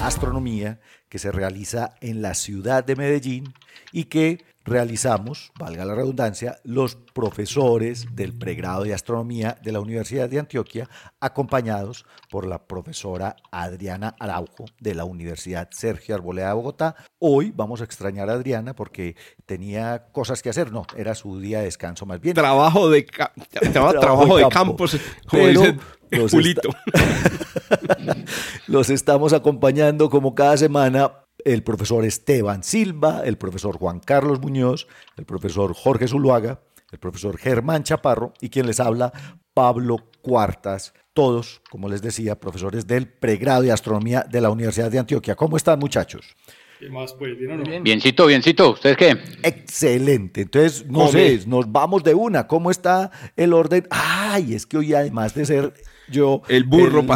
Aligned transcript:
astronomía 0.00 0.80
que 1.08 1.18
se 1.18 1.32
realiza 1.32 1.94
en 2.00 2.22
la 2.22 2.34
ciudad 2.34 2.84
de 2.84 2.96
Medellín 2.96 3.54
y 3.92 4.04
que 4.04 4.44
realizamos, 4.66 5.52
valga 5.58 5.84
la 5.84 5.94
redundancia, 5.94 6.58
los 6.64 6.96
profesores 6.96 8.14
del 8.14 8.36
pregrado 8.36 8.82
de 8.82 8.92
astronomía 8.92 9.56
de 9.62 9.72
la 9.72 9.80
Universidad 9.80 10.28
de 10.28 10.40
Antioquia, 10.40 10.90
acompañados 11.20 12.04
por 12.30 12.46
la 12.46 12.66
profesora 12.66 13.36
Adriana 13.52 14.16
Araujo 14.18 14.64
de 14.80 14.94
la 14.94 15.04
Universidad 15.04 15.68
Sergio 15.70 16.16
Arboleda 16.16 16.48
de 16.48 16.54
Bogotá. 16.54 16.96
Hoy 17.18 17.52
vamos 17.54 17.80
a 17.80 17.84
extrañar 17.84 18.28
a 18.28 18.34
Adriana 18.34 18.74
porque 18.74 19.16
tenía 19.46 20.08
cosas 20.10 20.42
que 20.42 20.50
hacer, 20.50 20.72
no, 20.72 20.84
era 20.96 21.14
su 21.14 21.38
día 21.38 21.60
de 21.60 21.66
descanso 21.66 22.04
más 22.04 22.20
bien. 22.20 22.34
Trabajo 22.34 22.90
de, 22.90 23.02
trabajo, 23.72 24.36
de, 24.36 24.48
campos, 24.48 24.98
como 25.28 25.46
dice 25.46 25.76
los, 26.10 26.32
los 28.66 28.90
estamos 28.90 29.32
acompañando 29.32 30.10
como 30.10 30.34
cada 30.34 30.56
semana 30.56 31.25
el 31.46 31.62
profesor 31.62 32.04
Esteban 32.04 32.64
Silva, 32.64 33.22
el 33.24 33.38
profesor 33.38 33.78
Juan 33.78 34.00
Carlos 34.00 34.40
Muñoz, 34.40 34.88
el 35.16 35.24
profesor 35.24 35.74
Jorge 35.74 36.08
Zuluaga, 36.08 36.60
el 36.90 36.98
profesor 36.98 37.38
Germán 37.38 37.84
Chaparro 37.84 38.34
y 38.40 38.48
quien 38.48 38.66
les 38.66 38.80
habla, 38.80 39.12
Pablo 39.54 39.98
Cuartas, 40.22 40.92
todos, 41.14 41.62
como 41.70 41.88
les 41.88 42.02
decía, 42.02 42.40
profesores 42.40 42.88
del 42.88 43.08
pregrado 43.08 43.62
de 43.62 43.70
astronomía 43.70 44.26
de 44.28 44.40
la 44.40 44.50
Universidad 44.50 44.90
de 44.90 44.98
Antioquia. 44.98 45.36
¿Cómo 45.36 45.56
están 45.56 45.78
muchachos? 45.78 46.34
¿Qué 46.80 46.90
más, 46.90 47.14
pues? 47.14 47.38
¿Bien 47.38 47.52
o 47.52 47.56
no? 47.58 47.80
Biencito, 47.80 48.26
biencito. 48.26 48.72
¿Ustedes 48.72 48.96
qué? 48.96 49.16
Excelente. 49.44 50.42
Entonces, 50.42 50.84
no 50.86 51.06
sé, 51.06 51.42
nos 51.46 51.70
vamos 51.70 52.02
de 52.02 52.14
una. 52.14 52.48
¿Cómo 52.48 52.72
está 52.72 53.12
el 53.36 53.52
orden? 53.52 53.86
Ay, 53.90 54.52
es 54.52 54.66
que 54.66 54.78
hoy 54.78 54.94
además 54.94 55.32
de 55.34 55.46
ser 55.46 55.74
yo... 56.08 56.42
El 56.48 56.64
burro 56.64 57.00
el, 57.00 57.06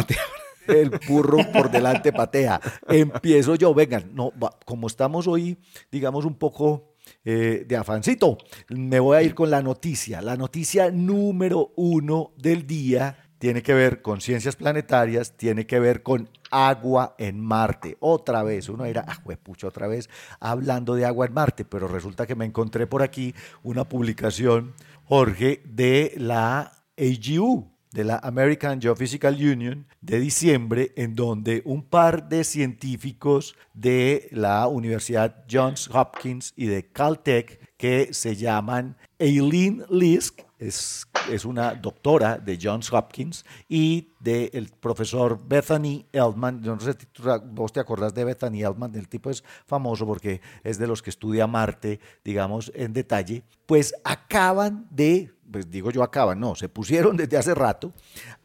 el 0.67 0.91
burro 1.07 1.37
por 1.51 1.71
delante 1.71 2.11
patea. 2.11 2.59
Empiezo 2.87 3.55
yo, 3.55 3.73
vengan, 3.73 4.11
no, 4.13 4.31
como 4.65 4.87
estamos 4.87 5.27
hoy, 5.27 5.57
digamos, 5.91 6.25
un 6.25 6.35
poco 6.35 6.95
eh, 7.23 7.65
de 7.67 7.77
afancito, 7.77 8.37
me 8.69 8.99
voy 8.99 9.17
a 9.17 9.23
ir 9.23 9.35
con 9.35 9.49
la 9.49 9.61
noticia. 9.61 10.21
La 10.21 10.35
noticia 10.35 10.91
número 10.91 11.71
uno 11.75 12.31
del 12.37 12.65
día 12.65 13.17
tiene 13.41 13.63
que 13.63 13.73
ver 13.73 14.03
con 14.03 14.21
ciencias 14.21 14.55
planetarias, 14.55 15.35
tiene 15.35 15.65
que 15.65 15.79
ver 15.79 16.03
con 16.03 16.29
agua 16.51 17.15
en 17.17 17.39
Marte. 17.39 17.97
Otra 17.99 18.43
vez, 18.43 18.69
uno 18.69 18.85
era, 18.85 19.03
ah, 19.07 19.17
pucha, 19.41 19.67
otra 19.67 19.87
vez 19.87 20.09
hablando 20.39 20.93
de 20.93 21.05
agua 21.05 21.25
en 21.25 21.33
Marte, 21.33 21.65
pero 21.65 21.87
resulta 21.87 22.27
que 22.27 22.35
me 22.35 22.45
encontré 22.45 22.85
por 22.85 23.01
aquí 23.01 23.33
una 23.63 23.89
publicación, 23.89 24.75
Jorge, 25.05 25.63
de 25.65 26.13
la 26.17 26.71
AGU, 26.95 27.70
de 27.91 28.03
la 28.03 28.17
American 28.17 28.79
Geophysical 28.81 29.35
Union 29.35 29.85
de 30.01 30.19
diciembre, 30.19 30.91
en 30.95 31.15
donde 31.15 31.61
un 31.65 31.83
par 31.83 32.29
de 32.29 32.43
científicos 32.43 33.55
de 33.73 34.29
la 34.31 34.67
Universidad 34.67 35.43
Johns 35.49 35.89
Hopkins 35.93 36.53
y 36.55 36.67
de 36.67 36.89
Caltech, 36.91 37.59
que 37.77 38.13
se 38.13 38.35
llaman 38.35 38.97
Eileen 39.19 39.83
Lisk, 39.89 40.41
es, 40.59 41.05
es, 41.29 41.45
una 41.45 41.73
doctora 41.75 42.37
de 42.37 42.57
Johns 42.61 42.91
Hopkins, 42.91 43.45
y 43.67 44.09
del 44.19 44.71
profesor 44.79 45.39
Bethany 45.45 46.05
Eldman. 46.11 46.61
Yo 46.61 46.75
no 46.75 46.81
sé 46.81 46.93
si 46.93 47.07
vos 47.51 47.71
te 47.71 47.79
acordás 47.79 48.13
de 48.13 48.23
Bethany 48.23 48.61
Eldman, 48.63 48.95
el 48.95 49.07
tipo 49.07 49.29
es 49.29 49.43
famoso 49.65 50.05
porque 50.05 50.41
es 50.63 50.77
de 50.77 50.87
los 50.87 51.01
que 51.01 51.09
estudia 51.09 51.47
Marte, 51.47 51.99
digamos, 52.23 52.71
en 52.75 52.93
detalle. 52.93 53.43
Pues 53.65 53.93
acaban 54.03 54.87
de 54.89 55.33
pues 55.51 55.69
digo 55.69 55.91
yo 55.91 56.01
acaban, 56.01 56.39
no, 56.39 56.55
se 56.55 56.69
pusieron 56.69 57.17
desde 57.17 57.37
hace 57.37 57.53
rato 57.53 57.93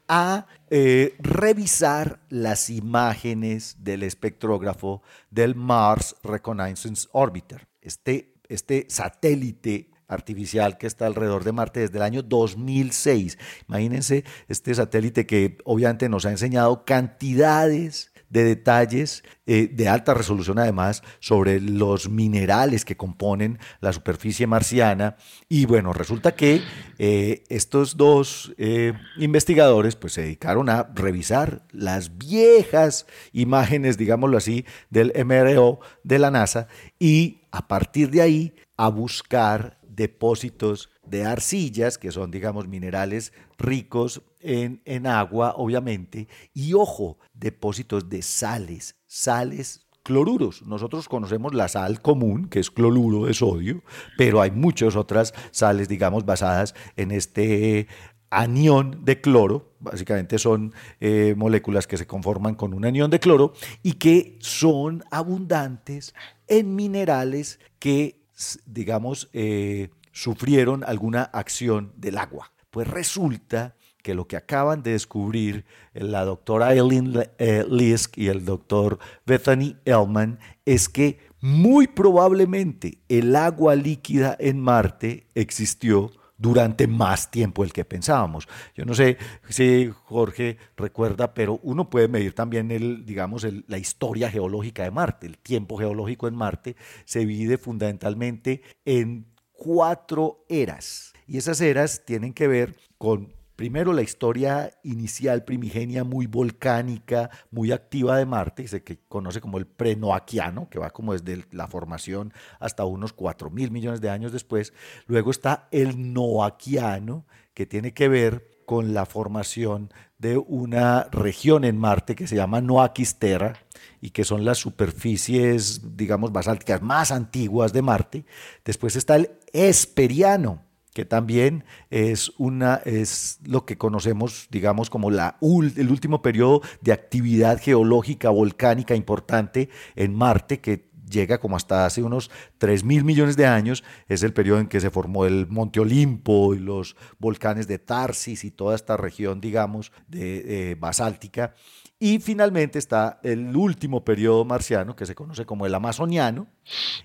a 0.08 0.46
eh, 0.70 1.14
revisar 1.18 2.20
las 2.28 2.70
imágenes 2.70 3.76
del 3.78 4.02
espectrógrafo 4.02 5.02
del 5.30 5.54
Mars 5.54 6.16
Reconnaissance 6.22 7.08
Orbiter, 7.12 7.66
este, 7.80 8.34
este 8.48 8.86
satélite 8.88 9.90
artificial 10.08 10.78
que 10.78 10.86
está 10.86 11.06
alrededor 11.06 11.44
de 11.44 11.52
Marte 11.52 11.80
desde 11.80 11.96
el 11.96 12.02
año 12.02 12.22
2006. 12.22 13.38
Imagínense 13.68 14.24
este 14.48 14.74
satélite 14.74 15.26
que 15.26 15.58
obviamente 15.64 16.08
nos 16.08 16.26
ha 16.26 16.30
enseñado 16.30 16.84
cantidades 16.84 18.12
de 18.28 18.44
detalles 18.44 19.22
eh, 19.46 19.68
de 19.72 19.88
alta 19.88 20.12
resolución 20.14 20.58
además 20.58 21.02
sobre 21.20 21.60
los 21.60 22.08
minerales 22.08 22.84
que 22.84 22.96
componen 22.96 23.58
la 23.80 23.92
superficie 23.92 24.46
marciana. 24.46 25.16
Y 25.48 25.66
bueno, 25.66 25.92
resulta 25.92 26.34
que 26.34 26.60
eh, 26.98 27.44
estos 27.48 27.96
dos 27.96 28.52
eh, 28.58 28.94
investigadores 29.16 29.94
pues 29.96 30.14
se 30.14 30.22
dedicaron 30.22 30.68
a 30.68 30.90
revisar 30.94 31.62
las 31.70 32.18
viejas 32.18 33.06
imágenes, 33.32 33.96
digámoslo 33.96 34.36
así, 34.36 34.64
del 34.90 35.12
MRO 35.24 35.78
de 36.02 36.18
la 36.18 36.30
NASA 36.30 36.66
y 36.98 37.42
a 37.52 37.68
partir 37.68 38.10
de 38.10 38.22
ahí 38.22 38.54
a 38.76 38.88
buscar 38.88 39.75
depósitos 39.96 40.90
de 41.04 41.24
arcillas, 41.24 41.98
que 41.98 42.12
son, 42.12 42.30
digamos, 42.30 42.68
minerales 42.68 43.32
ricos 43.58 44.22
en, 44.40 44.82
en 44.84 45.06
agua, 45.06 45.54
obviamente, 45.56 46.28
y 46.54 46.74
ojo, 46.74 47.18
depósitos 47.34 48.08
de 48.08 48.22
sales, 48.22 48.96
sales 49.06 49.86
cloruros. 50.02 50.62
Nosotros 50.62 51.08
conocemos 51.08 51.52
la 51.54 51.66
sal 51.66 52.00
común, 52.00 52.48
que 52.48 52.60
es 52.60 52.70
cloruro 52.70 53.26
de 53.26 53.34
sodio, 53.34 53.82
pero 54.16 54.40
hay 54.40 54.52
muchas 54.52 54.94
otras 54.94 55.34
sales, 55.50 55.88
digamos, 55.88 56.24
basadas 56.24 56.74
en 56.96 57.10
este 57.10 57.88
anión 58.30 59.04
de 59.04 59.20
cloro, 59.20 59.72
básicamente 59.80 60.38
son 60.38 60.74
eh, 61.00 61.34
moléculas 61.36 61.86
que 61.86 61.96
se 61.96 62.06
conforman 62.06 62.54
con 62.54 62.74
un 62.74 62.84
anión 62.84 63.10
de 63.10 63.20
cloro 63.20 63.52
y 63.82 63.94
que 63.94 64.38
son 64.40 65.02
abundantes 65.10 66.14
en 66.46 66.74
minerales 66.74 67.60
que, 67.78 68.25
digamos, 68.66 69.28
eh, 69.32 69.90
sufrieron 70.12 70.84
alguna 70.84 71.22
acción 71.22 71.92
del 71.96 72.18
agua. 72.18 72.52
Pues 72.70 72.88
resulta 72.88 73.76
que 74.02 74.14
lo 74.14 74.28
que 74.28 74.36
acaban 74.36 74.82
de 74.82 74.92
descubrir 74.92 75.64
la 75.92 76.24
doctora 76.24 76.72
Eileen 76.72 77.12
eh, 77.38 77.64
Lisk 77.68 78.18
y 78.18 78.28
el 78.28 78.44
doctor 78.44 78.98
Bethany 79.26 79.76
Ellman 79.84 80.38
es 80.64 80.88
que 80.88 81.18
muy 81.40 81.88
probablemente 81.88 82.98
el 83.08 83.34
agua 83.34 83.74
líquida 83.74 84.36
en 84.38 84.60
Marte 84.60 85.26
existió 85.34 86.12
durante 86.38 86.86
más 86.86 87.30
tiempo 87.30 87.62
del 87.62 87.72
que 87.72 87.84
pensábamos. 87.84 88.48
Yo 88.74 88.84
no 88.84 88.94
sé 88.94 89.16
si 89.48 89.90
Jorge 90.04 90.58
recuerda, 90.76 91.34
pero 91.34 91.60
uno 91.62 91.88
puede 91.88 92.08
medir 92.08 92.34
también 92.34 92.70
el, 92.70 93.06
digamos, 93.06 93.46
la 93.66 93.78
historia 93.78 94.30
geológica 94.30 94.82
de 94.82 94.90
Marte. 94.90 95.26
El 95.26 95.38
tiempo 95.38 95.78
geológico 95.78 96.28
en 96.28 96.34
Marte 96.34 96.76
se 97.04 97.20
divide 97.20 97.58
fundamentalmente 97.58 98.62
en 98.84 99.26
cuatro 99.52 100.44
eras. 100.48 101.12
Y 101.26 101.38
esas 101.38 101.60
eras 101.60 102.04
tienen 102.04 102.32
que 102.32 102.48
ver 102.48 102.76
con 102.98 103.35
Primero, 103.56 103.94
la 103.94 104.02
historia 104.02 104.70
inicial 104.82 105.44
primigenia 105.44 106.04
muy 106.04 106.26
volcánica, 106.26 107.30
muy 107.50 107.72
activa 107.72 108.18
de 108.18 108.26
Marte, 108.26 108.68
se 108.68 108.84
que 108.84 108.98
conoce 109.08 109.40
como 109.40 109.56
el 109.56 109.66
prenoaquiano, 109.66 110.68
que 110.68 110.78
va 110.78 110.90
como 110.90 111.14
desde 111.14 111.46
la 111.52 111.66
formación 111.66 112.34
hasta 112.60 112.84
unos 112.84 113.14
4 113.14 113.48
mil 113.48 113.70
millones 113.70 114.02
de 114.02 114.10
años 114.10 114.32
después. 114.32 114.74
Luego 115.06 115.30
está 115.30 115.68
el 115.70 116.12
noaquiano, 116.12 117.24
que 117.54 117.64
tiene 117.64 117.94
que 117.94 118.08
ver 118.08 118.56
con 118.66 118.92
la 118.92 119.06
formación 119.06 119.90
de 120.18 120.36
una 120.36 121.04
región 121.04 121.64
en 121.64 121.78
Marte 121.78 122.14
que 122.14 122.26
se 122.26 122.36
llama 122.36 122.60
Noaquistera 122.60 123.54
y 124.02 124.10
que 124.10 124.24
son 124.24 124.44
las 124.44 124.58
superficies, 124.58 125.96
digamos, 125.96 126.32
basálticas 126.32 126.82
más 126.82 127.12
antiguas 127.12 127.72
de 127.72 127.80
Marte. 127.82 128.24
Después 128.64 128.96
está 128.96 129.16
el 129.16 129.30
Esperiano, 129.52 130.65
que 130.96 131.04
también 131.04 131.64
es, 131.90 132.32
una, 132.38 132.76
es 132.86 133.38
lo 133.44 133.66
que 133.66 133.76
conocemos, 133.76 134.48
digamos, 134.50 134.88
como 134.88 135.10
la, 135.10 135.36
el 135.42 135.90
último 135.90 136.22
periodo 136.22 136.62
de 136.80 136.94
actividad 136.94 137.60
geológica 137.60 138.30
volcánica 138.30 138.94
importante 138.94 139.68
en 139.94 140.14
Marte, 140.14 140.60
que 140.60 140.88
llega 141.06 141.36
como 141.36 141.54
hasta 141.54 141.84
hace 141.84 142.02
unos 142.02 142.30
3 142.56 142.82
mil 142.84 143.04
millones 143.04 143.36
de 143.36 143.44
años, 143.44 143.84
es 144.08 144.22
el 144.22 144.32
periodo 144.32 144.60
en 144.60 144.68
que 144.68 144.80
se 144.80 144.88
formó 144.88 145.26
el 145.26 145.46
Monte 145.48 145.80
Olimpo 145.80 146.54
y 146.54 146.60
los 146.60 146.96
volcanes 147.18 147.68
de 147.68 147.78
Tarsis 147.78 148.42
y 148.44 148.50
toda 148.50 148.74
esta 148.74 148.96
región, 148.96 149.42
digamos, 149.42 149.92
de, 150.08 150.78
basáltica. 150.80 151.54
Y 151.98 152.20
finalmente 152.20 152.78
está 152.78 153.20
el 153.22 153.54
último 153.54 154.02
periodo 154.02 154.46
marciano, 154.46 154.96
que 154.96 155.04
se 155.04 155.14
conoce 155.14 155.44
como 155.44 155.66
el 155.66 155.74
amazoniano, 155.74 156.46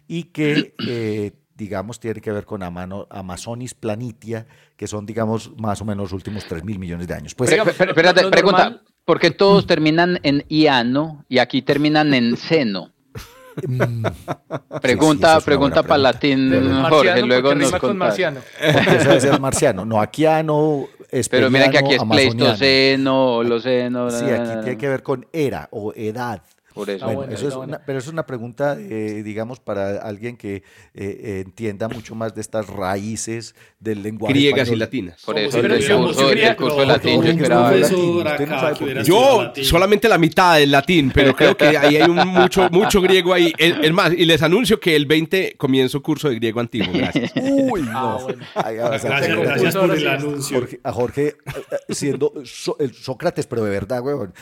y 0.07 0.23
que 0.23 0.75
eh, 0.87 1.33
digamos, 1.61 1.99
tiene 1.99 2.21
que 2.21 2.31
ver 2.31 2.43
con 2.43 2.63
Amazonis 2.63 3.75
planitia, 3.75 4.47
que 4.75 4.87
son, 4.87 5.05
digamos, 5.05 5.51
más 5.57 5.79
o 5.79 5.85
menos 5.85 6.05
los 6.05 6.13
últimos 6.13 6.43
3 6.45 6.63
mil 6.63 6.79
millones 6.79 7.07
de 7.07 7.13
años. 7.13 7.35
Pues, 7.35 7.51
espérate, 7.51 8.27
pregunta, 8.31 8.81
¿por 9.05 9.19
qué 9.19 9.29
todos 9.29 9.67
terminan 9.67 10.19
en 10.23 10.43
iano 10.49 11.23
y 11.29 11.37
aquí 11.37 11.61
terminan 11.61 12.15
en 12.15 12.35
seno? 12.35 12.91
Mm. 13.67 14.05
pregunta 14.81 15.41
pregunta 15.41 15.83
para 15.83 15.97
latín, 15.97 16.49
Jorge, 16.89 17.21
luego 17.21 17.53
nos 17.53 17.71
con 17.73 17.95
marciano. 17.95 18.39
Eso 18.59 19.11
es 19.11 19.39
marciano. 19.39 19.85
No, 19.85 20.01
aquí 20.01 20.25
ano, 20.25 20.87
Pero 21.29 21.51
mira 21.51 21.69
que 21.69 21.77
aquí 21.77 21.93
es 21.93 22.03
pleistoceno, 22.03 23.35
holoceno. 23.35 24.09
Sí, 24.09 24.25
aquí 24.25 24.63
tiene 24.63 24.77
que 24.77 24.89
ver 24.89 25.03
con 25.03 25.27
era 25.31 25.67
o 25.71 25.93
edad. 25.95 26.41
Por 26.73 26.89
eso. 26.89 27.05
Ah, 27.05 27.27
eso 27.29 27.47
es 27.47 27.55
una, 27.55 27.79
pero 27.79 27.99
es 27.99 28.07
una 28.07 28.25
pregunta, 28.25 28.77
eh, 28.79 29.21
digamos, 29.23 29.59
para 29.59 30.01
alguien 30.01 30.37
que 30.37 30.55
eh, 30.55 30.63
eh, 30.93 31.43
entienda 31.45 31.87
mucho 31.89 32.15
más 32.15 32.33
de 32.33 32.41
estas 32.41 32.67
raíces 32.67 33.55
del 33.79 34.01
lenguaje. 34.01 34.33
Griegas 34.33 34.69
y 34.69 34.75
latinas. 34.75 35.21
Por 35.25 35.37
eso 35.37 35.59
el, 35.59 35.67
curso, 35.67 36.31
el 36.31 36.55
curso 36.55 36.79
de 36.79 36.85
latín 36.85 37.21
yo 39.03 39.53
Yo 39.53 39.53
solamente 39.63 40.07
la 40.07 40.17
mitad 40.17 40.57
del 40.57 40.71
latín, 40.71 41.11
pero 41.13 41.35
creo 41.35 41.57
que 41.57 41.77
ahí 41.77 41.97
hay 41.97 42.09
un 42.09 42.27
mucho, 42.27 42.69
mucho 42.69 43.01
griego 43.01 43.33
ahí. 43.33 43.53
Es 43.57 43.91
más, 43.91 44.13
y 44.13 44.25
les 44.25 44.41
anuncio 44.41 44.79
que 44.79 44.95
el 44.95 45.05
20 45.05 45.55
comienzo 45.57 46.01
curso 46.01 46.29
de 46.29 46.35
griego 46.35 46.59
antiguo. 46.59 46.93
Gracias. 46.93 47.31
Uy, 47.41 47.85
ah, 47.89 48.17
no. 48.19 48.27
gracias, 48.55 49.37
gracias 49.37 49.75
por 49.75 49.95
el 49.95 50.07
anuncio. 50.07 50.67
a 50.83 50.91
Jorge, 50.91 51.35
siendo 51.89 52.33
Sócrates, 52.45 53.47
pero 53.47 53.63
de 53.63 53.71
verdad, 53.71 54.01
weón, 54.01 54.33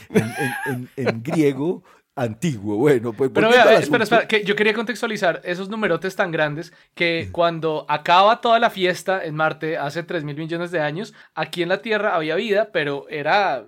en, 0.65 0.89
en 0.95 1.23
griego 1.23 1.83
antiguo. 2.21 2.77
Bueno, 2.77 3.13
pues. 3.13 3.31
Pero 3.33 3.49
vea, 3.49 3.79
espera, 3.79 4.03
espera, 4.03 4.27
que 4.27 4.43
yo 4.43 4.55
quería 4.55 4.73
contextualizar 4.73 5.41
esos 5.43 5.69
numerotes 5.69 6.15
tan 6.15 6.31
grandes 6.31 6.73
que 6.93 7.29
cuando 7.31 7.85
acaba 7.87 8.41
toda 8.41 8.59
la 8.59 8.69
fiesta 8.69 9.23
en 9.23 9.35
Marte 9.35 9.77
hace 9.77 10.03
3 10.03 10.23
mil 10.23 10.35
millones 10.35 10.71
de 10.71 10.79
años, 10.79 11.13
aquí 11.33 11.63
en 11.63 11.69
la 11.69 11.81
Tierra 11.81 12.15
había 12.15 12.35
vida, 12.35 12.69
pero 12.71 13.07
era. 13.09 13.65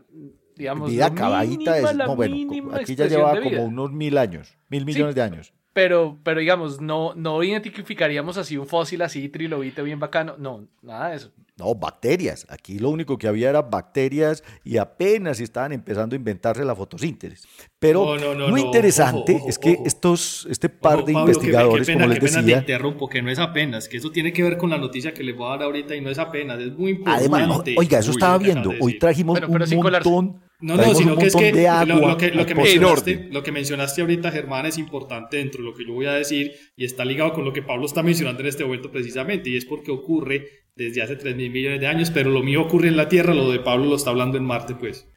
Digamos, 0.55 0.91
vida 0.91 1.07
acabadita 1.07 1.77
es, 1.77 1.95
no, 1.95 2.15
bueno, 2.15 2.75
aquí 2.75 2.93
ya 2.93 3.07
llevaba 3.07 3.41
como 3.41 3.63
unos 3.63 3.91
mil 3.91 4.15
años, 4.17 4.57
mil 4.69 4.85
millones 4.85 5.15
de 5.15 5.21
años 5.23 5.53
pero, 5.73 6.19
pero 6.23 6.39
digamos, 6.39 6.81
no, 6.81 7.13
no 7.15 7.41
identificaríamos 7.43 8.37
así 8.37 8.57
un 8.57 8.67
fósil 8.67 9.01
así 9.01 9.29
trilobite 9.29 9.81
bien 9.81 9.99
bacano. 9.99 10.35
No, 10.37 10.67
nada 10.81 11.09
de 11.09 11.15
eso. 11.15 11.31
No, 11.61 11.75
bacterias. 11.75 12.47
Aquí 12.49 12.79
lo 12.79 12.89
único 12.89 13.19
que 13.19 13.27
había 13.27 13.51
era 13.51 13.61
bacterias 13.61 14.43
y 14.63 14.77
apenas 14.77 15.39
estaban 15.39 15.71
empezando 15.73 16.15
a 16.15 16.17
inventarse 16.17 16.65
la 16.65 16.75
fotosíntesis. 16.75 17.47
Pero 17.77 18.17
lo 18.17 18.57
interesante 18.57 19.39
es 19.47 19.59
que 19.59 19.77
estos, 19.85 20.47
este 20.49 20.69
par 20.69 21.05
de 21.05 21.13
investigadores, 21.13 21.87
como 21.87 22.07
les 22.07 22.19
decía... 22.19 22.41
Te 22.41 22.51
interrumpo, 22.71 23.07
que 23.07 23.21
no 23.21 23.29
es 23.29 23.37
apenas, 23.37 23.87
que 23.87 23.97
eso 23.97 24.11
tiene 24.11 24.33
que 24.33 24.41
ver 24.41 24.57
con 24.57 24.71
la 24.71 24.79
noticia 24.79 25.13
que 25.13 25.23
les 25.23 25.37
voy 25.37 25.45
a 25.45 25.49
dar 25.51 25.63
ahorita 25.63 25.95
y 25.95 26.01
no 26.01 26.09
es 26.09 26.17
apenas, 26.17 26.59
es 26.59 26.75
muy 26.75 26.93
importante. 26.93 27.27
Además, 27.29 27.61
oiga, 27.77 27.99
eso 27.99 28.09
estaba 28.09 28.39
viendo. 28.39 28.73
Hoy 28.79 28.97
trajimos 28.97 29.39
un 29.39 29.83
montón 29.83 30.41
no, 30.61 30.77
no, 30.77 30.93
sino 30.93 31.17
que 31.17 31.25
es 31.25 31.35
que, 31.35 31.51
lo, 31.87 32.17
que, 32.17 32.29
lo, 32.29 32.45
que 32.45 32.53
mencionaste, 32.53 33.29
lo 33.31 33.41
que 33.41 33.51
mencionaste 33.51 34.01
ahorita, 34.01 34.31
Germán, 34.31 34.67
es 34.67 34.77
importante 34.77 35.37
dentro 35.37 35.63
de 35.63 35.69
lo 35.69 35.75
que 35.75 35.85
yo 35.85 35.93
voy 35.93 36.05
a 36.05 36.13
decir 36.13 36.51
y 36.75 36.85
está 36.85 37.03
ligado 37.03 37.33
con 37.33 37.43
lo 37.45 37.51
que 37.51 37.63
Pablo 37.63 37.87
está 37.87 38.03
mencionando 38.03 38.41
en 38.41 38.47
este 38.47 38.63
momento 38.63 38.91
precisamente, 38.91 39.49
y 39.49 39.57
es 39.57 39.65
porque 39.65 39.89
ocurre 39.89 40.60
desde 40.85 41.01
hace 41.01 41.15
3 41.15 41.35
mil 41.35 41.51
millones 41.51 41.79
de 41.79 41.87
años, 41.87 42.11
pero 42.11 42.29
lo 42.29 42.43
mío 42.43 42.61
ocurre 42.61 42.87
en 42.87 42.97
la 42.97 43.09
Tierra, 43.09 43.33
lo 43.33 43.51
de 43.51 43.59
Pablo 43.59 43.85
lo 43.85 43.95
está 43.95 44.09
hablando 44.09 44.37
en 44.37 44.43
Marte, 44.43 44.75
pues. 44.75 45.07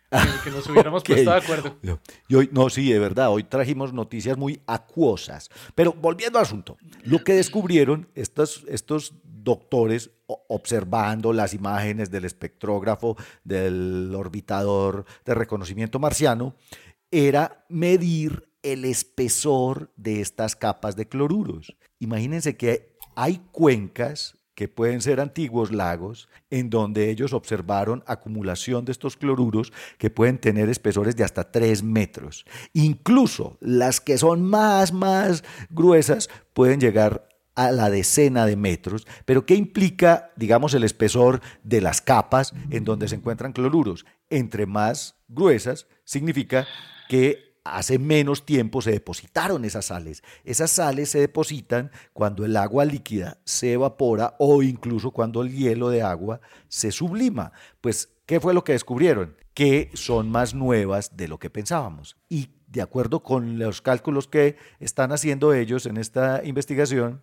que 0.44 0.50
nos 0.50 0.68
hubiéramos 0.68 1.02
puesto 1.06 1.30
de 1.30 1.36
acuerdo. 1.36 1.76
Y 2.28 2.34
hoy, 2.34 2.48
no, 2.52 2.70
sí, 2.70 2.92
de 2.92 2.98
verdad, 2.98 3.30
hoy 3.30 3.44
trajimos 3.44 3.92
noticias 3.92 4.36
muy 4.36 4.60
acuosas. 4.66 5.50
Pero 5.74 5.92
volviendo 5.92 6.38
al 6.38 6.44
asunto, 6.44 6.76
lo 7.02 7.24
que 7.24 7.34
descubrieron 7.34 8.08
estos, 8.14 8.64
estos 8.68 9.14
doctores 9.24 10.10
observando 10.26 11.32
las 11.32 11.54
imágenes 11.54 12.10
del 12.10 12.24
espectrógrafo 12.24 13.16
del 13.44 14.12
orbitador 14.14 15.04
de 15.24 15.34
reconocimiento 15.34 15.98
marciano 15.98 16.54
era 17.10 17.64
medir 17.68 18.48
el 18.62 18.86
espesor 18.86 19.92
de 19.96 20.20
estas 20.20 20.56
capas 20.56 20.96
de 20.96 21.06
cloruros. 21.06 21.76
Imagínense 21.98 22.56
que 22.56 22.96
hay 23.14 23.42
cuencas 23.52 24.38
que 24.54 24.68
pueden 24.68 25.00
ser 25.00 25.20
antiguos 25.20 25.72
lagos, 25.72 26.28
en 26.50 26.70
donde 26.70 27.10
ellos 27.10 27.32
observaron 27.32 28.04
acumulación 28.06 28.84
de 28.84 28.92
estos 28.92 29.16
cloruros 29.16 29.72
que 29.98 30.10
pueden 30.10 30.38
tener 30.38 30.68
espesores 30.68 31.16
de 31.16 31.24
hasta 31.24 31.50
3 31.50 31.82
metros. 31.82 32.44
Incluso 32.72 33.58
las 33.60 34.00
que 34.00 34.18
son 34.18 34.42
más, 34.42 34.92
más 34.92 35.44
gruesas 35.70 36.28
pueden 36.52 36.80
llegar 36.80 37.28
a 37.54 37.70
la 37.70 37.88
decena 37.88 38.46
de 38.46 38.56
metros, 38.56 39.06
pero 39.24 39.46
¿qué 39.46 39.54
implica, 39.54 40.32
digamos, 40.36 40.74
el 40.74 40.82
espesor 40.82 41.40
de 41.62 41.80
las 41.80 42.00
capas 42.00 42.52
en 42.70 42.84
donde 42.84 43.08
se 43.08 43.14
encuentran 43.14 43.52
cloruros? 43.52 44.06
Entre 44.28 44.66
más 44.66 45.16
gruesas, 45.28 45.86
significa 46.04 46.66
que 47.08 47.53
hace 47.64 47.98
menos 47.98 48.44
tiempo 48.44 48.82
se 48.82 48.92
depositaron 48.92 49.64
esas 49.64 49.86
sales. 49.86 50.22
Esas 50.44 50.70
sales 50.70 51.08
se 51.08 51.18
depositan 51.18 51.90
cuando 52.12 52.44
el 52.44 52.56
agua 52.56 52.84
líquida 52.84 53.38
se 53.44 53.72
evapora 53.72 54.36
o 54.38 54.62
incluso 54.62 55.10
cuando 55.10 55.42
el 55.42 55.50
hielo 55.50 55.88
de 55.88 56.02
agua 56.02 56.40
se 56.68 56.92
sublima. 56.92 57.52
Pues, 57.80 58.10
¿qué 58.26 58.38
fue 58.38 58.54
lo 58.54 58.64
que 58.64 58.72
descubrieron? 58.72 59.36
Que 59.54 59.90
son 59.94 60.30
más 60.30 60.54
nuevas 60.54 61.16
de 61.16 61.28
lo 61.28 61.38
que 61.38 61.50
pensábamos. 61.50 62.16
Y 62.28 62.50
de 62.66 62.82
acuerdo 62.82 63.22
con 63.22 63.58
los 63.58 63.80
cálculos 63.80 64.28
que 64.28 64.56
están 64.78 65.12
haciendo 65.12 65.54
ellos 65.54 65.86
en 65.86 65.96
esta 65.96 66.44
investigación, 66.44 67.22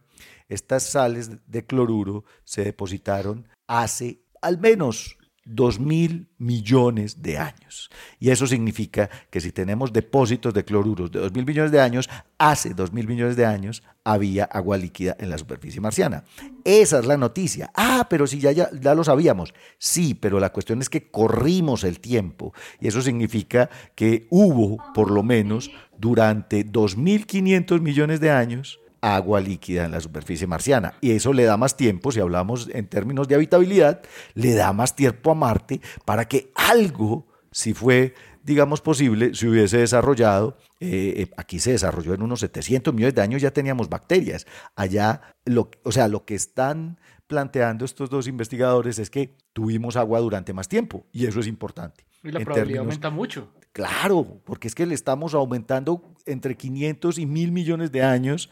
estas 0.50 0.84
sales 0.84 1.30
de 1.48 1.66
cloruro 1.66 2.26
se 2.44 2.64
depositaron 2.64 3.48
hace 3.68 4.22
al 4.42 4.58
menos 4.58 5.18
dos 5.46 5.80
mil 5.80 6.28
millones 6.38 7.22
de 7.22 7.38
años. 7.38 7.90
Y 8.20 8.30
eso 8.30 8.48
significa 8.48 9.10
que 9.30 9.42
si 9.42 9.52
tenemos 9.52 9.92
depósitos 9.92 10.54
de 10.54 10.64
cloruros 10.64 11.12
de 11.12 11.20
dos 11.20 11.34
mil 11.34 11.46
millones 11.46 11.72
de 11.72 11.82
años, 11.82 12.10
hace 12.38 12.74
dos 12.74 12.94
mil 12.94 13.08
millones 13.08 13.36
de 13.36 13.46
años 13.46 13.84
había 14.04 14.46
agua 14.46 14.78
líquida 14.78 15.16
en 15.20 15.30
la 15.30 15.38
superficie 15.38 15.82
marciana. 15.82 16.24
Esa 16.64 17.00
es 17.00 17.06
la 17.06 17.18
noticia. 17.18 17.72
Ah, 17.76 18.08
pero 18.10 18.28
si 18.28 18.40
ya, 18.40 18.52
ya, 18.52 18.70
ya 18.80 18.96
lo 18.96 19.04
sabíamos. 19.04 19.54
Sí, 19.78 20.14
pero 20.14 20.40
la 20.40 20.52
cuestión 20.52 20.82
es 20.82 20.90
que 20.90 21.10
corrimos 21.10 21.84
el 21.84 22.00
tiempo. 22.00 22.54
Y 22.80 22.88
eso 22.88 23.02
significa 23.02 23.70
que 23.96 24.28
hubo, 24.30 24.78
por 24.94 25.12
lo 25.12 25.24
menos, 25.24 25.72
durante 25.98 26.66
2.500 26.66 27.80
millones 27.82 28.20
de 28.20 28.32
años, 28.32 28.80
agua 29.02 29.42
líquida 29.42 29.86
en 29.86 29.92
la 29.92 30.00
superficie 30.00 30.48
marciana. 30.48 30.94
Y 31.02 31.12
eso 31.12 31.34
le 31.34 31.44
da 31.44 31.58
más 31.58 31.76
tiempo, 31.76 32.12
si 32.12 32.20
hablamos 32.20 32.70
en 32.72 32.88
términos 32.88 33.28
de 33.28 33.36
habitabilidad, 33.36 34.02
le 34.36 34.54
da 34.54 34.72
más 34.74 34.96
tiempo 34.96 35.32
a 35.32 35.36
Marte 35.36 35.82
para 36.06 36.28
que 36.28 36.52
algo, 36.56 37.28
si 37.52 37.74
fue, 37.74 38.14
digamos, 38.44 38.82
posible, 38.82 39.34
se 39.34 39.48
hubiese 39.48 39.80
desarrollado. 39.80 40.58
Eh, 40.80 41.14
eh, 41.18 41.32
aquí 41.38 41.60
se 41.60 41.72
desarrolló 41.72 42.14
en 42.14 42.22
unos 42.22 42.40
700 42.42 42.94
millones 42.94 43.16
de 43.16 43.22
años, 43.22 43.42
ya 43.42 43.52
teníamos 43.52 43.90
bacterias. 43.90 44.46
Allá, 44.76 45.22
lo, 45.46 45.70
o 45.84 45.92
sea, 45.92 46.08
lo 46.08 46.26
que 46.26 46.36
están 46.36 47.00
planteando 47.28 47.86
estos 47.86 48.10
dos 48.10 48.28
investigadores 48.28 49.00
es 49.00 49.10
que 49.10 49.38
tuvimos 49.54 49.96
agua 49.96 50.20
durante 50.20 50.54
más 50.54 50.68
tiempo 50.68 51.06
y 51.12 51.26
eso 51.26 51.40
es 51.40 51.48
importante. 51.48 52.06
Y 52.24 52.32
la 52.32 52.42
probabilidad 52.42 52.82
aumenta 52.82 53.10
mucho. 53.10 53.50
Claro, 53.74 54.42
porque 54.44 54.68
es 54.68 54.76
que 54.76 54.86
le 54.86 54.94
estamos 54.94 55.34
aumentando 55.34 56.04
entre 56.26 56.58
500 56.58 57.18
y 57.20 57.26
1000 57.26 57.52
millones 57.54 57.92
de 57.92 58.04
años 58.04 58.50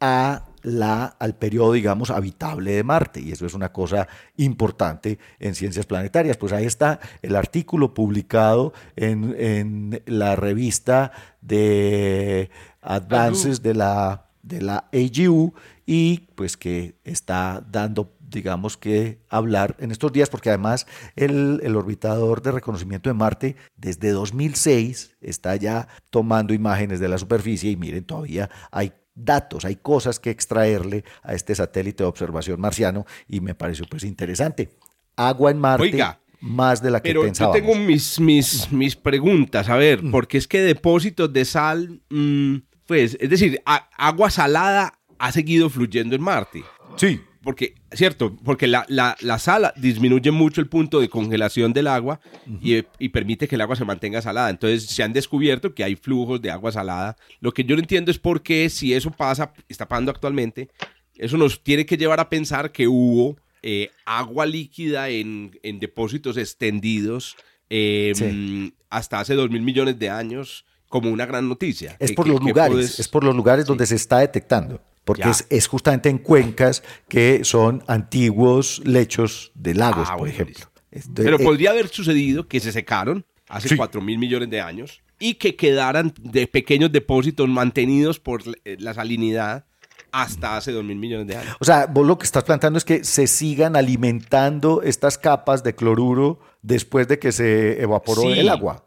a 0.00 0.46
la, 0.62 1.04
al 1.04 1.36
periodo, 1.36 1.72
digamos, 1.72 2.10
habitable 2.10 2.72
de 2.72 2.84
Marte. 2.84 3.20
Y 3.20 3.32
eso 3.32 3.46
es 3.46 3.54
una 3.54 3.72
cosa 3.72 4.08
importante 4.36 5.18
en 5.38 5.54
ciencias 5.54 5.86
planetarias. 5.86 6.36
Pues 6.36 6.52
ahí 6.52 6.64
está 6.64 6.98
el 7.22 7.36
artículo 7.36 7.94
publicado 7.94 8.72
en, 8.96 9.34
en 9.38 10.02
la 10.06 10.34
revista 10.36 11.12
de 11.40 12.50
Advances 12.82 13.62
de 13.62 13.74
la, 13.74 14.26
de 14.42 14.62
la 14.62 14.88
AGU 14.92 15.54
y 15.86 16.18
pues 16.34 16.56
que 16.56 16.96
está 17.04 17.64
dando 17.70 18.12
digamos 18.28 18.76
que 18.76 19.20
hablar 19.28 19.76
en 19.78 19.92
estos 19.92 20.12
días, 20.12 20.28
porque 20.28 20.48
además 20.48 20.86
el, 21.14 21.60
el, 21.62 21.76
orbitador 21.76 22.42
de 22.42 22.50
reconocimiento 22.52 23.08
de 23.08 23.14
Marte 23.14 23.56
desde 23.76 24.10
2006 24.10 25.16
está 25.20 25.54
ya 25.54 25.86
tomando 26.10 26.52
imágenes 26.52 26.98
de 26.98 27.08
la 27.08 27.18
superficie 27.18 27.70
y 27.70 27.76
miren, 27.76 28.04
todavía 28.04 28.50
hay 28.72 28.92
datos, 29.16 29.64
hay 29.64 29.76
cosas 29.76 30.20
que 30.20 30.30
extraerle 30.30 31.04
a 31.22 31.34
este 31.34 31.54
satélite 31.54 32.04
de 32.04 32.08
observación 32.08 32.60
marciano 32.60 33.06
y 33.26 33.40
me 33.40 33.54
pareció 33.54 33.86
pues 33.90 34.04
interesante. 34.04 34.70
Agua 35.16 35.50
en 35.50 35.58
Marte. 35.58 36.04
más 36.40 36.82
de 36.82 36.90
la 36.90 37.00
que 37.00 37.08
pero 37.08 37.26
yo 37.26 37.50
tengo 37.50 37.74
mis, 37.74 38.20
mis, 38.20 38.70
mis 38.70 38.94
preguntas, 38.94 39.68
a 39.68 39.76
ver, 39.76 40.02
mm. 40.02 40.10
porque 40.10 40.38
es 40.38 40.46
que 40.46 40.60
depósitos 40.60 41.32
de 41.32 41.44
sal, 41.44 42.02
mm, 42.10 42.56
Pues, 42.86 43.16
es 43.18 43.30
decir, 43.30 43.60
agua 43.64 44.30
salada 44.30 45.00
ha 45.18 45.32
seguido 45.32 45.70
fluyendo 45.70 46.14
en 46.14 46.22
Marte. 46.22 46.62
Sí. 46.96 47.20
Porque, 47.46 47.76
cierto, 47.92 48.36
porque 48.44 48.66
la, 48.66 48.84
la, 48.88 49.16
la 49.20 49.38
sal 49.38 49.72
disminuye 49.76 50.32
mucho 50.32 50.60
el 50.60 50.66
punto 50.66 50.98
de 50.98 51.08
congelación 51.08 51.72
del 51.72 51.86
agua 51.86 52.18
y, 52.60 52.82
y, 52.98 53.10
permite 53.10 53.46
que 53.46 53.54
el 53.54 53.60
agua 53.60 53.76
se 53.76 53.84
mantenga 53.84 54.20
salada. 54.20 54.50
Entonces 54.50 54.86
se 54.86 55.04
han 55.04 55.12
descubierto 55.12 55.72
que 55.72 55.84
hay 55.84 55.94
flujos 55.94 56.42
de 56.42 56.50
agua 56.50 56.72
salada. 56.72 57.16
Lo 57.38 57.52
que 57.52 57.62
yo 57.62 57.76
no 57.76 57.82
entiendo 57.82 58.10
es 58.10 58.18
por 58.18 58.42
qué, 58.42 58.68
si 58.68 58.94
eso 58.94 59.12
pasa, 59.12 59.52
está 59.68 59.86
pasando 59.86 60.10
actualmente, 60.10 60.70
eso 61.14 61.36
nos 61.36 61.62
tiene 61.62 61.86
que 61.86 61.96
llevar 61.96 62.18
a 62.18 62.28
pensar 62.28 62.72
que 62.72 62.88
hubo 62.88 63.36
eh, 63.62 63.92
agua 64.04 64.44
líquida 64.44 65.08
en, 65.08 65.56
en 65.62 65.78
depósitos 65.78 66.36
extendidos 66.38 67.36
em, 67.70 68.72
hasta 68.90 69.20
hace 69.20 69.34
dos 69.34 69.50
mil 69.50 69.62
millones 69.62 70.00
de 70.00 70.10
años 70.10 70.64
como 70.88 71.10
una 71.10 71.26
gran 71.26 71.48
noticia. 71.48 71.94
Es 72.00 72.10
por 72.10 72.26
los 72.26 72.40
lugares, 72.40 72.98
es 72.98 73.06
por 73.06 73.22
los 73.22 73.36
lugares 73.36 73.66
donde 73.66 73.86
se 73.86 73.94
está 73.94 74.18
detectando 74.18 74.82
porque 75.06 75.30
es, 75.50 75.66
justamente 75.68 76.08
en 76.08 76.18
cuencas 76.18 76.82
que 77.08 77.44
son 77.44 77.84
antiguos 77.86 78.82
lechos 78.84 79.52
de 79.54 79.72
lagos, 79.72 80.08
ah, 80.10 80.16
por 80.16 80.28
ejemplo. 80.28 80.66
Pero 81.14 81.36
eh, 81.36 81.44
podría 81.44 81.70
haber 81.70 81.86
sucedido 81.86 82.48
que 82.48 82.58
se 82.58 82.72
secaron 82.72 83.24
hace 83.48 83.76
cuatro 83.76 84.00
mil 84.00 84.18
millones 84.18 84.50
de 84.50 84.60
años 84.60 85.02
y 85.20 85.34
que 85.34 85.54
quedaran 85.54 86.12
de 86.18 86.48
pequeños 86.48 86.90
depósitos 86.90 87.48
mantenidos 87.48 88.18
por 88.18 88.42
eh, 88.64 88.76
la 88.80 88.94
salinidad 88.94 89.64
hasta 90.10 90.56
hace 90.56 90.72
dos 90.72 90.82
mil 90.82 90.96
millones 90.96 91.28
de 91.28 91.36
años. 91.36 91.54
O 91.60 91.64
sea, 91.64 91.86
vos 91.86 92.04
lo 92.04 92.18
que 92.18 92.24
estás 92.24 92.42
planteando 92.42 92.76
es 92.76 92.84
que 92.84 93.04
se 93.04 93.28
sigan 93.28 93.76
alimentando 93.76 94.82
estas 94.82 95.18
capas 95.18 95.62
de 95.62 95.76
cloruro 95.76 96.40
después 96.62 97.06
de 97.06 97.20
que 97.20 97.30
se 97.30 97.80
evaporó 97.80 98.24
el 98.24 98.48
agua. 98.48 98.85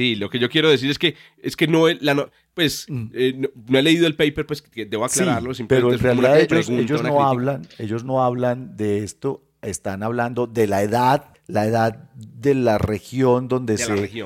Sí, 0.00 0.16
lo 0.16 0.30
que 0.30 0.38
yo 0.38 0.48
quiero 0.48 0.70
decir 0.70 0.90
es 0.90 0.98
que, 0.98 1.14
es 1.42 1.56
que 1.56 1.68
no, 1.68 1.86
la, 1.86 2.30
pues 2.54 2.86
mm. 2.88 3.06
eh, 3.12 3.50
no, 3.68 3.78
he 3.78 3.82
leído 3.82 4.06
el 4.06 4.16
paper, 4.16 4.46
pues 4.46 4.62
que 4.62 4.86
debo 4.86 5.04
aclararlo. 5.04 5.52
Sí, 5.52 5.64
pero 5.68 5.92
en 5.92 5.98
realidad 5.98 6.40
ellos, 6.40 7.02
no 7.02 7.22
hablan, 7.22 7.68
ellos 7.78 8.02
no 8.02 8.24
hablan 8.24 8.78
de 8.78 9.04
esto, 9.04 9.42
están 9.60 10.02
hablando 10.02 10.46
de 10.46 10.66
la 10.68 10.80
edad, 10.80 11.29
la 11.50 11.66
edad 11.66 12.10
de 12.14 12.54
la 12.54 12.78
región 12.78 13.48
donde, 13.48 13.76
se, 13.76 14.24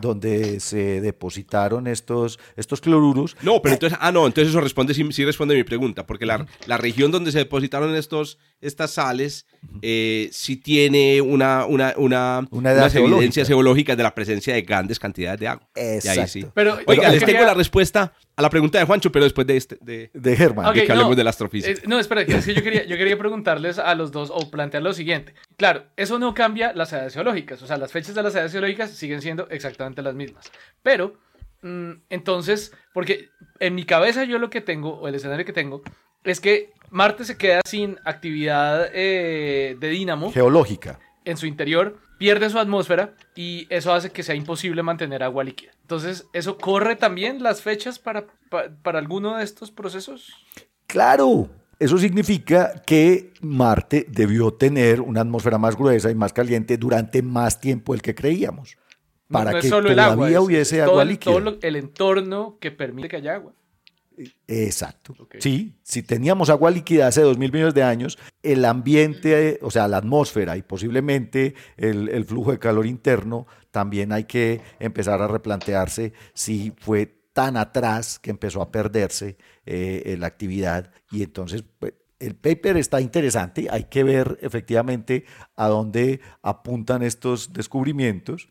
donde 0.00 0.60
se 0.60 1.00
depositaron 1.00 1.86
estos, 1.86 2.38
estos 2.56 2.80
cloruros. 2.80 3.36
No, 3.42 3.62
pero 3.62 3.74
entonces, 3.74 3.98
ah, 4.00 4.12
no, 4.12 4.26
entonces 4.26 4.50
eso 4.50 4.60
responde, 4.60 4.94
sí, 4.94 5.24
responde 5.24 5.54
mi 5.54 5.64
pregunta, 5.64 6.06
porque 6.06 6.26
la, 6.26 6.46
la, 6.66 6.76
región 6.76 7.10
donde 7.10 7.32
se 7.32 7.38
depositaron 7.38 7.94
estos, 7.94 8.38
estas 8.60 8.92
sales 8.92 9.46
eh, 9.82 10.28
sí 10.32 10.56
tiene 10.56 11.20
una, 11.20 11.66
una, 11.66 11.94
una, 11.96 12.46
unas 12.50 12.94
evidencias 12.94 13.48
geológicas 13.48 13.96
de 13.96 14.02
la 14.02 14.14
presencia 14.14 14.54
de 14.54 14.62
grandes 14.62 14.98
cantidades 14.98 15.40
de 15.40 15.48
agua. 15.48 15.68
Exacto. 15.74 16.28
sí. 16.28 16.46
Pero, 16.54 16.78
Oiga, 16.86 17.10
les 17.10 17.24
tengo 17.24 17.44
la 17.44 17.54
respuesta 17.54 18.12
a 18.36 18.42
la 18.42 18.50
pregunta 18.50 18.78
de 18.78 18.84
Juancho, 18.84 19.12
pero 19.12 19.24
después 19.24 19.46
de 19.46 19.56
este, 19.56 19.78
de, 19.80 20.10
de 20.12 20.36
Germán. 20.36 20.72
que 20.74 20.90
hablemos 20.90 21.16
de 21.16 21.24
la 21.24 21.30
astrofísica. 21.30 21.82
no, 21.86 21.98
espera, 21.98 22.22
es 22.22 22.44
que 22.44 22.54
yo 22.54 22.62
quería, 22.62 22.84
yo 22.84 22.96
quería 22.96 23.16
preguntarles 23.16 23.78
a 23.78 23.94
los 23.94 24.10
dos 24.12 24.30
o 24.32 24.50
plantear 24.50 24.82
lo 24.82 24.92
siguiente. 24.92 25.34
Claro, 25.56 25.84
eso 25.96 26.18
no 26.18 26.34
cambia 26.34 26.72
las 26.72 26.92
edades 26.92 27.14
geológicas 27.14 27.34
o 27.62 27.66
sea, 27.66 27.76
las 27.76 27.92
fechas 27.92 28.14
de 28.14 28.22
las 28.22 28.34
edades 28.34 28.52
geológicas 28.52 28.90
siguen 28.90 29.22
siendo 29.22 29.48
exactamente 29.48 30.02
las 30.02 30.14
mismas. 30.14 30.50
Pero, 30.82 31.14
mm, 31.62 31.92
entonces, 32.10 32.72
porque 32.92 33.28
en 33.60 33.74
mi 33.74 33.84
cabeza 33.84 34.24
yo 34.24 34.38
lo 34.38 34.50
que 34.50 34.60
tengo, 34.60 34.94
o 34.94 35.08
el 35.08 35.14
escenario 35.14 35.44
que 35.44 35.52
tengo, 35.52 35.82
es 36.22 36.40
que 36.40 36.72
Marte 36.90 37.24
se 37.24 37.36
queda 37.36 37.60
sin 37.64 37.98
actividad 38.04 38.88
eh, 38.92 39.76
de 39.78 39.88
dínamo. 39.88 40.32
Geológica. 40.32 41.00
En 41.24 41.36
su 41.36 41.46
interior, 41.46 41.98
pierde 42.18 42.50
su 42.50 42.58
atmósfera 42.58 43.14
y 43.34 43.66
eso 43.70 43.92
hace 43.92 44.10
que 44.10 44.22
sea 44.22 44.34
imposible 44.34 44.82
mantener 44.82 45.22
agua 45.22 45.44
líquida. 45.44 45.72
Entonces, 45.82 46.26
¿eso 46.32 46.58
corre 46.58 46.96
también 46.96 47.42
las 47.42 47.62
fechas 47.62 47.98
para, 47.98 48.26
para 48.82 48.98
alguno 48.98 49.36
de 49.36 49.44
estos 49.44 49.70
procesos? 49.70 50.32
Claro, 50.86 51.50
eso 51.78 51.98
significa 51.98 52.82
que 52.86 53.32
Marte 53.40 54.06
debió 54.08 54.52
tener 54.52 55.00
una 55.00 55.22
atmósfera 55.22 55.58
más 55.58 55.76
gruesa 55.76 56.10
y 56.10 56.14
más 56.14 56.32
caliente 56.32 56.76
durante 56.76 57.22
más 57.22 57.60
tiempo 57.60 57.92
del 57.92 58.02
que 58.02 58.14
creíamos. 58.14 58.76
Para 59.28 59.58
que 59.58 59.68
todavía 59.68 60.40
hubiese 60.40 60.82
agua 60.82 61.04
líquida. 61.04 61.32
Todo 61.32 61.58
el 61.60 61.76
entorno 61.76 62.58
que 62.60 62.70
permite 62.70 63.08
que 63.08 63.16
haya 63.16 63.34
agua. 63.34 63.52
Exacto. 64.46 65.14
Sí, 65.38 65.78
si 65.82 66.02
teníamos 66.02 66.50
agua 66.50 66.70
líquida 66.70 67.06
hace 67.06 67.22
dos 67.22 67.38
mil 67.38 67.52
millones 67.52 67.74
de 67.74 67.82
años, 67.82 68.18
el 68.42 68.64
ambiente, 68.64 69.58
o 69.62 69.70
sea, 69.70 69.88
la 69.88 69.98
atmósfera 69.98 70.56
y 70.56 70.62
posiblemente 70.62 71.54
el, 71.76 72.08
el, 72.08 72.24
flujo 72.24 72.52
de 72.52 72.58
calor 72.58 72.86
interno, 72.86 73.46
también 73.70 74.12
hay 74.12 74.24
que 74.24 74.60
empezar 74.78 75.20
a 75.20 75.28
replantearse 75.28 76.12
si 76.32 76.72
fue 76.78 77.24
tan 77.34 77.56
atrás 77.56 78.18
que 78.18 78.30
empezó 78.30 78.62
a 78.62 78.70
perderse 78.70 79.36
eh, 79.66 80.16
la 80.18 80.28
actividad. 80.28 80.90
Y 81.10 81.22
entonces 81.22 81.64
pues, 81.78 81.92
el 82.20 82.36
paper 82.36 82.78
está 82.78 83.00
interesante, 83.00 83.66
hay 83.70 83.84
que 83.84 84.04
ver 84.04 84.38
efectivamente 84.40 85.26
a 85.56 85.68
dónde 85.68 86.20
apuntan 86.42 87.02
estos 87.02 87.52
descubrimientos. 87.52 88.48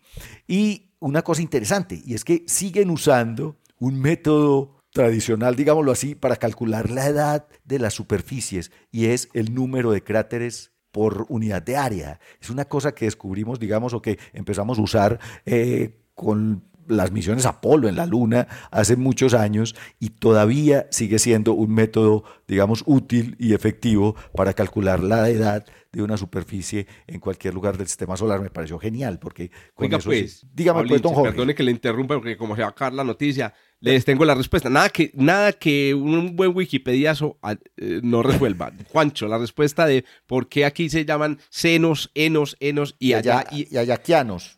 Y 0.48 0.92
una 1.00 1.24
cosa 1.24 1.42
interesante 1.42 2.02
y 2.06 2.14
es 2.14 2.24
que 2.24 2.44
siguen 2.48 2.90
usando 2.90 3.58
un 3.80 4.00
método 4.00 4.73
tradicional, 4.94 5.56
digámoslo 5.56 5.92
así, 5.92 6.16
para 6.16 6.38
calcular 6.38 6.90
la 6.90 7.08
edad 7.08 7.48
de 7.66 7.80
las 7.80 7.94
superficies 7.94 8.72
y 8.92 9.08
es 9.08 9.28
el 9.34 9.54
número 9.54 9.92
de 9.92 10.04
cráteres 10.04 10.72
por 10.92 11.26
unidad 11.30 11.64
de 11.64 11.76
área. 11.76 12.20
Es 12.40 12.52
una 12.52 12.66
cosa 12.66 12.94
que 12.94 13.06
descubrimos, 13.06 13.60
digamos, 13.60 13.94
o 13.94 14.02
que 14.02 14.20
empezamos 14.32 14.78
a 14.78 14.84
usar 14.84 15.20
eh, 15.46 15.98
con 16.14 16.64
las 16.88 17.12
misiones 17.12 17.46
Apolo 17.46 17.88
en 17.88 17.96
la 17.96 18.06
Luna 18.06 18.48
hace 18.70 18.96
muchos 18.96 19.34
años 19.34 19.76
y 20.00 20.10
todavía 20.10 20.88
sigue 20.92 21.18
siendo 21.18 21.54
un 21.54 21.74
método, 21.74 22.24
digamos, 22.48 22.84
útil 22.86 23.36
y 23.40 23.54
efectivo 23.54 24.16
para 24.36 24.54
calcular 24.54 25.02
la 25.02 25.30
edad 25.30 25.66
de 25.94 26.02
una 26.02 26.18
superficie 26.18 26.88
en 27.08 27.20
cualquier 27.20 27.54
lugar 27.54 27.78
del 27.78 27.88
sistema 27.88 28.18
solar. 28.18 28.42
Me 28.42 28.50
pareció 28.50 28.78
genial 28.80 29.20
porque 29.20 29.52
con 29.74 29.94
eso 29.94 30.10
pues, 30.10 30.46
dígame 30.54 30.86
pues, 30.88 31.02
don 31.02 31.14
Jorge. 31.14 31.32
Perdone 31.32 31.56
que 31.56 31.64
le 31.64 31.72
interrumpa 31.72 32.16
porque 32.16 32.36
como 32.36 32.56
se 32.56 32.62
va 32.62 32.68
a 32.68 32.72
acabar 32.72 32.94
la 32.94 33.04
noticia, 33.04 33.54
les 33.80 34.04
tengo 34.04 34.26
la 34.26 34.36
respuesta. 34.36 34.70
Nada 34.70 34.90
que, 34.90 35.12
nada 35.14 35.54
que 35.54 35.94
un 35.94 36.36
buen 36.36 36.56
Wikipediazo 36.56 37.38
eh, 37.78 38.02
no 38.04 38.24
resuelva. 38.24 38.74
Juancho, 38.92 39.28
la 39.28 39.38
respuesta 39.38 39.86
de 39.86 40.04
por 40.28 40.50
qué 40.50 40.66
aquí 40.66 40.90
se 40.90 41.06
llaman 41.06 41.40
senos, 41.50 42.12
enos, 42.16 42.58
enos 42.60 42.96
y, 43.00 43.14
allá, 43.14 43.46
y, 43.52 43.74
y 43.74 43.78
ayaquianos. 43.78 44.58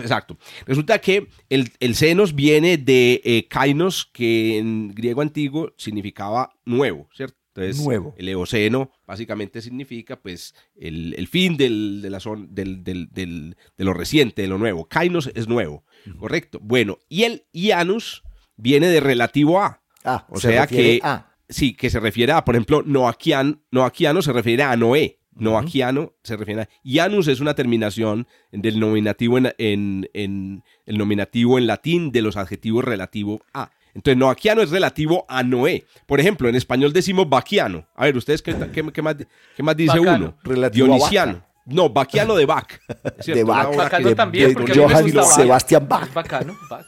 Exacto. 0.00 0.38
Resulta 0.66 0.98
que 0.98 1.28
el, 1.48 1.70
el 1.80 1.94
senos 1.94 2.34
viene 2.34 2.78
de 2.78 3.20
eh, 3.24 3.46
kainos, 3.48 4.06
que 4.12 4.58
en 4.58 4.88
griego 4.94 5.20
antiguo 5.20 5.72
significaba 5.76 6.54
nuevo, 6.64 7.08
¿cierto? 7.14 7.41
Entonces, 7.54 7.84
nuevo. 7.84 8.14
el 8.16 8.28
eoceno 8.28 8.90
básicamente 9.06 9.60
significa 9.60 10.16
pues 10.16 10.54
el, 10.74 11.26
fin 11.28 11.56
del, 11.56 12.00
de, 12.00 12.10
la 12.10 12.18
del, 12.48 12.82
del, 12.82 13.08
del, 13.10 13.56
de 13.76 13.84
lo 13.84 13.92
reciente, 13.92 14.42
de 14.42 14.48
lo 14.48 14.56
nuevo. 14.56 14.86
Kainos 14.86 15.30
es 15.34 15.48
nuevo, 15.48 15.84
correcto. 16.18 16.58
Bueno, 16.62 16.98
y 17.08 17.24
el 17.24 17.44
ianus 17.52 18.22
viene 18.56 18.88
de 18.88 19.00
relativo 19.00 19.60
a. 19.60 19.82
Ah, 20.04 20.26
o 20.30 20.40
sea 20.40 20.66
que... 20.66 21.00
A. 21.02 21.28
Sí, 21.48 21.74
que 21.74 21.90
se 21.90 22.00
refiere 22.00 22.32
a, 22.32 22.44
por 22.44 22.54
ejemplo, 22.54 22.82
noaquiano, 22.82 23.60
noaquiano 23.70 24.22
se 24.22 24.32
refiere 24.32 24.62
a 24.62 24.74
Noé. 24.74 25.18
Noaquiano 25.34 26.14
se 26.22 26.36
refiere 26.36 26.62
a. 26.62 26.68
Ianus 26.82 27.28
es 27.28 27.40
una 27.40 27.54
terminación 27.54 28.26
del 28.50 28.80
nominativo 28.80 29.36
en, 29.36 30.08
en, 30.14 30.62
el 30.86 30.98
nominativo 30.98 31.58
en 31.58 31.66
latín 31.66 32.10
de 32.10 32.22
los 32.22 32.38
adjetivos 32.38 32.84
relativo 32.84 33.42
a. 33.52 33.70
Entonces, 33.94 34.16
noaquiano 34.16 34.62
es 34.62 34.70
relativo 34.70 35.24
a 35.28 35.42
Noé. 35.42 35.86
Por 36.06 36.18
ejemplo, 36.18 36.48
en 36.48 36.54
español 36.54 36.92
decimos 36.92 37.28
vaquiano. 37.28 37.86
A 37.94 38.06
ver, 38.06 38.16
¿ustedes 38.16 38.40
qué, 38.40 38.54
qué, 38.72 38.82
más, 39.02 39.16
qué 39.56 39.62
más, 39.62 39.76
dice 39.76 40.00
uno? 40.00 40.34
Dionisiano. 40.72 41.42
No, 41.64 41.88
Baquiano 41.88 42.34
de 42.34 42.44
Bach. 42.44 42.80
De 43.26 43.44
Bach. 43.44 43.74
Bacano 43.76 44.14
también, 44.14 44.52
porque 44.52 44.74
Johann 44.74 45.08
Sebastian 45.24 45.88
Bach. 45.88 46.08
Es 46.08 46.14
bacano, 46.14 46.56
Bach. 46.68 46.86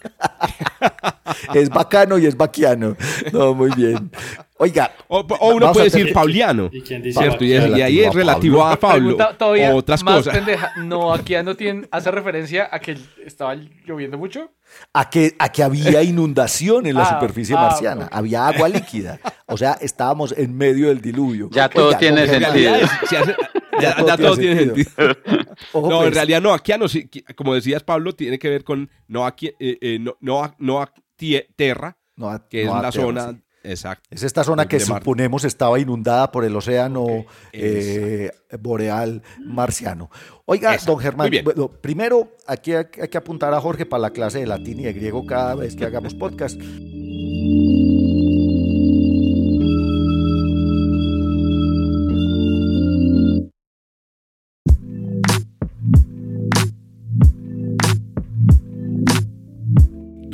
es 1.55 1.71
bacano 1.71 2.19
y 2.19 2.27
es 2.27 2.37
baquiano. 2.37 2.97
No, 3.33 3.55
muy 3.55 3.71
bien. 3.71 4.11
Oiga. 4.65 4.95
O, 5.09 5.27
uno 5.53 5.73
puede 5.73 5.91
decir 5.91 6.13
Pauliano. 6.13 6.71
¿Y 6.73 6.81
quién 6.81 7.03
dice 7.03 7.21
¿cierto? 7.21 7.45
Y, 7.45 7.53
ahí 7.55 8.01
es 8.01 8.15
relativo 8.15 8.65
a 8.65 8.77
Pablo. 8.77 9.17
o 9.39 9.77
otras 9.77 10.03
cosas. 10.03 10.35
No, 10.79 11.13
aquí 11.13 11.35
no 11.45 11.55
tiene, 11.55 11.87
hace 11.91 12.11
referencia 12.11 12.69
a 12.73 12.79
que 12.79 12.97
estaba 13.25 13.55
lloviendo 13.85 14.17
mucho. 14.17 14.51
A 14.95 15.11
que, 15.11 15.35
a 15.39 15.51
que 15.51 15.63
había 15.63 16.03
inundación 16.15 16.87
en 16.87 16.95
la 16.95 17.03
ah, 17.03 17.21
superficie 17.21 17.55
ah, 17.57 17.61
marciana. 17.61 18.09
Había 18.11 18.49
agua 18.49 18.69
líquida. 18.69 19.21
O 19.47 19.59
sea, 19.59 19.77
estábamos 19.81 20.35
en 20.37 20.57
medio 20.57 20.89
del 20.89 21.03
diluvio. 21.03 21.51
Ya 21.53 21.69
todo 21.69 21.95
tiene 21.99 22.27
sentido. 22.27 22.73
ya, 23.81 23.97
ya 24.05 24.17
todo 24.17 24.37
tiene 24.37 24.61
sentido. 24.61 24.91
no, 25.75 25.89
en 25.89 25.99
pues. 25.99 26.15
realidad 26.15 26.41
no, 26.41 26.55
aquí 26.55 26.73
como 27.37 27.55
decías 27.55 27.83
Pablo, 27.83 28.15
tiene 28.15 28.39
que 28.39 28.49
ver 28.49 28.65
con 28.65 28.89
no 29.09 29.27
aquí, 29.27 29.49
eh, 29.59 29.79
eh, 29.81 29.99
no, 30.01 30.17
no, 30.21 30.55
no 30.59 30.89
tierra, 31.17 31.97
que 32.49 32.63
es 32.63 32.69
la 32.69 32.91
zona 32.91 33.39
Exacto. 33.65 34.07
Es 34.11 34.23
esta 34.23 34.45
zona 34.45 34.69
que 34.69 34.79
suponemos 34.79 35.45
estaba 35.45 35.81
inundada 35.81 36.31
por 36.31 36.45
el 36.45 36.55
océano 36.55 37.25
eh, 37.53 38.31
boreal 38.61 39.23
marciano. 39.45 40.11
Oiga, 40.45 40.77
don 40.85 40.99
Germán, 40.99 41.31
primero 41.81 42.37
aquí 42.47 42.73
hay, 42.73 42.87
hay, 43.01 43.09
que 43.09 43.19
apuntar 43.19 43.55
a 43.55 43.61
Jorge 43.61 43.87
para 43.87 44.03
la 44.03 44.11
clase 44.11 44.41
de 44.41 44.47
latín 44.47 44.81
y 44.81 44.85
de 44.85 44.93
griego 44.93 45.25
cada 45.27 45.55
vez 45.55 45.75
que 45.75 45.87
hagamos 45.87 46.15
podcast. 46.15 46.61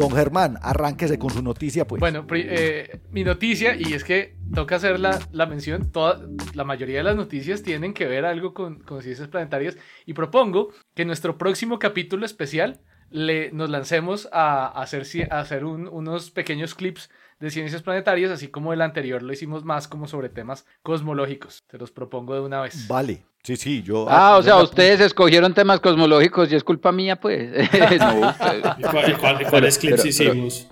Don 0.01 0.13
Germán, 0.13 0.59
arránquese 0.63 1.19
con 1.19 1.31
su 1.31 1.43
noticia, 1.43 1.87
pues. 1.87 2.01
Bueno, 2.01 2.27
eh, 2.31 3.01
mi 3.11 3.23
noticia, 3.23 3.77
y 3.77 3.93
es 3.93 4.03
que 4.03 4.35
toca 4.55 4.77
hacer 4.77 4.99
la, 4.99 5.19
la, 5.31 5.45
mención, 5.45 5.93
toda, 5.93 6.21
la 6.55 6.65
mayoría 6.65 6.97
de 6.99 7.05
las 7.05 7.17
noticias 7.17 7.63
tienen 7.63 7.93
que 7.93 8.07
ver 8.07 8.25
algo 8.25 8.55
con, 8.55 8.81
con 8.81 9.03
ciencias 9.03 9.29
planetarias, 9.29 9.77
y 10.07 10.15
propongo 10.15 10.71
que 10.95 11.03
en 11.03 11.09
nuestro 11.09 11.37
próximo 11.37 11.79
capítulo 11.79 12.25
especial 12.25 12.81
le, 13.11 13.53
nos 13.53 13.69
lancemos 13.69 14.27
a, 14.33 14.69
hacer, 14.69 15.07
a 15.31 15.41
hacer 15.41 15.65
unos 15.67 16.31
pequeños 16.31 16.75
clips 16.75 17.11
de 17.39 17.51
ciencias 17.51 17.83
planetarias, 17.83 18.31
así 18.31 18.49
como 18.49 18.73
el 18.73 18.81
anterior 18.81 19.23
lo 19.23 19.33
hicimos 19.33 19.65
más 19.65 19.87
como 19.87 20.09
sobre 20.09 20.31
temas 20.31 20.67
cosmológicos. 20.83 21.65
Te 21.67 21.77
los 21.77 21.91
propongo 21.91 22.35
de 22.35 22.41
una 22.41 22.61
vez. 22.61 22.89
Vale. 22.89 23.25
Sí, 23.43 23.57
sí, 23.57 23.83
yo. 23.83 24.07
Ah, 24.09 24.37
o 24.37 24.43
sea, 24.43 24.57
ustedes 24.57 25.01
escogieron 25.01 25.55
temas 25.55 25.81
cosmológicos 25.81 26.53
y 26.53 26.57
es 26.57 26.63
culpa 26.63 26.93
mía, 26.93 27.17
pues. 27.17 27.51
no, 27.99 28.35
¿Cuáles 29.51 29.79
clips 29.79 30.05
hicimos? 30.05 30.69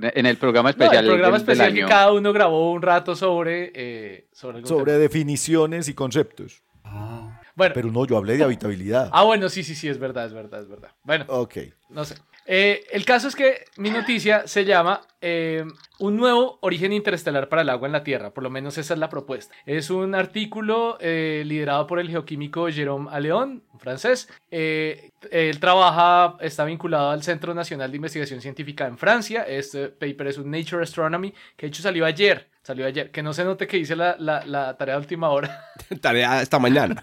en 0.00 0.24
el 0.24 0.38
programa 0.38 0.70
especial. 0.70 1.04
el 1.04 1.10
programa 1.10 1.36
especial 1.36 1.74
que 1.74 1.84
cada 1.84 2.12
uno 2.12 2.32
grabó 2.32 2.72
un 2.72 2.80
rato 2.80 3.14
sobre. 3.14 3.70
Eh, 3.74 4.28
sobre, 4.32 4.92
definiciones 4.98 5.88
y 5.88 5.94
conceptos. 5.94 6.62
Ah. 6.84 7.40
Bueno. 7.54 7.74
Pero 7.74 7.90
no, 7.90 8.06
yo 8.06 8.16
hablé 8.16 8.36
de 8.36 8.44
habitabilidad. 8.44 9.10
Ah, 9.12 9.24
bueno, 9.24 9.48
sí, 9.48 9.62
sí, 9.62 9.74
sí, 9.74 9.88
es 9.88 9.98
verdad, 9.98 10.26
es 10.26 10.32
verdad, 10.32 10.60
es 10.60 10.68
verdad. 10.68 10.90
Bueno. 11.02 11.24
Ok. 11.28 11.56
No 11.90 12.04
sé. 12.04 12.16
Eh, 12.46 12.84
el 12.92 13.04
caso 13.04 13.26
es 13.26 13.34
que 13.34 13.64
mi 13.76 13.90
noticia 13.90 14.46
se 14.46 14.64
llama 14.64 15.02
eh, 15.20 15.64
Un 15.98 16.16
nuevo 16.16 16.58
origen 16.62 16.92
interestelar 16.92 17.48
para 17.48 17.62
el 17.62 17.68
agua 17.68 17.88
en 17.88 17.92
la 17.92 18.04
Tierra, 18.04 18.30
por 18.30 18.44
lo 18.44 18.50
menos 18.50 18.78
esa 18.78 18.94
es 18.94 19.00
la 19.00 19.08
propuesta. 19.08 19.54
Es 19.66 19.90
un 19.90 20.14
artículo 20.14 20.96
eh, 21.00 21.42
liderado 21.44 21.86
por 21.88 21.98
el 21.98 22.08
geoquímico 22.08 22.68
Jérôme 22.68 23.08
Aléon, 23.10 23.64
francés. 23.78 24.28
él 24.50 25.58
trabaja, 25.60 26.36
está 26.40 26.64
vinculado 26.64 27.10
al 27.10 27.24
Centro 27.24 27.52
Nacional 27.52 27.90
de 27.90 27.96
Investigación 27.96 28.40
Científica 28.40 28.86
en 28.86 28.96
Francia. 28.96 29.42
Este 29.42 29.88
paper 29.88 30.28
es 30.28 30.38
un 30.38 30.50
Nature 30.50 30.84
Astronomy, 30.84 31.32
que 31.56 31.66
de 31.66 31.68
hecho 31.68 31.82
salió 31.82 32.06
ayer. 32.06 32.48
Salió 32.62 32.86
ayer. 32.86 33.10
Que 33.10 33.22
no 33.22 33.32
se 33.32 33.44
note 33.44 33.66
que 33.66 33.76
hice 33.76 33.96
la, 33.96 34.16
la 34.18 34.76
tarea 34.76 34.94
de 34.94 35.00
última 35.00 35.30
hora. 35.30 35.64
tarea 36.00 36.42
esta 36.42 36.60
mañana. 36.60 37.02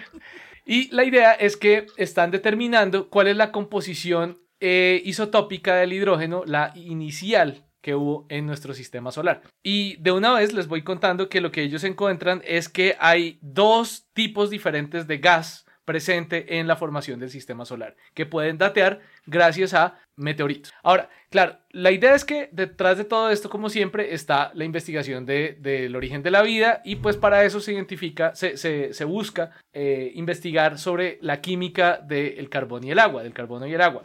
y 0.64 0.94
la 0.94 1.04
idea 1.04 1.32
es 1.32 1.56
que 1.56 1.86
están 1.96 2.30
determinando 2.30 3.08
cuál 3.08 3.28
es 3.28 3.36
la 3.36 3.50
composición 3.52 4.38
eh, 4.60 5.02
isotópica 5.04 5.76
del 5.76 5.92
hidrógeno, 5.92 6.44
la 6.46 6.72
inicial 6.74 7.64
que 7.80 7.94
hubo 7.94 8.26
en 8.28 8.46
nuestro 8.46 8.74
sistema 8.74 9.10
solar. 9.10 9.42
Y 9.62 9.96
de 9.96 10.12
una 10.12 10.34
vez 10.34 10.52
les 10.52 10.68
voy 10.68 10.82
contando 10.82 11.28
que 11.28 11.40
lo 11.40 11.50
que 11.50 11.62
ellos 11.62 11.84
encuentran 11.84 12.42
es 12.44 12.68
que 12.68 12.96
hay 13.00 13.38
dos 13.40 14.06
tipos 14.12 14.50
diferentes 14.50 15.06
de 15.06 15.18
gas 15.18 15.66
presente 15.90 16.58
en 16.58 16.68
la 16.68 16.76
formación 16.76 17.18
del 17.18 17.30
sistema 17.30 17.64
solar, 17.64 17.96
que 18.14 18.24
pueden 18.24 18.58
datear 18.58 19.00
gracias 19.26 19.74
a 19.74 19.98
meteoritos. 20.14 20.72
Ahora, 20.84 21.08
claro, 21.30 21.58
la 21.70 21.90
idea 21.90 22.14
es 22.14 22.24
que 22.24 22.48
detrás 22.52 22.96
de 22.96 23.04
todo 23.04 23.30
esto, 23.30 23.50
como 23.50 23.68
siempre, 23.68 24.14
está 24.14 24.52
la 24.54 24.64
investigación 24.64 25.26
del 25.26 25.96
origen 25.96 26.22
de 26.22 26.30
la 26.30 26.42
vida 26.42 26.80
y 26.84 26.96
pues 26.96 27.16
para 27.16 27.44
eso 27.44 27.58
se 27.58 27.72
identifica, 27.72 28.34
se, 28.36 29.04
busca 29.04 29.50
eh, 29.72 30.12
investigar 30.14 30.78
sobre 30.78 31.18
la 31.22 31.40
química 31.40 31.98
del 31.98 32.48
carbón 32.48 32.84
y 32.84 32.92
el 32.92 32.98
agua, 33.00 33.24
del 33.24 33.32
carbono 33.32 33.66
y 33.66 33.74
el 33.74 33.80
agua. 33.80 34.04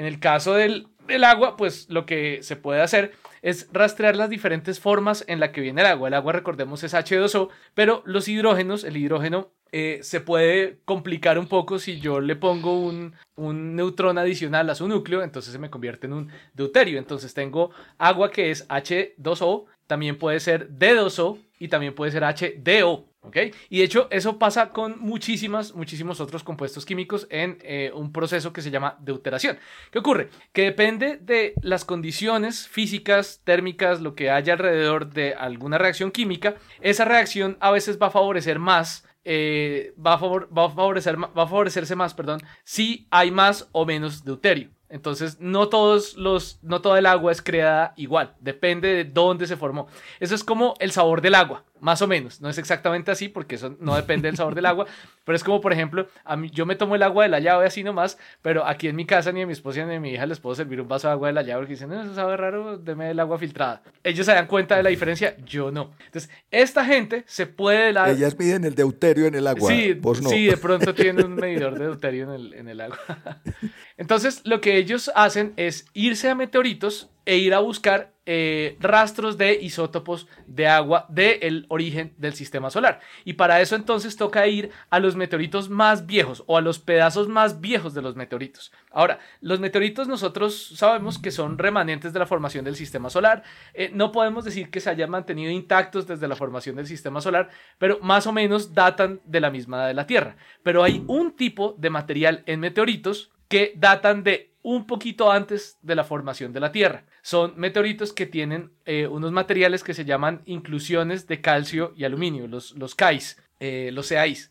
En 0.00 0.06
el 0.06 0.18
caso 0.18 0.54
del, 0.54 0.86
agua, 1.22 1.58
pues 1.58 1.90
lo 1.90 2.06
que 2.06 2.42
se 2.42 2.56
puede 2.56 2.80
hacer 2.80 3.12
es 3.42 3.68
rastrear 3.70 4.16
las 4.16 4.30
diferentes 4.30 4.80
formas 4.80 5.26
en 5.28 5.40
la 5.40 5.52
que 5.52 5.60
viene 5.60 5.82
el 5.82 5.88
agua. 5.88 6.08
El 6.08 6.14
agua, 6.14 6.32
recordemos, 6.32 6.82
es 6.84 6.94
H2O, 6.94 7.50
pero 7.74 8.02
los 8.06 8.26
hidrógenos, 8.26 8.84
el 8.84 8.96
hidrógeno 8.96 9.52
eh, 9.72 9.98
se 10.02 10.22
puede 10.22 10.78
complicar 10.86 11.38
un 11.38 11.48
poco 11.48 11.78
si 11.78 12.00
yo 12.00 12.20
le 12.20 12.34
pongo 12.34 12.80
un, 12.80 13.12
un, 13.36 13.76
neutrón 13.76 14.16
adicional 14.16 14.70
a 14.70 14.74
su 14.74 14.88
núcleo, 14.88 15.22
entonces 15.22 15.52
se 15.52 15.58
me 15.58 15.68
convierte 15.68 16.06
en 16.06 16.14
un 16.14 16.30
deuterio. 16.54 16.98
Entonces 16.98 17.34
tengo 17.34 17.72
agua 17.98 18.30
que 18.30 18.50
es 18.50 18.66
H2O, 18.68 19.66
también 19.86 20.16
puede 20.16 20.40
ser 20.40 20.70
D2O 20.70 21.36
y 21.60 21.68
también 21.68 21.94
puede 21.94 22.10
ser 22.10 22.24
HDO. 22.24 23.06
¿ok? 23.20 23.36
Y 23.68 23.78
de 23.78 23.84
hecho 23.84 24.08
eso 24.10 24.38
pasa 24.38 24.70
con 24.70 24.98
muchísimas, 24.98 25.74
muchísimos 25.74 26.20
otros 26.20 26.42
compuestos 26.42 26.86
químicos 26.86 27.28
en 27.30 27.58
eh, 27.60 27.92
un 27.94 28.12
proceso 28.12 28.52
que 28.52 28.62
se 28.62 28.70
llama 28.70 28.96
deuteración. 29.00 29.58
¿Qué 29.92 29.98
ocurre? 29.98 30.30
Que 30.52 30.62
depende 30.62 31.18
de 31.18 31.54
las 31.60 31.84
condiciones 31.84 32.66
físicas, 32.66 33.42
térmicas, 33.44 34.00
lo 34.00 34.14
que 34.14 34.30
haya 34.30 34.54
alrededor 34.54 35.12
de 35.12 35.34
alguna 35.34 35.76
reacción 35.78 36.10
química, 36.10 36.56
esa 36.80 37.04
reacción 37.04 37.58
a 37.60 37.70
veces 37.70 38.00
va 38.00 38.06
a 38.06 38.10
favorecer 38.10 38.58
más 38.58 39.06
eh, 39.22 39.92
va, 39.98 40.14
a 40.14 40.16
va, 40.16 40.64
a 40.64 40.70
favorecer, 40.70 41.22
va 41.22 41.42
a 41.42 41.46
favorecerse 41.46 41.94
más, 41.94 42.14
perdón, 42.14 42.40
si 42.64 43.06
hay 43.10 43.30
más 43.30 43.68
o 43.72 43.84
menos 43.84 44.24
deuterio. 44.24 44.70
Entonces, 44.90 45.38
no 45.40 45.68
todos 45.68 46.16
los, 46.16 46.58
no 46.62 46.82
toda 46.82 46.98
el 46.98 47.06
agua 47.06 47.30
es 47.30 47.40
creada 47.40 47.94
igual, 47.96 48.34
depende 48.40 48.88
de 48.88 49.04
dónde 49.04 49.46
se 49.46 49.56
formó. 49.56 49.86
Eso 50.18 50.34
es 50.34 50.42
como 50.42 50.74
el 50.80 50.90
sabor 50.90 51.22
del 51.22 51.36
agua, 51.36 51.64
más 51.80 52.02
o 52.02 52.06
menos. 52.06 52.40
No 52.40 52.48
es 52.48 52.58
exactamente 52.58 53.10
así 53.10 53.28
porque 53.28 53.56
eso 53.56 53.76
no 53.80 53.96
depende 53.96 54.28
del 54.28 54.36
sabor 54.36 54.54
del 54.54 54.66
agua, 54.66 54.86
pero 55.24 55.36
es 55.36 55.44
como, 55.44 55.60
por 55.60 55.72
ejemplo, 55.72 56.06
a 56.24 56.36
mí, 56.36 56.50
yo 56.50 56.66
me 56.66 56.76
tomo 56.76 56.94
el 56.94 57.02
agua 57.02 57.24
de 57.24 57.30
la 57.30 57.40
llave 57.40 57.66
así 57.66 57.82
nomás, 57.82 58.18
pero 58.42 58.66
aquí 58.66 58.88
en 58.88 58.96
mi 58.96 59.06
casa 59.06 59.32
ni 59.32 59.42
a 59.42 59.46
mi 59.46 59.52
esposa 59.52 59.84
ni 59.84 59.94
a 59.94 60.00
mi 60.00 60.12
hija 60.12 60.26
les 60.26 60.40
puedo 60.40 60.54
servir 60.54 60.80
un 60.80 60.88
vaso 60.88 61.08
de 61.08 61.12
agua 61.12 61.28
de 61.28 61.34
la 61.34 61.42
llave 61.42 61.62
porque 61.62 61.74
dicen, 61.74 61.88
no, 61.88 62.02
eso 62.02 62.14
sabe 62.14 62.36
raro, 62.36 62.78
deme 62.78 63.10
el 63.10 63.20
agua 63.20 63.38
filtrada. 63.38 63.82
Ellos 64.02 64.26
se 64.26 64.32
dan 64.32 64.46
cuenta 64.46 64.76
de 64.76 64.82
la 64.82 64.90
diferencia, 64.90 65.36
yo 65.44 65.70
no. 65.70 65.92
Entonces, 66.06 66.30
esta 66.50 66.84
gente 66.84 67.24
se 67.26 67.46
puede... 67.46 67.92
La... 67.92 68.10
Ellas 68.10 68.38
miden 68.38 68.64
el 68.64 68.74
deuterio 68.74 69.26
en 69.26 69.34
el 69.34 69.46
agua. 69.46 69.70
Sí, 69.70 70.00
sí 70.28 70.46
de 70.46 70.56
pronto 70.56 70.94
tienen 70.94 71.24
un 71.24 71.34
medidor 71.34 71.78
de 71.78 71.86
deuterio 71.86 72.24
en 72.24 72.30
el, 72.30 72.54
en 72.54 72.68
el 72.68 72.80
agua. 72.80 72.98
Entonces, 73.96 74.42
lo 74.44 74.60
que 74.60 74.76
ellos 74.76 75.10
hacen 75.14 75.52
es 75.56 75.86
irse 75.92 76.28
a 76.30 76.34
meteoritos 76.34 77.10
e 77.26 77.36
ir 77.36 77.54
a 77.54 77.60
buscar 77.60 78.12
eh, 78.32 78.76
rastros 78.78 79.38
de 79.38 79.54
isótopos 79.54 80.28
de 80.46 80.68
agua 80.68 81.04
del 81.08 81.66
origen 81.68 82.14
del 82.16 82.34
sistema 82.34 82.70
solar. 82.70 83.00
Y 83.24 83.32
para 83.32 83.60
eso 83.60 83.74
entonces 83.74 84.14
toca 84.14 84.46
ir 84.46 84.70
a 84.88 85.00
los 85.00 85.16
meteoritos 85.16 85.68
más 85.68 86.06
viejos 86.06 86.44
o 86.46 86.56
a 86.56 86.60
los 86.60 86.78
pedazos 86.78 87.26
más 87.26 87.60
viejos 87.60 87.92
de 87.92 88.02
los 88.02 88.14
meteoritos. 88.14 88.70
Ahora, 88.92 89.18
los 89.40 89.58
meteoritos 89.58 90.06
nosotros 90.06 90.74
sabemos 90.76 91.18
que 91.18 91.32
son 91.32 91.58
remanentes 91.58 92.12
de 92.12 92.20
la 92.20 92.26
formación 92.26 92.64
del 92.64 92.76
sistema 92.76 93.10
solar. 93.10 93.42
Eh, 93.74 93.90
no 93.92 94.12
podemos 94.12 94.44
decir 94.44 94.70
que 94.70 94.78
se 94.78 94.90
hayan 94.90 95.10
mantenido 95.10 95.50
intactos 95.50 96.06
desde 96.06 96.28
la 96.28 96.36
formación 96.36 96.76
del 96.76 96.86
sistema 96.86 97.20
solar, 97.20 97.48
pero 97.78 97.98
más 98.00 98.28
o 98.28 98.32
menos 98.32 98.74
datan 98.74 99.20
de 99.24 99.40
la 99.40 99.50
misma 99.50 99.88
de 99.88 99.94
la 99.94 100.06
Tierra. 100.06 100.36
Pero 100.62 100.84
hay 100.84 101.02
un 101.08 101.32
tipo 101.32 101.74
de 101.78 101.90
material 101.90 102.44
en 102.46 102.60
meteoritos 102.60 103.32
que 103.48 103.72
datan 103.74 104.22
de 104.22 104.49
un 104.62 104.86
poquito 104.86 105.30
antes 105.30 105.78
de 105.82 105.94
la 105.94 106.04
formación 106.04 106.52
de 106.52 106.60
la 106.60 106.72
Tierra. 106.72 107.04
Son 107.22 107.54
meteoritos 107.56 108.12
que 108.12 108.26
tienen 108.26 108.72
eh, 108.84 109.06
unos 109.06 109.32
materiales 109.32 109.82
que 109.82 109.94
se 109.94 110.04
llaman 110.04 110.42
inclusiones 110.46 111.26
de 111.26 111.40
calcio 111.40 111.92
y 111.96 112.04
aluminio, 112.04 112.46
los, 112.46 112.72
los 112.72 112.94
CAIs, 112.94 113.38
eh, 113.58 113.90
los 113.92 114.08
CAIs. 114.08 114.50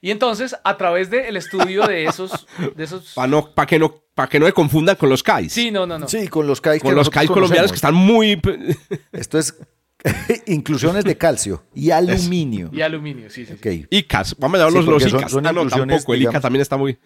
Y 0.00 0.12
entonces, 0.12 0.56
a 0.62 0.76
través 0.76 1.10
del 1.10 1.36
estudio 1.36 1.86
de 1.86 2.04
esos... 2.04 2.46
De 2.76 2.84
esos... 2.84 3.12
Para 3.14 3.26
no, 3.28 3.52
que 3.66 3.78
no 3.78 4.02
para 4.14 4.28
que 4.28 4.40
no 4.40 4.46
me 4.46 4.52
confundan 4.52 4.96
con 4.96 5.08
los 5.08 5.22
CAIs. 5.22 5.52
Sí, 5.52 5.70
no, 5.70 5.86
no, 5.86 5.96
no. 5.96 6.08
Sí, 6.08 6.26
con 6.26 6.44
los 6.44 6.60
CAIs. 6.60 6.82
Con 6.82 6.96
los 6.96 7.08
CAIs 7.08 7.30
colombianos 7.30 7.70
que 7.70 7.76
están 7.76 7.94
muy... 7.94 8.40
Esto 9.12 9.38
es 9.38 9.56
inclusiones 10.46 11.04
de 11.04 11.16
calcio 11.16 11.64
y 11.74 11.90
aluminio. 11.90 12.70
Y 12.72 12.82
aluminio, 12.82 13.28
sí, 13.30 13.44
sí. 13.44 13.54
Okay. 13.54 13.86
ICAS, 13.90 14.36
vamos 14.38 14.60
a 14.60 14.64
ver 14.64 14.72
los, 14.72 14.86
los 14.86 15.06
ICAS. 15.06 15.32
Son, 15.32 15.46
ah, 15.46 15.52
no, 15.52 15.66
tampoco, 15.66 16.14
el 16.14 16.22
ICA 16.22 16.40
también 16.40 16.62
está 16.62 16.76
muy... 16.76 16.98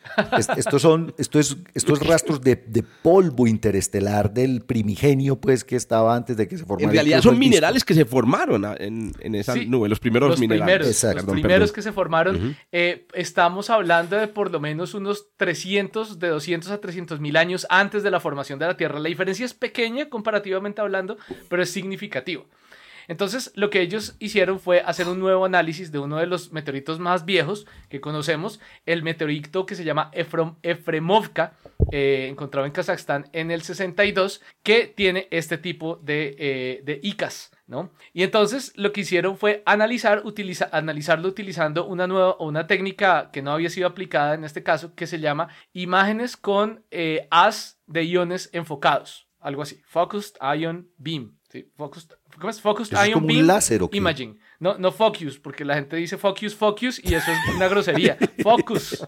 estos 0.57 0.83
son 0.83 1.15
estos, 1.17 1.57
estos 1.75 2.07
rastros 2.07 2.41
de, 2.43 2.57
de, 2.57 2.83
polvo 2.83 3.47
interestelar 3.47 4.33
del 4.33 4.63
primigenio, 4.63 5.37
pues, 5.37 5.65
que 5.65 5.77
estaba 5.77 6.15
antes 6.15 6.37
de 6.37 6.47
que 6.47 6.59
se 6.59 6.67
formara. 6.67 6.91
En 6.91 6.95
realidad 6.95 7.23
son 7.23 7.39
minerales 7.39 7.85
que 7.85 7.95
se 7.95 8.05
formaron 8.05 8.65
en, 8.79 9.13
en 9.21 9.35
esa 9.35 9.57
nube, 9.57 9.89
los 9.89 10.01
primeros 10.01 10.31
los 10.31 10.41
minerales. 10.41 10.99
Primeros, 10.99 11.25
los 11.25 11.35
primeros 11.35 11.73
que 11.73 11.83
se 11.83 11.93
formaron. 11.93 12.57
eh, 12.73 13.07
estamos 13.15 13.71
hablando 13.71 14.17
de 14.17 14.29
por 14.29 14.51
lo 14.51 14.61
menos 14.61 14.95
unos 14.95 15.29
300, 15.39 16.19
de 16.19 16.29
200 16.29 16.71
a 16.71 16.81
300 16.81 17.21
mil 17.21 17.37
años 17.37 17.67
antes 17.71 18.03
de 18.03 18.11
la 18.11 18.21
formación 18.21 18.59
de 18.59 18.67
la 18.67 18.77
Tierra. 18.77 18.99
La 18.99 19.09
diferencia 19.09 19.47
es 19.47 19.55
pequeña 19.55 20.11
comparativamente 20.11 20.81
hablando, 20.81 21.17
pero 21.49 21.63
es 21.63 21.71
significativo. 21.71 22.47
Entonces, 23.13 23.53
lo 23.57 23.69
que 23.69 23.83
ellos 23.83 24.17
hicieron 24.21 24.59
fue 24.59 24.81
hacer 24.81 25.07
un 25.07 25.21
nuevo 25.21 25.45
análisis 25.45 25.93
de 25.93 25.99
uno 25.99 26.17
de 26.17 26.25
los 26.25 26.51
meteoritos 26.51 26.99
más 26.99 27.27
viejos 27.27 27.67
que 27.91 28.01
conocemos, 28.01 28.59
el 28.87 29.03
meteorito 29.03 29.67
que 29.67 29.75
se 29.75 29.85
llama 29.85 30.11
Efremovka, 30.15 31.53
eh, 31.91 32.29
encontrado 32.31 32.67
en 32.67 32.73
Kazajstán 32.73 33.29
en 33.35 33.51
el 33.51 33.61
62, 33.61 34.41
que 34.63 34.87
tiene 34.87 35.29
este 35.31 35.59
tipo 35.59 35.97
de, 35.97 36.37
eh, 36.39 36.81
de 36.85 37.01
ICAS. 37.03 37.51
¿No? 37.67 37.91
Y 38.15 38.23
entonces 38.23 38.73
lo 38.77 38.93
que 38.93 39.03
hicieron 39.03 39.37
fue 39.37 39.63
analizar, 39.67 40.23
analizarlo 40.73 41.29
utilizando 41.29 41.87
una 41.87 42.07
nueva 42.07 42.37
una 42.39 42.67
técnica 42.67 43.31
que 43.31 43.41
no 43.41 43.53
había 43.53 43.71
sido 43.71 43.89
aplicada 43.89 44.35
en 44.35 44.45
este 44.45 44.63
caso, 44.63 44.95
que 44.95 45.07
se 45.07 45.21
llama 45.21 45.49
imágenes 45.73 46.37
con 46.37 46.85
eh, 46.91 47.29
as 47.31 47.79
de 47.87 48.05
iones 48.05 48.49
enfocados, 48.53 49.29
algo 49.39 49.63
así, 49.63 49.83
Focused 49.87 50.37
Ion 50.59 50.91
Beam. 50.97 51.39
¿sí? 51.51 51.71
Focused 51.77 52.13
¿Cómo 52.43 52.51
es? 52.51 52.61
Focused 52.61 52.99
Ion 53.07 53.25
Beam 53.25 53.49
Imaging. 53.93 54.37
No, 54.59 54.77
no 54.77 54.91
Focus, 54.91 55.39
porque 55.39 55.65
la 55.65 55.77
gente 55.77 55.95
dice 55.95 56.19
Focus, 56.19 56.57
Focus 56.57 57.01
y 57.05 57.15
eso 57.15 57.31
es 57.31 57.55
una 57.55 57.69
grosería. 57.69 58.19
Focus. 58.43 59.07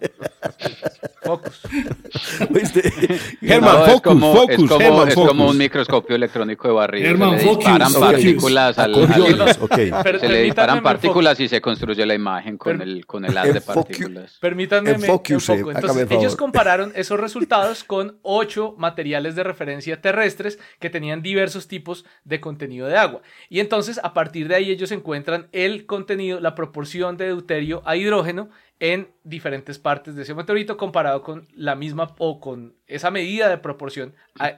Focus. 1.24 1.60
Germán, 3.40 3.86
focus, 3.86 4.00
como, 4.02 4.34
focus, 4.34 4.50
es, 4.50 4.68
como, 4.68 5.04
es 5.04 5.14
como, 5.14 5.48
un 5.48 5.56
microscopio 5.56 6.16
electrónico 6.16 6.68
de 6.68 6.74
barrido. 6.74 7.06
Germán, 7.06 7.38
se 7.38 7.46
le 7.46 7.56
disparan 7.56 7.92
partículas 7.92 8.78
al, 8.78 8.94
al 8.94 10.20
Se 10.20 10.28
le 10.28 10.42
disparan 10.42 10.82
partículas 10.82 11.40
y 11.40 11.48
se 11.48 11.60
construye 11.60 12.04
la 12.04 12.14
imagen 12.14 12.58
con 12.58 12.82
el, 12.82 13.06
con 13.06 13.24
el 13.24 13.36
haz 13.36 13.54
de 13.54 13.60
partículas. 13.60 14.38
Permítanme 14.40 14.90
Entonces, 14.90 16.10
ellos 16.10 16.36
compararon 16.36 16.92
esos 16.94 17.18
resultados 17.18 17.84
con 17.84 18.18
ocho 18.22 18.74
materiales 18.76 19.34
de 19.34 19.44
referencia 19.44 20.00
terrestres 20.00 20.58
que 20.78 20.90
tenían 20.90 21.22
diversos 21.22 21.68
tipos 21.68 22.04
de 22.24 22.40
contenido 22.40 22.86
de 22.86 22.96
agua. 22.96 23.22
Y 23.48 23.60
entonces, 23.60 23.98
a 24.02 24.12
partir 24.12 24.48
de 24.48 24.56
ahí, 24.56 24.70
ellos 24.70 24.92
encuentran 24.92 25.48
el 25.52 25.86
contenido, 25.86 26.40
la 26.40 26.54
proporción 26.54 27.16
de 27.16 27.26
deuterio 27.26 27.82
a 27.86 27.96
hidrógeno 27.96 28.50
en 28.80 29.13
diferentes 29.24 29.78
partes 29.78 30.14
de 30.14 30.22
ese 30.22 30.34
meteorito 30.34 30.76
comparado 30.76 31.22
con 31.22 31.48
la 31.54 31.74
misma 31.74 32.14
o 32.18 32.40
con 32.40 32.74
esa 32.86 33.10
medida 33.10 33.48
de 33.48 33.58
proporción 33.58 34.14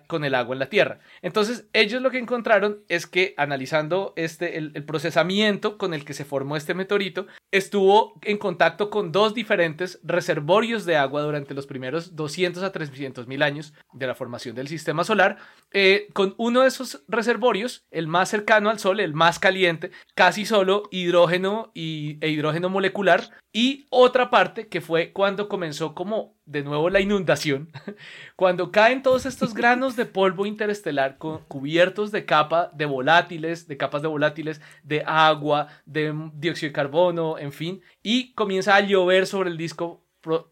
con 0.09 0.25
el 0.25 0.35
agua 0.35 0.55
en 0.55 0.59
la 0.59 0.69
Tierra. 0.69 0.99
Entonces, 1.23 1.67
ellos 1.73 2.03
lo 2.03 2.11
que 2.11 2.19
encontraron 2.19 2.81
es 2.89 3.07
que 3.07 3.35
analizando 3.37 4.13
este, 4.17 4.59
el, 4.59 4.73
procesamiento 4.85 5.79
con 5.79 5.95
el 5.95 6.05
que 6.05 6.15
se 6.15 6.25
formó 6.25 6.57
este 6.57 6.75
meteorito, 6.75 7.27
estuvo 7.53 8.15
en 8.23 8.39
contacto 8.39 8.91
con 8.91 9.13
dos 9.13 9.35
diferentes 9.35 10.01
reservorios 10.03 10.85
de 10.85 10.97
agua 10.97 11.23
durante 11.23 11.55
los 11.55 11.67
primeros 11.67 12.17
200 12.17 12.63
a 12.63 12.73
300 12.73 13.27
mil 13.27 13.43
años 13.43 13.75
de 13.93 14.07
la 14.07 14.15
formación 14.15 14.57
del 14.57 14.69
sistema 14.69 15.05
solar. 15.05 15.37
Eh, 15.73 16.09
con 16.13 16.35
uno 16.39 16.63
de 16.63 16.69
esos 16.69 17.05
reservorios, 17.07 17.85
el 17.91 18.09
más 18.09 18.29
cercano 18.29 18.71
al 18.71 18.79
Sol, 18.79 18.99
el 19.01 19.15
más 19.15 19.39
caliente, 19.39 19.91
casi 20.15 20.45
solo 20.45 20.85
hidrógeno 20.91 21.71
y, 21.75 22.19
e 22.21 22.31
hidrógeno 22.31 22.69
molecular, 22.69 23.31
y 23.53 23.87
otra 23.91 24.31
parte 24.31 24.56
que 24.65 24.81
fue 24.81 25.13
cuando 25.13 25.49
comenzó 25.49 25.95
como 25.95 26.35
de 26.47 26.63
nuevo 26.63 26.89
la 26.91 27.01
inundación, 27.01 27.71
cuando 28.37 28.71
caen 28.71 29.03
todos 29.03 29.27
estos 29.27 29.55
granos 29.55 29.97
de 29.97 30.07
polvo 30.07 30.47
interestelar 30.47 31.19
cubiertos 31.19 32.11
de 32.13 32.25
capa 32.25 32.71
de 32.73 32.87
volátiles, 32.87 33.69
de 33.69 33.77
capas 33.77 34.03
de 34.03 34.09
volátiles, 34.09 34.61
de 34.83 35.03
agua, 35.07 35.69
de 35.85 36.15
dióxido 36.35 36.71
de 36.71 36.75
carbono, 36.75 37.39
en 37.39 37.53
fin, 37.53 37.83
y 38.03 38.33
comienza 38.33 38.75
a 38.75 38.81
llover 38.81 39.27
sobre 39.27 39.51
el 39.51 39.57
disco 39.57 40.03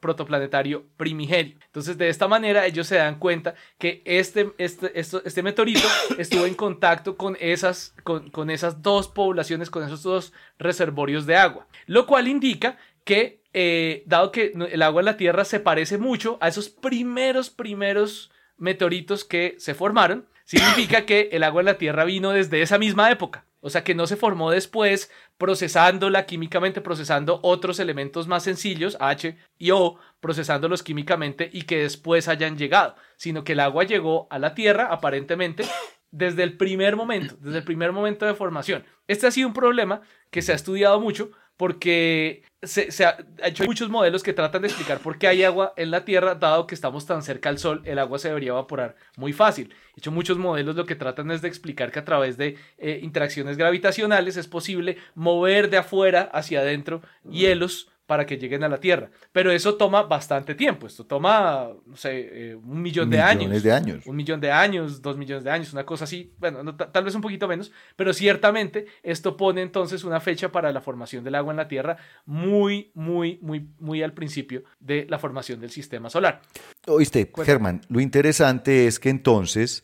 protoplanetario 0.00 0.86
primigenio. 0.96 1.56
Entonces, 1.66 1.98
de 1.98 2.08
esta 2.08 2.28
manera, 2.28 2.66
ellos 2.66 2.86
se 2.86 2.96
dan 2.96 3.18
cuenta 3.18 3.54
que 3.78 4.02
este, 4.04 4.52
este, 4.58 4.92
este 4.94 5.42
meteorito 5.42 5.86
estuvo 6.18 6.46
en 6.46 6.54
contacto 6.54 7.16
con 7.16 7.36
esas, 7.40 7.94
con, 8.04 8.30
con 8.30 8.50
esas 8.50 8.82
dos 8.82 9.08
poblaciones, 9.08 9.70
con 9.70 9.82
esos 9.82 10.02
dos 10.02 10.32
reservorios 10.58 11.26
de 11.26 11.36
agua, 11.36 11.66
lo 11.86 12.06
cual 12.06 12.28
indica 12.28 12.78
que 13.04 13.43
eh, 13.54 14.02
dado 14.06 14.32
que 14.32 14.52
el 14.70 14.82
agua 14.82 15.00
en 15.00 15.06
la 15.06 15.16
Tierra 15.16 15.44
se 15.44 15.60
parece 15.60 15.96
mucho 15.96 16.38
a 16.40 16.48
esos 16.48 16.68
primeros, 16.68 17.50
primeros 17.50 18.30
meteoritos 18.56 19.24
que 19.24 19.54
se 19.58 19.74
formaron, 19.74 20.26
significa 20.44 21.06
que 21.06 21.30
el 21.32 21.42
agua 21.42 21.62
en 21.62 21.66
la 21.66 21.78
Tierra 21.78 22.04
vino 22.04 22.30
desde 22.30 22.62
esa 22.62 22.78
misma 22.78 23.10
época. 23.10 23.46
O 23.60 23.70
sea, 23.70 23.82
que 23.82 23.94
no 23.94 24.06
se 24.06 24.16
formó 24.16 24.50
después 24.50 25.10
procesándola 25.38 26.26
químicamente, 26.26 26.82
procesando 26.82 27.40
otros 27.42 27.80
elementos 27.80 28.28
más 28.28 28.42
sencillos, 28.42 28.98
H 29.00 29.38
y 29.56 29.70
O, 29.70 29.98
procesándolos 30.20 30.82
químicamente 30.82 31.48
y 31.50 31.62
que 31.62 31.78
después 31.78 32.28
hayan 32.28 32.58
llegado, 32.58 32.94
sino 33.16 33.42
que 33.42 33.52
el 33.52 33.60
agua 33.60 33.84
llegó 33.84 34.26
a 34.30 34.38
la 34.38 34.54
Tierra 34.54 34.88
aparentemente 34.90 35.64
desde 36.10 36.42
el 36.42 36.58
primer 36.58 36.94
momento, 36.94 37.36
desde 37.40 37.58
el 37.58 37.64
primer 37.64 37.92
momento 37.92 38.26
de 38.26 38.34
formación. 38.34 38.84
Este 39.08 39.26
ha 39.26 39.30
sido 39.30 39.48
un 39.48 39.54
problema 39.54 40.02
que 40.30 40.42
se 40.42 40.52
ha 40.52 40.56
estudiado 40.56 41.00
mucho 41.00 41.30
porque 41.56 42.42
se, 42.66 43.05
ha 43.05 43.16
hecho 43.44 43.64
muchos 43.64 43.88
modelos 43.88 44.22
que 44.22 44.33
tratan 44.33 44.62
de 44.62 44.68
explicar 44.68 44.98
por 45.00 45.18
qué 45.18 45.29
hay 45.29 45.44
agua 45.44 45.72
en 45.77 45.90
la 45.90 46.05
Tierra, 46.05 46.35
dado 46.35 46.66
que 46.66 46.74
estamos 46.74 47.07
tan 47.07 47.22
cerca 47.22 47.48
al 47.48 47.59
Sol, 47.59 47.83
el 47.85 47.98
agua 47.98 48.18
se 48.18 48.29
debería 48.29 48.50
evaporar 48.50 48.96
muy 49.16 49.33
fácil. 49.33 49.68
De 49.68 49.98
hecho, 49.98 50.11
muchos 50.11 50.38
modelos 50.38 50.77
lo 50.77 50.87
que 50.87 50.94
tratan 50.94 51.31
es 51.31 51.42
de 51.42 51.48
explicar 51.48 51.92
que 51.92 51.98
a 51.98 52.05
través 52.05 52.37
de 52.37 52.57
eh, 52.79 53.00
interacciones 53.03 53.57
gravitacionales 53.57 54.37
es 54.37 54.48
posible 54.48 54.98
mover 55.14 55.70
de 55.70 55.79
afuera 55.79 56.22
hacia 56.33 56.61
adentro 56.61 57.03
hielos 57.29 57.88
para 58.06 58.26
que 58.26 58.36
lleguen 58.36 58.64
a 58.64 58.68
la 58.68 58.78
Tierra. 58.78 59.10
Pero 59.32 59.50
eso 59.50 59.76
toma 59.76 60.02
bastante 60.02 60.54
tiempo. 60.54 60.86
Esto 60.86 61.06
toma, 61.06 61.68
no 61.86 61.96
sé, 61.96 62.50
eh, 62.50 62.54
un 62.54 62.82
millón 62.82 63.08
de 63.10 63.20
años. 63.20 63.62
de 63.62 63.72
años. 63.72 64.06
Un 64.06 64.16
millón 64.16 64.40
de 64.40 64.52
años, 64.52 65.00
dos 65.00 65.16
millones 65.16 65.44
de 65.44 65.50
años, 65.50 65.72
una 65.72 65.84
cosa 65.84 66.04
así. 66.04 66.34
Bueno, 66.38 66.76
tal 66.76 67.04
vez 67.04 67.14
un 67.14 67.22
poquito 67.22 67.48
menos, 67.48 67.72
pero 67.96 68.12
ciertamente 68.12 68.86
esto 69.02 69.36
pone 69.36 69.62
entonces 69.62 70.04
una 70.04 70.20
fecha 70.20 70.52
para 70.52 70.72
la 70.72 70.80
formación 70.80 71.24
del 71.24 71.34
agua 71.34 71.52
en 71.52 71.56
la 71.56 71.68
Tierra 71.68 71.96
muy, 72.26 72.90
muy, 72.94 73.38
muy, 73.40 73.68
muy 73.78 74.02
al 74.02 74.12
principio 74.12 74.64
de 74.80 75.06
la 75.08 75.18
formación 75.18 75.60
del 75.60 75.70
sistema 75.70 76.10
solar. 76.10 76.42
Oíste, 76.86 77.30
Germán, 77.44 77.80
lo 77.88 78.00
interesante 78.00 78.86
es 78.86 78.98
que 78.98 79.08
entonces 79.08 79.82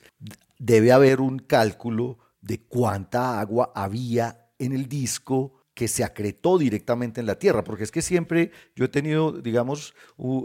debe 0.59 0.93
haber 0.93 1.21
un 1.21 1.39
cálculo 1.39 2.19
de 2.43 2.61
cuánta 2.61 3.41
agua 3.41 3.73
había 3.75 4.47
en 4.59 4.73
el 4.73 4.89
disco 4.89 5.60
que 5.81 5.89
se 5.89 6.05
acretó 6.05 6.59
directamente 6.59 7.23
en 7.23 7.27
la 7.27 7.39
tierra, 7.39 7.65
porque 7.65 7.85
es 7.85 7.91
que 7.91 8.03
siempre 8.03 8.51
yo 8.77 8.85
he 8.85 8.89
tenido, 8.89 9.33
digamos, 9.33 9.95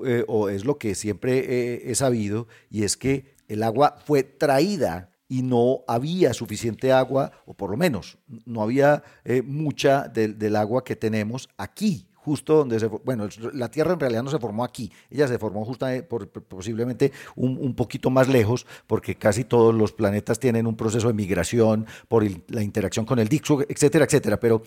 eh, 0.06 0.24
o 0.30 0.48
es 0.48 0.64
lo 0.64 0.78
que 0.78 0.96
siempre 0.96 1.92
he 1.92 1.94
sabido, 1.94 2.48
y 2.70 2.84
es 2.84 2.96
que 2.96 3.36
el 3.50 3.62
agua 3.62 3.98
fue 4.06 4.24
traída 4.24 5.12
y 5.28 5.42
no 5.42 5.84
había 5.90 6.34
suficiente 6.34 6.94
agua, 6.94 7.34
o 7.46 7.54
por 7.54 7.70
lo 7.70 7.76
menos 7.76 8.18
no 8.46 8.62
había 8.62 9.04
eh, 9.26 9.42
mucha 9.42 10.08
del 10.08 10.56
agua 10.56 10.86
que 10.86 10.96
tenemos 10.96 11.50
aquí 11.58 12.08
justo 12.26 12.56
donde 12.56 12.80
se... 12.80 12.88
Bueno, 12.88 13.30
la 13.54 13.70
Tierra 13.70 13.94
en 13.94 14.00
realidad 14.00 14.24
no 14.24 14.32
se 14.32 14.40
formó 14.40 14.64
aquí, 14.64 14.92
ella 15.12 15.28
se 15.28 15.38
formó 15.38 15.64
justamente 15.64 16.02
por, 16.02 16.28
posiblemente 16.28 17.12
un, 17.36 17.76
poquito 17.76 18.10
más 18.10 18.28
lejos, 18.28 18.66
porque 18.88 19.14
casi 19.14 19.44
todos 19.44 19.76
los 19.76 19.92
planetas 19.92 20.40
tienen 20.40 20.66
un 20.66 20.76
proceso 20.76 21.08
de 21.08 21.14
migración 21.14 21.86
por 22.08 22.26
la 22.48 22.64
interacción 22.64 23.06
con 23.06 23.20
el 23.20 23.28
Dixo, 23.28 23.62
etcétera, 23.70 24.06
etcétera. 24.06 24.40
Pero 24.40 24.64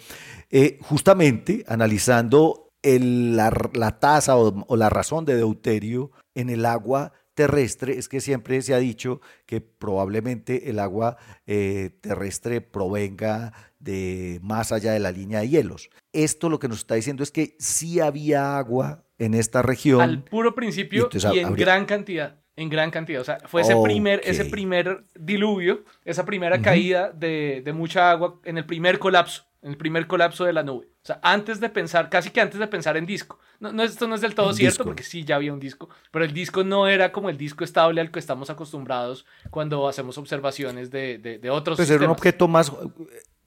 eh, 0.51 0.79
justamente 0.83 1.64
analizando 1.66 2.71
la, 2.85 3.97
tasa 3.99 4.37
o, 4.37 4.77
la 4.77 4.88
razón 4.88 5.25
de 5.25 5.35
deuterio 5.35 6.12
en 6.37 6.51
el 6.51 6.64
agua 6.64 7.12
terrestre 7.35 7.99
es 7.99 8.09
que 8.09 8.21
siempre 8.21 8.62
se 8.62 8.75
ha 8.75 8.79
dicho 8.79 9.21
que 9.47 9.61
probablemente 9.61 10.71
el 10.71 10.79
agua 10.79 11.16
eh, 11.47 11.90
terrestre 12.01 12.61
provenga 12.61 13.53
de 13.79 14.40
más 14.42 14.73
allá 14.73 14.92
de 14.92 14.99
la 14.99 15.12
línea 15.12 15.40
de 15.40 15.49
hielos. 15.49 15.90
Esto 16.25 16.49
lo 16.49 16.59
que 16.59 16.69
nos 16.69 16.79
está 16.79 16.97
diciendo 16.97 17.23
es 17.23 17.31
que 17.31 17.55
sí 17.59 18.01
había 18.01 18.59
agua 18.59 19.05
en 19.19 19.35
esta 19.35 19.63
región. 19.63 20.01
Al 20.01 20.23
puro 20.25 20.55
principio 20.55 21.09
y, 21.13 21.39
en 21.39 21.55
gran 21.55 21.87
cantidad. 21.87 22.41
En 22.57 22.69
gran 22.69 22.91
cantidad. 22.91 23.21
O 23.21 23.25
sea, 23.25 23.39
fue 23.47 23.63
ese, 23.63 23.77
primer, 23.81 24.21
ese 24.25 24.45
primer 24.45 25.05
diluvio, 25.15 25.85
esa 26.05 26.25
primera 26.25 26.61
caída 26.61 27.13
de, 27.13 27.63
de 27.65 27.73
mucha 27.73 28.11
agua 28.11 28.41
en 28.45 28.59
el 28.59 28.67
primer 28.67 28.99
colapso, 28.99 29.45
en 29.63 29.71
el 29.71 29.77
primer 29.77 30.09
colapso 30.09 30.45
de 30.45 30.53
la 30.53 30.65
nube. 30.65 30.89
O 31.09 31.11
sea, 31.11 31.21
antes 31.23 31.59
de 31.59 31.71
pensar, 31.71 32.11
casi 32.11 32.29
que 32.29 32.38
antes 32.38 32.61
de 32.61 32.66
pensar 32.66 32.99
en 32.99 33.07
disco. 33.07 33.38
No, 33.61 33.83
esto 33.83 34.07
no 34.07 34.14
es 34.14 34.21
del 34.21 34.35
todo 34.35 34.53
cierto, 34.53 34.85
porque 34.85 35.03
sí, 35.03 35.25
ya 35.25 35.37
había 35.37 35.55
un 35.55 35.59
disco, 35.59 35.88
pero 36.11 36.23
el 36.23 36.35
disco 36.35 36.64
no 36.64 36.87
era 36.87 37.12
como 37.12 37.31
el 37.31 37.38
disco 37.38 37.64
estable 37.64 38.03
al 38.03 38.11
que 38.11 38.18
estamos 38.18 38.51
acostumbrados 38.51 39.25
cuando 39.49 39.88
hacemos 39.88 40.18
observaciones 40.18 40.90
de, 40.90 41.16
de, 41.16 41.51
otros 41.51 41.79
pues 41.79 41.88
era 41.88 42.05
un 42.05 42.11
objeto 42.11 42.47
más, 42.47 42.71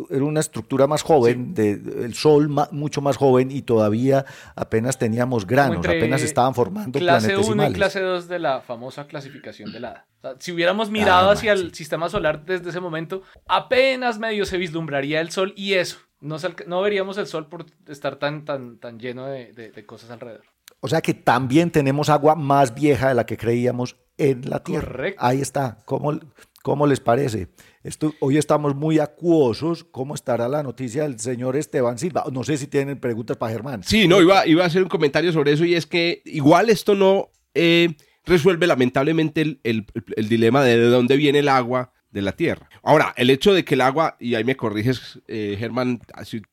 era 0.09 0.23
una 0.23 0.39
estructura 0.39 0.87
más 0.87 1.03
joven, 1.03 1.53
de, 1.53 1.73
el 1.73 2.15
Sol 2.15 2.49
mucho 2.71 2.99
más 2.99 3.15
joven 3.15 3.51
y 3.51 3.61
todavía 3.61 4.25
apenas 4.55 4.97
teníamos 4.97 5.45
granos, 5.45 5.85
apenas 5.85 6.23
estaban 6.23 6.55
formando 6.55 6.97
clase 6.97 7.37
1 7.37 7.69
y 7.69 7.73
clase 7.73 8.01
2 8.01 8.27
de 8.27 8.39
la 8.39 8.61
famosa 8.61 9.05
clasificación 9.05 9.71
de 9.71 9.81
la 9.81 10.07
si 10.39 10.51
hubiéramos 10.51 10.89
mirado 10.89 11.29
ah, 11.29 11.33
hacia 11.33 11.53
el 11.53 11.73
sistema 11.73 12.09
solar 12.09 12.43
desde 12.45 12.69
ese 12.69 12.79
momento, 12.79 13.23
apenas 13.47 14.19
medio 14.19 14.45
se 14.45 14.57
vislumbraría 14.57 15.21
el 15.21 15.31
Sol 15.31 15.53
y 15.55 15.73
eso, 15.73 15.99
no, 16.21 16.37
no 16.67 16.81
veríamos 16.81 17.17
el 17.17 17.27
sol 17.27 17.47
por 17.47 17.65
estar 17.87 18.17
tan, 18.17 18.45
tan, 18.45 18.77
tan 18.77 18.99
lleno 18.99 19.25
de, 19.25 19.83
cosas 19.85 20.11
alrededor. 20.11 20.43
O 20.79 20.87
sea 20.87 21.01
que 21.01 21.13
también 21.13 21.71
tenemos 21.71 22.09
agua 22.09 22.35
más 22.35 22.73
vieja 22.73 23.09
de 23.09 23.15
la 23.15 23.25
que 23.25 23.37
creíamos 23.37 23.97
en 24.17 24.49
la 24.49 24.63
Tierra. 24.63 24.87
Correcto. 24.87 25.23
Ahí 25.23 25.41
está. 25.41 25.77
¿Cómo, 25.85 26.19
cómo 26.63 26.87
les 26.87 26.99
parece? 26.99 27.49
Esto, 27.83 28.13
hoy 28.19 28.37
estamos 28.37 28.75
muy 28.75 28.99
acuosos. 28.99 29.83
¿Cómo 29.83 30.15
estará 30.15 30.47
la 30.47 30.63
noticia 30.63 31.03
del 31.03 31.19
señor 31.19 31.55
Esteban 31.55 31.97
Silva? 31.97 32.23
No 32.31 32.43
sé 32.43 32.57
si 32.57 32.67
tienen 32.67 32.99
preguntas 32.99 33.37
para 33.37 33.51
Germán. 33.51 33.83
Sí, 33.83 34.07
no, 34.07 34.21
iba, 34.21 34.45
iba 34.47 34.63
a 34.63 34.67
hacer 34.67 34.83
un 34.83 34.89
comentario 34.89 35.31
sobre 35.31 35.53
eso 35.53 35.65
y 35.65 35.75
es 35.75 35.87
que 35.87 36.21
igual 36.25 36.69
esto 36.69 36.95
no 36.95 37.29
eh, 37.53 37.95
resuelve 38.25 38.67
lamentablemente 38.67 39.41
el, 39.41 39.59
el 39.63 40.29
dilema 40.29 40.63
de 40.63 40.77
dónde 40.77 41.15
viene 41.15 41.39
el 41.39 41.49
agua 41.49 41.91
de 42.11 42.21
la 42.21 42.33
Tierra. 42.33 42.69
Ahora, 42.83 43.13
el 43.17 43.29
hecho 43.29 43.53
de 43.53 43.63
que 43.63 43.75
el 43.75 43.81
agua, 43.81 44.17
y 44.19 44.35
ahí 44.35 44.43
me 44.43 44.55
corriges, 44.55 45.19
eh, 45.27 45.55
Germán, 45.57 45.99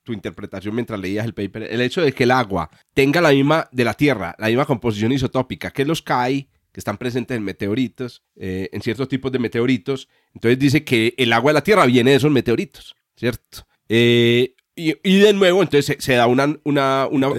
tu 0.03 0.13
interpretación 0.13 0.75
mientras 0.75 0.99
leías 0.99 1.27
el 1.27 1.35
paper, 1.35 1.65
el 1.65 1.81
hecho 1.81 2.01
de 2.01 2.13
que 2.13 2.25
el 2.25 2.31
agua 2.31 2.71
tenga 2.95 3.21
la 3.21 3.31
misma 3.31 3.69
de 3.73 3.85
la 3.85 3.95
Tierra, 3.95 4.35
la 4.39 4.47
misma 4.47 4.65
composición 4.65 5.13
isotópica 5.13 5.71
que 5.71 5.85
los 5.85 6.03
CAI, 6.03 6.49
que 6.73 6.81
están 6.81 6.97
presentes 6.97 7.37
en 7.37 7.43
meteoritos, 7.43 8.23
eh, 8.37 8.69
en 8.73 8.83
ciertos 8.83 9.09
tipos 9.09 9.33
de 9.33 9.39
meteoritos, 9.39 10.09
entonces 10.35 10.59
dice 10.59 10.85
que 10.85 11.15
el 11.17 11.33
agua 11.33 11.51
de 11.51 11.55
la 11.55 11.65
Tierra 11.65 11.87
viene 11.87 12.13
de 12.13 12.17
esos 12.17 12.31
meteoritos, 12.31 12.95
¿cierto? 13.17 13.67
Eh, 13.89 14.55
y, 14.81 15.19
de 15.19 15.33
nuevo, 15.33 15.61
entonces 15.61 15.97
se, 15.99 16.13
da 16.13 16.29
una, 16.29 16.57
una, 16.63 17.09
una, 17.11 17.31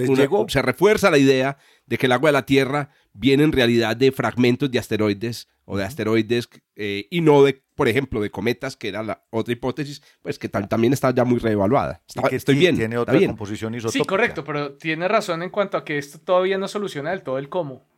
se 0.48 0.60
refuerza 0.60 1.10
la 1.10 1.16
idea 1.16 1.56
de 1.86 1.96
que 1.96 2.04
el 2.04 2.12
agua 2.12 2.28
de 2.28 2.34
la 2.34 2.44
Tierra 2.44 2.90
viene 3.14 3.44
en 3.44 3.52
realidad 3.52 3.96
de 3.96 4.12
fragmentos 4.12 4.70
de 4.70 4.78
asteroides 4.78 5.48
o 5.64 5.78
de 5.78 5.84
asteroides 5.84 6.48
eh, 6.76 7.06
y 7.10 7.22
no 7.22 7.42
de, 7.42 7.62
por 7.80 7.88
ejemplo, 7.88 8.20
de 8.20 8.30
cometas, 8.30 8.76
que 8.76 8.88
era 8.88 9.02
la 9.02 9.22
otra 9.30 9.54
hipótesis, 9.54 10.02
pues 10.20 10.38
que 10.38 10.50
también 10.50 10.92
está 10.92 11.14
ya 11.14 11.24
muy 11.24 11.38
reevaluada. 11.38 12.02
que 12.28 12.36
estoy 12.36 12.56
bien. 12.56 12.76
Tiene 12.76 12.98
otra 12.98 13.18
composición 13.18 13.74
isotópica. 13.74 14.02
Sí, 14.02 14.06
correcto, 14.06 14.44
pero 14.44 14.74
tiene 14.74 15.08
razón 15.08 15.42
en 15.42 15.48
cuanto 15.48 15.78
a 15.78 15.84
que 15.86 15.96
esto 15.96 16.18
todavía 16.18 16.58
no 16.58 16.68
soluciona 16.68 17.08
del 17.08 17.22
todo 17.22 17.38
el 17.38 17.48
cómo. 17.48 17.88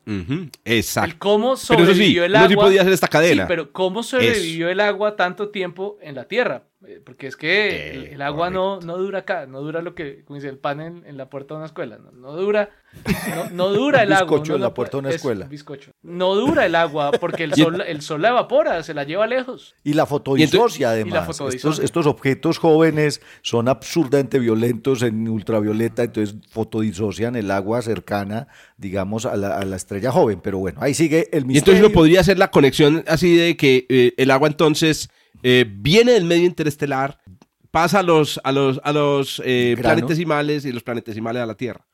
Exacto. 0.64 1.10
El 1.10 1.18
cómo 1.18 1.56
sobrevivió 1.56 2.24
el 2.24 2.36
agua. 2.36 2.48
sí 2.48 2.54
podía 2.56 2.80
hacer 2.82 2.92
esta 2.92 3.08
cadena. 3.08 3.44
Sí, 3.44 3.48
pero 3.48 3.72
cómo 3.72 4.02
sobrevivió 4.02 4.68
el 4.68 4.80
agua 4.80 5.16
tanto 5.16 5.50
tiempo 5.50 5.98
en 6.00 6.14
la 6.14 6.24
Tierra. 6.24 6.64
Eh, 6.84 7.00
porque 7.04 7.28
es 7.28 7.36
que 7.36 8.12
el, 8.12 8.22
agua 8.22 8.50
no, 8.50 8.80
no 8.80 8.98
dura 8.98 9.20
acá, 9.20 9.46
no 9.46 9.60
dura 9.60 9.82
lo 9.82 9.94
que, 9.94 10.24
como 10.24 10.36
dice, 10.36 10.48
el 10.48 10.58
pan 10.58 10.80
en, 10.80 11.16
la 11.16 11.30
puerta 11.30 11.54
de 11.54 11.58
una 11.58 11.66
escuela. 11.66 11.98
No, 12.12 12.32
dura, 12.32 12.70
no, 13.52 13.68
dura 13.68 14.02
el 14.02 14.12
agua. 14.12 14.38
Bizcocho 14.38 14.56
en 14.56 14.62
la 14.62 14.74
puerta 14.74 14.96
de 14.96 14.98
una 14.98 15.10
escuela. 15.10 15.46
Bizcocho. 15.46 15.92
No 16.02 16.34
dura 16.34 16.66
el 16.66 16.74
agua 16.74 17.12
porque 17.20 17.44
el 17.44 17.54
sol, 17.54 17.82
el 17.82 18.02
sol 18.02 18.22
la 18.22 18.30
evapora, 18.30 18.82
se 18.82 18.94
la 18.94 19.04
lleva 19.04 19.28
lejos. 19.28 19.76
Y 19.84 19.92
la 19.92 20.06
fotodisocia, 20.06 20.90
además. 20.90 21.28
estos, 21.28 21.78
estos, 21.78 22.06
objetos 22.06 22.58
jóvenes 22.58 23.20
son 23.42 23.68
absurdamente 23.68 24.40
violentos 24.40 25.02
en 25.02 25.28
ultravioleta, 25.28 26.02
entonces 26.02 26.36
fotodisocian 26.50 27.36
el 27.36 27.52
agua 27.52 27.80
cercana, 27.82 28.48
digamos, 28.76 29.24
a 29.24 29.36
la, 29.36 29.56
a 29.56 29.64
la 29.64 29.76
estrella 29.92 30.12
joven. 30.12 30.40
Pero 30.42 30.58
bueno, 30.58 30.78
ahí 30.82 30.94
sigue 30.94 31.28
el 31.32 31.44
misterio. 31.44 31.54
Y 31.54 31.58
entonces 31.58 31.82
no 31.82 31.90
podría 31.90 32.22
ser 32.24 32.38
la 32.38 32.50
conexión 32.50 33.04
así 33.06 33.36
de 33.36 33.56
que 33.56 33.86
eh, 33.88 34.14
el 34.16 34.30
agua 34.30 34.48
entonces 34.48 35.10
eh, 35.42 35.64
viene 35.68 36.12
del 36.12 36.24
medio 36.24 36.44
interestelar, 36.44 37.18
pasa 37.70 38.00
a 38.00 38.02
los, 38.02 38.40
a 38.44 38.52
los, 38.52 38.80
a 38.84 38.92
los 38.92 39.42
eh, 39.44 39.76
planetesimales 39.80 40.64
y 40.64 40.72
los 40.72 40.82
planetesimales 40.82 41.42
a 41.42 41.46
la 41.46 41.54
Tierra. 41.54 41.84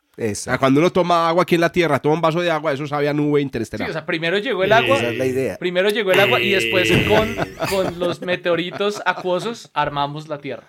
cuando 0.59 0.81
uno 0.81 0.91
toma 0.91 1.29
agua 1.29 1.43
aquí 1.43 1.55
en 1.55 1.61
la 1.61 1.73
Tierra, 1.73 2.01
toma 2.01 2.17
un 2.17 2.21
vaso 2.21 2.41
de 2.41 2.51
agua, 2.51 2.73
eso 2.73 2.87
sabe 2.87 3.09
a 3.09 3.15
nube 3.15 3.41
interestelar. 3.41 3.89
Sí, 3.89 3.91
o 3.91 3.93
sea, 3.93 4.05
primero 4.07 4.39
llegó 4.39 4.65
el 4.65 4.73
agua. 4.73 4.97
Esa 4.97 5.11
es 5.11 5.19
la 5.19 5.27
idea. 5.27 5.57
Primero 5.59 5.89
llegó 5.91 6.13
el 6.13 6.21
agua 6.21 6.41
y 6.41 6.51
después 6.51 6.91
con, 7.09 7.37
con 7.69 7.99
los 7.99 8.21
meteoritos 8.23 9.01
acuosos 9.05 9.71
armamos 9.75 10.29
la 10.29 10.39
Tierra. 10.39 10.65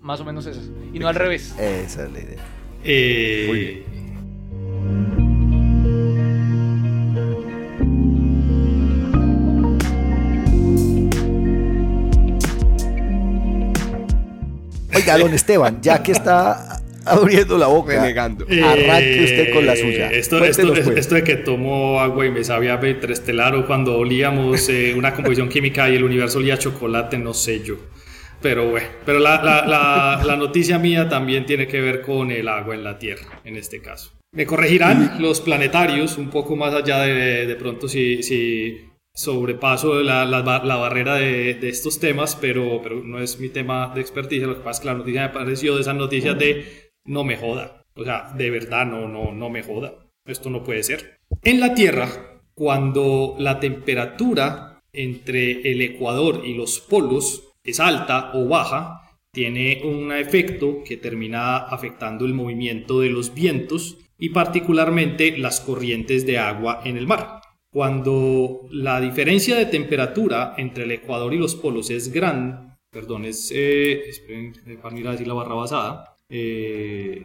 Más, 0.00 0.20
o 0.20 0.24
menos 0.24 0.46
eso. 0.46 0.60
Y 0.92 0.98
no 0.98 1.06
al 1.06 1.14
revés. 1.14 1.54
Esa 1.56 2.04
es 2.04 2.12
la 2.12 2.18
idea. 2.18 2.38
Eh, 2.82 3.44
Muy 3.46 3.58
bien. 3.60 5.19
Oiga, 14.94 15.18
don 15.18 15.32
Esteban, 15.32 15.80
ya 15.80 16.02
que 16.02 16.12
está 16.12 16.80
abriendo 17.04 17.56
la 17.58 17.66
boca, 17.66 18.00
negando. 18.00 18.44
arranque 18.44 19.20
usted 19.24 19.52
con 19.52 19.66
la 19.66 19.76
suya. 19.76 20.10
Eh, 20.10 20.18
esto, 20.18 20.44
esto, 20.44 20.74
esto, 20.74 21.14
de 21.14 21.24
que 21.24 21.36
tomo 21.36 22.00
agua 22.00 22.26
y 22.26 22.30
me 22.30 22.44
sabía 22.44 22.78
interestelar 22.82 23.54
o 23.54 23.66
cuando 23.66 23.96
olíamos 23.96 24.68
eh, 24.68 24.94
una 24.96 25.14
composición 25.14 25.48
química 25.48 25.88
y 25.88 25.96
el 25.96 26.04
universo 26.04 26.38
olía 26.38 26.58
chocolate, 26.58 27.18
no 27.18 27.34
sé 27.34 27.62
yo. 27.62 27.76
Pero 28.42 28.70
bueno, 28.70 28.86
pero 29.04 29.18
la, 29.18 29.42
la, 29.42 30.22
la, 30.24 30.36
noticia 30.36 30.78
mía 30.78 31.08
también 31.08 31.44
tiene 31.44 31.66
que 31.66 31.78
ver 31.80 32.00
con 32.00 32.30
el 32.30 32.48
agua 32.48 32.74
en 32.74 32.82
la 32.82 32.98
Tierra, 32.98 33.40
en 33.44 33.56
este 33.56 33.82
caso. 33.82 34.12
Me 34.32 34.46
corregirán 34.46 35.16
los 35.20 35.42
planetarios 35.42 36.16
un 36.16 36.30
poco 36.30 36.56
más 36.56 36.72
allá 36.72 37.00
de, 37.00 37.46
de 37.46 37.56
pronto 37.56 37.86
si, 37.86 38.22
si 38.22 38.89
sobrepaso 39.20 40.02
la, 40.02 40.24
la, 40.24 40.42
barrera 40.42 41.16
de, 41.16 41.54
de, 41.54 41.68
estos 41.68 42.00
temas, 42.00 42.36
pero, 42.36 42.80
pero 42.82 43.02
no 43.04 43.20
es 43.20 43.38
mi 43.38 43.50
tema 43.50 43.92
de 43.94 44.00
experticia. 44.00 44.46
Lo 44.46 44.56
que 44.56 44.62
pasa 44.62 44.78
es 44.78 44.80
que 44.80 44.86
la 44.86 44.94
noticia 44.94 45.28
me 45.28 45.34
pareció 45.34 45.74
de 45.74 45.82
esas 45.82 45.94
noticias 45.94 46.38
de 46.38 46.92
no 47.04 47.24
me 47.24 47.36
joda. 47.36 47.84
O 47.94 48.04
sea, 48.04 48.32
de 48.36 48.50
verdad 48.50 48.86
no, 48.86 49.08
no, 49.08 49.32
no 49.32 49.50
me 49.50 49.62
joda. 49.62 49.94
Esto 50.24 50.48
no 50.48 50.64
puede 50.64 50.82
ser. 50.82 51.18
En 51.42 51.60
la 51.60 51.74
Tierra, 51.74 52.40
cuando 52.54 53.36
la 53.38 53.60
temperatura 53.60 54.82
entre 54.92 55.70
el 55.70 55.82
ecuador 55.82 56.42
y 56.44 56.54
los 56.54 56.80
polos 56.80 57.54
es 57.62 57.78
alta 57.78 58.32
o 58.34 58.48
baja, 58.48 59.10
tiene 59.32 59.82
un 59.84 60.12
efecto 60.12 60.82
que 60.84 60.96
termina 60.96 61.58
afectando 61.58 62.24
el 62.24 62.34
movimiento 62.34 63.00
de 63.00 63.10
los 63.10 63.34
vientos 63.34 63.98
y 64.18 64.30
particularmente 64.30 65.38
las 65.38 65.60
corrientes 65.60 66.26
de 66.26 66.38
agua 66.38 66.80
en 66.84 66.96
el 66.96 67.06
mar. 67.06 67.39
Cuando 67.72 68.62
la 68.72 69.00
diferencia 69.00 69.56
de 69.56 69.66
temperatura 69.66 70.54
entre 70.58 70.84
el 70.84 70.90
ecuador 70.90 71.32
y 71.32 71.38
los 71.38 71.54
polos 71.54 71.90
es 71.90 72.12
grande, 72.12 72.70
perdón, 72.90 73.24
es, 73.24 73.52
eh, 73.54 74.08
esperen, 74.08 74.52
para 74.82 74.94
mirar 74.94 75.12
decir 75.12 75.28
la 75.28 75.34
barra 75.34 75.54
basada, 75.54 76.16
eh, 76.28 77.24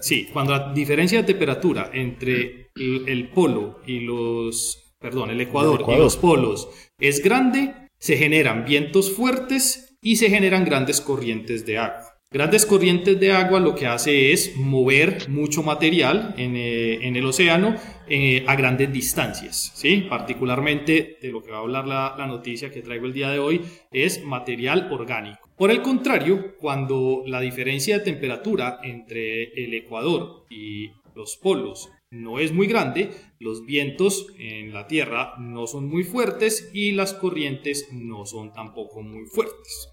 sí, 0.00 0.28
cuando 0.32 0.52
la 0.52 0.72
diferencia 0.72 1.18
de 1.18 1.24
temperatura 1.24 1.90
entre 1.92 2.70
el, 2.76 3.30
polo 3.34 3.80
y 3.86 4.00
los, 4.00 4.94
perdón, 4.98 5.30
el 5.30 5.40
ecuador, 5.40 5.84
y 5.88 5.96
los 5.96 6.16
polos 6.16 6.68
es 6.98 7.22
grande, 7.22 7.74
se 7.98 8.16
generan 8.16 8.64
vientos 8.64 9.12
fuertes 9.12 9.96
y 10.00 10.16
se 10.16 10.30
generan 10.30 10.64
grandes 10.64 11.00
corrientes 11.00 11.66
de 11.66 11.78
agua. 11.78 12.09
Grandes 12.32 12.64
corrientes 12.64 13.18
de 13.18 13.32
agua 13.32 13.58
lo 13.58 13.74
que 13.74 13.88
hace 13.88 14.30
es 14.32 14.54
mover 14.54 15.28
mucho 15.28 15.64
material 15.64 16.32
en, 16.38 16.54
eh, 16.54 17.08
el 17.08 17.26
océano 17.26 17.74
eh, 18.08 18.44
a 18.46 18.54
grandes 18.54 18.92
distancias, 18.92 19.72
¿sí? 19.74 20.06
Particularmente 20.08 21.18
de 21.20 21.32
lo 21.32 21.42
que 21.42 21.50
va 21.50 21.56
a 21.56 21.62
hablar 21.62 21.88
la, 21.88 22.14
la 22.16 22.28
noticia 22.28 22.70
que 22.70 22.82
traigo 22.82 23.06
el 23.06 23.14
día 23.14 23.30
de 23.30 23.40
hoy 23.40 23.62
es 23.90 24.22
material 24.22 24.86
orgánico. 24.92 25.50
Por 25.56 25.72
el 25.72 25.82
contrario, 25.82 26.54
cuando 26.60 27.24
la 27.26 27.40
diferencia 27.40 27.98
de 27.98 28.04
temperatura 28.04 28.78
entre 28.84 29.52
el 29.64 29.74
ecuador 29.74 30.46
y 30.48 30.92
los 31.16 31.36
polos 31.36 31.90
no 32.12 32.38
es 32.38 32.52
muy 32.52 32.68
grande, 32.68 33.10
los 33.40 33.66
vientos 33.66 34.28
en 34.38 34.72
la 34.72 34.86
Tierra 34.86 35.34
no 35.40 35.66
son 35.66 35.88
muy 35.88 36.04
fuertes 36.04 36.70
y 36.72 36.92
las 36.92 37.12
corrientes 37.12 37.88
no 37.90 38.24
son 38.24 38.52
tampoco 38.52 39.02
muy 39.02 39.26
fuertes. 39.26 39.89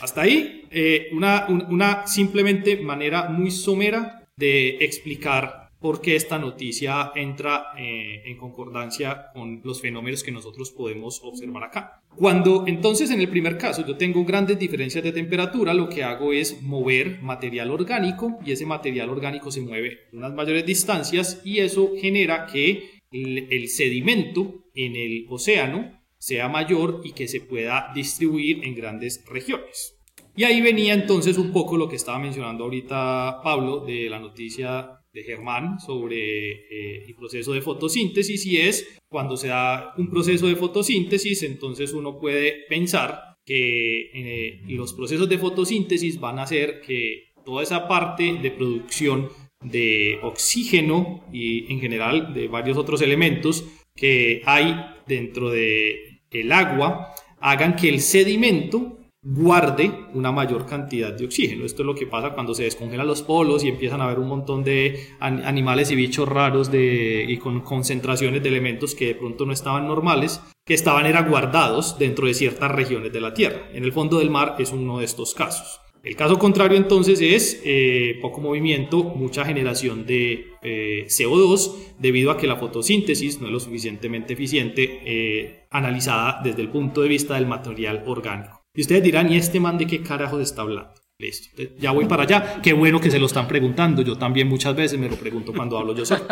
Hasta 0.00 0.22
ahí, 0.22 0.66
eh, 0.70 1.08
una, 1.12 2.06
simplemente 2.06 2.76
manera 2.76 3.28
muy 3.28 3.50
somera 3.50 4.26
de 4.36 4.78
explicar 4.80 5.70
por 5.78 6.00
qué 6.00 6.16
esta 6.16 6.38
noticia 6.38 7.12
entra 7.14 7.66
eh, 7.78 8.22
en 8.24 8.38
concordancia 8.38 9.26
con 9.34 9.60
los 9.62 9.82
fenómenos 9.82 10.22
que 10.22 10.32
nosotros 10.32 10.70
podemos 10.70 11.20
observar 11.22 11.64
acá. 11.64 12.00
Cuando 12.16 12.64
entonces 12.66 13.10
en 13.10 13.20
el 13.20 13.28
primer 13.28 13.58
caso 13.58 13.86
yo 13.86 13.96
tengo 13.96 14.24
grandes 14.24 14.58
diferencias 14.58 15.04
de 15.04 15.12
temperatura, 15.12 15.74
lo 15.74 15.90
que 15.90 16.02
hago 16.02 16.32
es 16.32 16.62
mover 16.62 17.20
material 17.20 17.70
orgánico 17.70 18.38
y 18.46 18.52
ese 18.52 18.64
material 18.64 19.10
orgánico 19.10 19.50
se 19.50 19.60
mueve 19.60 20.08
unas 20.12 20.32
mayores 20.32 20.64
distancias 20.64 21.42
y 21.44 21.58
eso 21.58 21.92
genera 22.00 22.46
que 22.46 23.02
el 23.12 23.68
sedimento 23.68 24.64
en 24.74 24.96
el 24.96 25.26
océano 25.28 26.03
sea 26.24 26.48
mayor 26.48 27.02
y 27.04 27.12
que 27.12 27.28
se 27.28 27.42
pueda 27.42 27.92
distribuir 27.94 28.64
en 28.64 28.74
grandes 28.74 29.22
regiones. 29.26 29.98
Y 30.34 30.44
ahí 30.44 30.62
venía 30.62 30.94
entonces 30.94 31.36
un 31.36 31.52
poco 31.52 31.76
lo 31.76 31.86
que 31.86 31.96
estaba 31.96 32.18
mencionando 32.18 32.64
ahorita 32.64 33.42
Pablo 33.44 33.80
de 33.84 34.08
la 34.08 34.18
noticia 34.18 35.00
de 35.12 35.22
Germán 35.22 35.78
sobre 35.80 36.52
eh, 36.52 37.04
el 37.06 37.14
proceso 37.14 37.52
de 37.52 37.60
fotosíntesis 37.60 38.46
y 38.46 38.56
es 38.56 38.98
cuando 39.06 39.36
se 39.36 39.48
da 39.48 39.92
un 39.98 40.08
proceso 40.08 40.46
de 40.46 40.56
fotosíntesis 40.56 41.42
entonces 41.42 41.92
uno 41.92 42.18
puede 42.18 42.64
pensar 42.70 43.36
que 43.44 44.10
eh, 44.14 44.62
los 44.68 44.94
procesos 44.94 45.28
de 45.28 45.38
fotosíntesis 45.38 46.18
van 46.18 46.38
a 46.38 46.44
hacer 46.44 46.80
que 46.80 47.34
toda 47.44 47.62
esa 47.62 47.86
parte 47.86 48.38
de 48.42 48.50
producción 48.50 49.28
de 49.62 50.18
oxígeno 50.22 51.22
y 51.32 51.70
en 51.70 51.80
general 51.80 52.32
de 52.32 52.48
varios 52.48 52.78
otros 52.78 53.02
elementos 53.02 53.64
que 53.94 54.42
hay 54.46 54.74
dentro 55.06 55.50
de 55.50 56.13
el 56.34 56.52
agua, 56.52 57.14
hagan 57.40 57.76
que 57.76 57.88
el 57.88 58.00
sedimento 58.00 58.98
guarde 59.26 59.90
una 60.12 60.32
mayor 60.32 60.66
cantidad 60.66 61.12
de 61.12 61.24
oxígeno. 61.24 61.64
Esto 61.64 61.82
es 61.82 61.86
lo 61.86 61.94
que 61.94 62.06
pasa 62.06 62.34
cuando 62.34 62.54
se 62.54 62.64
descongelan 62.64 63.06
los 63.06 63.22
polos 63.22 63.64
y 63.64 63.68
empiezan 63.68 64.02
a 64.02 64.04
haber 64.04 64.18
un 64.18 64.28
montón 64.28 64.62
de 64.62 65.08
animales 65.20 65.90
y 65.90 65.96
bichos 65.96 66.28
raros 66.28 66.70
y 66.72 67.36
con 67.38 67.62
concentraciones 67.62 68.42
de 68.42 68.50
elementos 68.50 68.94
que 68.94 69.06
de 69.06 69.14
pronto 69.14 69.46
no 69.46 69.52
estaban 69.52 69.86
normales, 69.86 70.42
que 70.66 70.74
estaban 70.74 71.06
era 71.06 71.22
guardados 71.22 71.98
dentro 71.98 72.26
de 72.26 72.34
ciertas 72.34 72.70
regiones 72.70 73.12
de 73.12 73.20
la 73.20 73.32
Tierra. 73.32 73.68
En 73.72 73.84
el 73.84 73.92
fondo 73.92 74.18
del 74.18 74.30
mar 74.30 74.56
es 74.58 74.72
uno 74.72 74.98
de 74.98 75.06
estos 75.06 75.34
casos. 75.34 75.80
El 76.04 76.16
caso 76.16 76.38
contrario 76.38 76.76
entonces 76.76 77.22
es 77.22 77.62
eh, 77.64 78.18
poco 78.20 78.42
movimiento, 78.42 79.02
mucha 79.02 79.42
generación 79.42 80.04
de 80.04 80.48
eh, 80.62 81.06
CO2 81.08 81.94
debido 81.98 82.30
a 82.30 82.36
que 82.36 82.46
la 82.46 82.56
fotosíntesis 82.56 83.40
no 83.40 83.46
es 83.46 83.52
lo 83.54 83.58
suficientemente 83.58 84.34
eficiente 84.34 85.00
eh, 85.06 85.66
analizada 85.70 86.42
desde 86.44 86.60
el 86.60 86.68
punto 86.68 87.00
de 87.00 87.08
vista 87.08 87.36
del 87.36 87.46
material 87.46 88.02
orgánico. 88.06 88.66
Y 88.74 88.82
ustedes 88.82 89.02
dirán, 89.02 89.32
¿y 89.32 89.38
este 89.38 89.60
man 89.60 89.78
de 89.78 89.86
qué 89.86 90.02
carajos 90.02 90.42
está 90.42 90.60
hablando? 90.60 90.92
Listo, 91.16 91.62
ya 91.78 91.92
voy 91.92 92.04
para 92.04 92.24
allá. 92.24 92.60
Qué 92.62 92.74
bueno 92.74 93.00
que 93.00 93.10
se 93.10 93.18
lo 93.18 93.26
están 93.26 93.48
preguntando. 93.48 94.02
Yo 94.02 94.18
también 94.18 94.46
muchas 94.46 94.76
veces 94.76 94.98
me 94.98 95.08
lo 95.08 95.16
pregunto 95.16 95.54
cuando 95.54 95.78
hablo 95.78 95.94
yo 95.94 96.04
solo. 96.04 96.26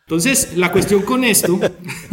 Entonces, 0.00 0.56
la 0.56 0.72
cuestión 0.72 1.02
con 1.02 1.24
esto, 1.24 1.58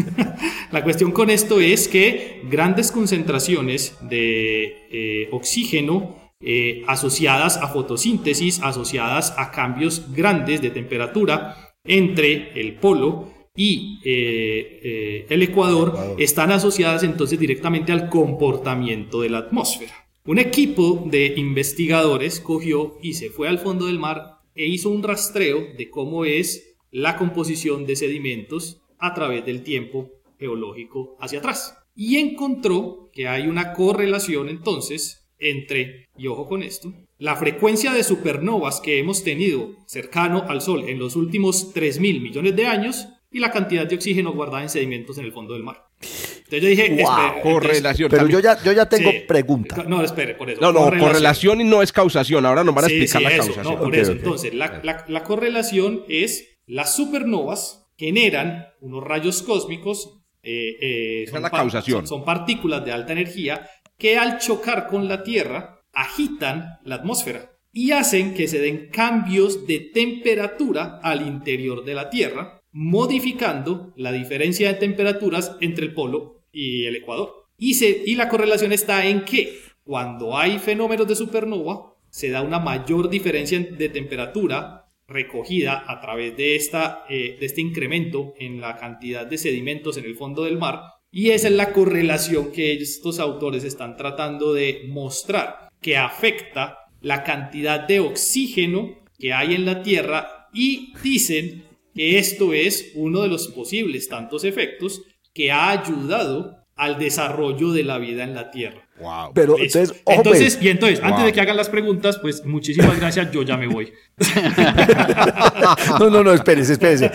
la 0.71 0.83
cuestión 0.83 1.11
con 1.11 1.29
esto 1.31 1.59
es 1.59 1.87
que 1.87 2.43
grandes 2.49 2.91
concentraciones 2.91 3.97
de 4.07 5.27
oxígeno 5.31 6.22
eh, 6.45 6.83
asociadas 6.87 7.57
a 7.57 7.69
fotosíntesis, 7.69 8.61
asociadas 8.61 9.33
a 9.37 9.51
cambios 9.51 10.11
grandes 10.13 10.61
de 10.61 10.71
temperatura, 10.71 11.73
entre 11.85 12.59
el 12.59 12.75
polo 12.75 13.31
y 13.55 13.99
eh, 14.03 14.79
eh, 14.83 15.25
el 15.29 15.43
Ecuador 15.43 16.15
están 16.17 16.51
asociadas 16.51 17.03
entonces 17.03 17.39
directamente 17.39 17.91
al 17.91 18.09
comportamiento 18.09 19.21
de 19.21 19.29
la 19.29 19.39
atmósfera. 19.39 19.93
Un 20.25 20.39
equipo 20.39 21.03
de 21.05 21.33
investigadores 21.37 22.39
cogió 22.39 22.97
y 23.01 23.13
se 23.13 23.29
fue 23.29 23.47
al 23.47 23.59
fondo 23.59 23.85
del 23.87 23.99
mar 23.99 24.39
e 24.55 24.65
hizo 24.65 24.89
un 24.89 25.03
rastreo 25.03 25.67
de 25.77 25.89
cómo 25.89 26.25
es 26.25 26.77
la 26.91 27.17
composición 27.17 27.85
de 27.85 27.95
sedimentos 27.95 28.81
a 28.99 29.13
través 29.13 29.45
del 29.45 29.63
tiempo 29.63 30.09
geológico 30.39 31.17
hacia 31.19 31.39
atrás. 31.39 31.77
Y 31.95 32.17
encontró 32.17 33.09
que 33.13 33.27
hay 33.27 33.47
una 33.47 33.73
correlación 33.73 34.49
entonces 34.49 35.22
entre, 35.49 36.09
y 36.17 36.27
ojo 36.27 36.47
con 36.47 36.63
esto, 36.63 36.93
la 37.17 37.35
frecuencia 37.35 37.93
de 37.93 38.03
supernovas 38.03 38.81
que 38.81 38.99
hemos 38.99 39.23
tenido 39.23 39.75
cercano 39.87 40.45
al 40.47 40.61
Sol 40.61 40.89
en 40.89 40.99
los 40.99 41.15
últimos 41.15 41.73
3 41.73 41.99
mil 41.99 42.21
millones 42.21 42.55
de 42.55 42.65
años 42.65 43.07
y 43.31 43.39
la 43.39 43.51
cantidad 43.51 43.85
de 43.85 43.95
oxígeno 43.95 44.31
guardada 44.33 44.63
en 44.63 44.69
sedimentos 44.69 45.17
en 45.17 45.25
el 45.25 45.33
fondo 45.33 45.53
del 45.53 45.63
mar. 45.63 45.87
Entonces 45.99 46.61
yo 46.61 46.67
dije, 46.67 47.03
correlación. 47.41 48.09
Pero 48.09 48.27
yo 48.27 48.39
ya, 48.39 48.61
yo 48.63 48.71
ya 48.71 48.87
tengo 48.87 49.11
pregunta. 49.27 49.83
No, 49.87 50.03
espere, 50.03 50.35
por 50.35 50.49
eso. 50.49 50.61
No, 50.61 50.71
no, 50.71 50.85
correlación. 50.99 51.61
y 51.61 51.63
no 51.63 51.81
es 51.81 51.91
causación. 51.91 52.45
Ahora 52.45 52.63
nos 52.63 52.75
van 52.75 52.85
a 52.85 52.87
explicar 52.87 53.21
la 53.21 53.37
causación. 53.37 53.63
No, 53.63 53.79
por 53.79 53.95
eso. 53.95 54.11
Entonces, 54.11 54.53
la, 54.53 54.81
la, 54.83 55.23
correlación 55.23 56.03
es 56.07 56.59
las 56.67 56.95
supernovas 56.95 57.87
generan 57.97 58.67
unos 58.81 59.03
rayos 59.03 59.41
cósmicos. 59.41 60.19
Eh, 60.43 60.75
eh, 60.81 61.25
son, 61.29 61.41
la 61.41 61.49
causación. 61.49 62.05
son 62.05 62.25
partículas 62.25 62.83
de 62.83 62.91
alta 62.91 63.13
energía 63.13 63.65
que 64.03 64.17
al 64.17 64.37
chocar 64.37 64.87
con 64.87 65.07
la 65.07 65.23
Tierra 65.23 65.81
agitan 65.93 66.77
la 66.83 66.95
atmósfera 66.95 67.57
y 67.71 67.91
hacen 67.91 68.33
que 68.33 68.49
se 68.49 68.59
den 68.59 68.89
cambios 68.89 69.65
de 69.65 69.79
temperatura 69.79 70.99
al 71.01 71.25
interior 71.25 71.85
de 71.85 71.93
la 71.93 72.09
Tierra 72.09 72.59
modificando 72.73 73.93
la 73.95 74.11
diferencia 74.11 74.67
de 74.67 74.73
temperaturas 74.73 75.55
entre 75.61 75.85
el 75.85 75.93
polo 75.93 76.43
y 76.51 76.85
el 76.85 76.97
ecuador. 76.97 77.45
Y, 77.57 77.81
y 77.81 78.15
la 78.15 78.27
correlación 78.27 78.73
está 78.73 79.05
en 79.05 79.23
que 79.23 79.57
cuando 79.85 80.37
hay 80.37 80.59
fenómenos 80.59 81.07
de 81.07 81.15
supernova, 81.15 81.95
se 82.09 82.29
da 82.29 82.41
una 82.41 82.59
mayor 82.59 83.09
diferencia 83.09 83.57
de 83.57 83.87
temperatura 83.87 84.91
recogida 85.07 85.85
a 85.87 86.01
través 86.01 86.35
de, 86.35 86.57
esta, 86.57 87.05
eh, 87.09 87.37
de 87.39 87.45
este 87.45 87.61
incremento 87.61 88.33
en 88.37 88.59
la 88.59 88.75
cantidad 88.75 89.25
de 89.25 89.37
sedimentos 89.37 89.95
en 89.95 90.03
el 90.03 90.17
fondo 90.17 90.43
del 90.43 90.57
mar. 90.57 90.81
Y 91.15 91.29
esa 91.29 91.47
es 91.47 91.53
la 91.53 91.73
correlación 91.73 92.51
que 92.51 92.73
estos 92.73 93.19
autores 93.19 93.63
están 93.63 93.97
tratando 93.97 94.51
de 94.51 94.85
mostrar, 94.87 95.69
que 95.79 95.95
afecta 95.95 96.79
la 97.01 97.23
cantidad 97.23 97.87
de 97.87 97.99
oxígeno 97.99 98.97
que 99.19 99.31
hay 99.31 99.53
en 99.53 99.63
la 99.63 99.83
Tierra 99.83 100.49
y 100.55 100.91
dicen 101.03 101.65
que 101.93 102.17
esto 102.17 102.51
es 102.51 102.93
uno 102.95 103.21
de 103.21 103.27
los 103.27 103.49
posibles 103.49 104.09
tantos 104.09 104.43
efectos 104.43 105.03
que 105.35 105.51
ha 105.51 105.69
ayudado 105.69 106.57
al 106.75 106.97
desarrollo 106.97 107.71
de 107.71 107.83
la 107.83 107.99
vida 107.99 108.23
en 108.23 108.33
la 108.33 108.49
Tierra. 108.49 108.89
Wow. 108.99 109.33
Pero 109.35 109.59
entonces, 109.59 110.01
entonces, 110.07 110.59
y 110.61 110.69
entonces, 110.69 110.99
antes 111.03 111.25
de 111.25 111.31
que 111.31 111.41
hagan 111.41 111.57
las 111.57 111.69
preguntas, 111.69 112.17
pues 112.17 112.43
muchísimas 112.43 112.99
gracias, 112.99 113.31
yo 113.31 113.43
ya 113.43 113.55
me 113.55 113.67
voy. 113.67 113.93
no, 115.99 116.09
no, 116.09 116.23
no, 116.23 116.33
espérese, 116.33 116.73
espérese. 116.73 117.11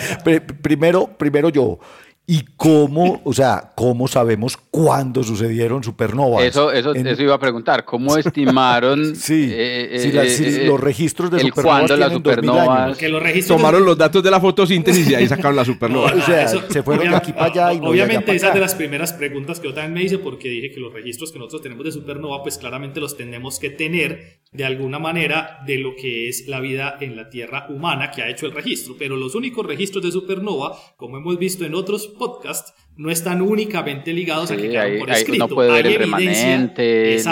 primero, 0.61 1.17
primero 1.17 1.49
yo. 1.49 1.79
¿Y 2.31 2.45
cómo, 2.57 3.21
o 3.23 3.33
sea, 3.33 3.71
cómo 3.73 4.07
sabemos 4.07 4.55
cuándo 4.55 5.23
sucedieron 5.23 5.83
supernovas? 5.83 6.43
Eso, 6.43 6.71
eso, 6.71 6.93
eso 6.93 7.23
iba 7.23 7.33
a 7.33 7.39
preguntar. 7.39 7.85
¿Cómo 7.85 8.15
estimaron 8.17 9.15
sí, 9.15 9.49
eh, 9.51 10.27
si, 10.29 10.45
eh, 10.45 10.67
los 10.67 10.79
registros 10.79 11.31
de 11.31 11.39
supernovas 11.39 11.97
las 11.97 12.13
supernovas? 12.13 13.01
Los 13.01 13.23
registros 13.23 13.57
Tomaron 13.57 13.83
los 13.83 13.97
datos 13.97 14.21
de 14.21 14.29
la 14.29 14.39
fotosíntesis 14.39 15.09
y 15.09 15.15
ahí 15.15 15.27
sacaron 15.27 15.55
la 15.55 15.65
supernova. 15.65 16.13
o 16.13 16.21
sea, 16.21 16.47
se 16.47 16.83
fueron 16.83 17.09
de 17.09 17.15
aquí 17.15 17.33
para 17.33 17.45
allá 17.45 17.73
y 17.73 17.79
no 17.79 17.89
Obviamente, 17.89 18.35
esa 18.35 18.49
es 18.49 18.53
de 18.53 18.59
las 18.59 18.75
primeras 18.75 19.11
preguntas 19.13 19.59
que 19.59 19.67
yo 19.67 19.73
también 19.73 19.93
me 19.95 20.03
hice 20.03 20.19
porque 20.19 20.49
dije 20.49 20.69
que 20.69 20.79
los 20.79 20.93
registros 20.93 21.31
que 21.31 21.39
nosotros 21.39 21.63
tenemos 21.63 21.83
de 21.83 21.93
supernova, 21.93 22.43
pues 22.43 22.59
claramente 22.59 22.99
los 22.99 23.17
tenemos 23.17 23.57
que 23.57 23.71
tener 23.71 24.43
de 24.51 24.65
alguna 24.65 24.97
manera 24.97 25.59
de 25.65 25.77
lo 25.77 25.95
que 25.95 26.27
es 26.27 26.47
la 26.47 26.59
vida 26.59 26.97
en 26.99 27.15
la 27.15 27.29
Tierra 27.29 27.67
humana 27.69 28.09
que 28.09 28.23
ha 28.23 28.29
hecho 28.29 28.47
el 28.47 28.51
registro. 28.51 28.95
Pero 28.97 29.15
los 29.15 29.35
únicos 29.35 29.65
registros 29.65 30.03
de 30.03 30.11
supernova, 30.11 30.75
como 30.95 31.17
hemos 31.17 31.37
visto 31.37 31.65
en 31.65 31.75
otros 31.75 32.07
podcast 32.07 32.69
no 32.97 33.09
están 33.09 33.41
únicamente 33.41 34.11
ligados 34.11 34.51
a 34.51 34.57
que 34.57 34.69
quedaron 34.69 34.99
por 34.99 35.11
escrito. 35.11 35.47
no 35.47 35.55
puede 35.55 35.71
ver 35.71 35.87
el 35.87 35.95
remanente, 35.95 37.23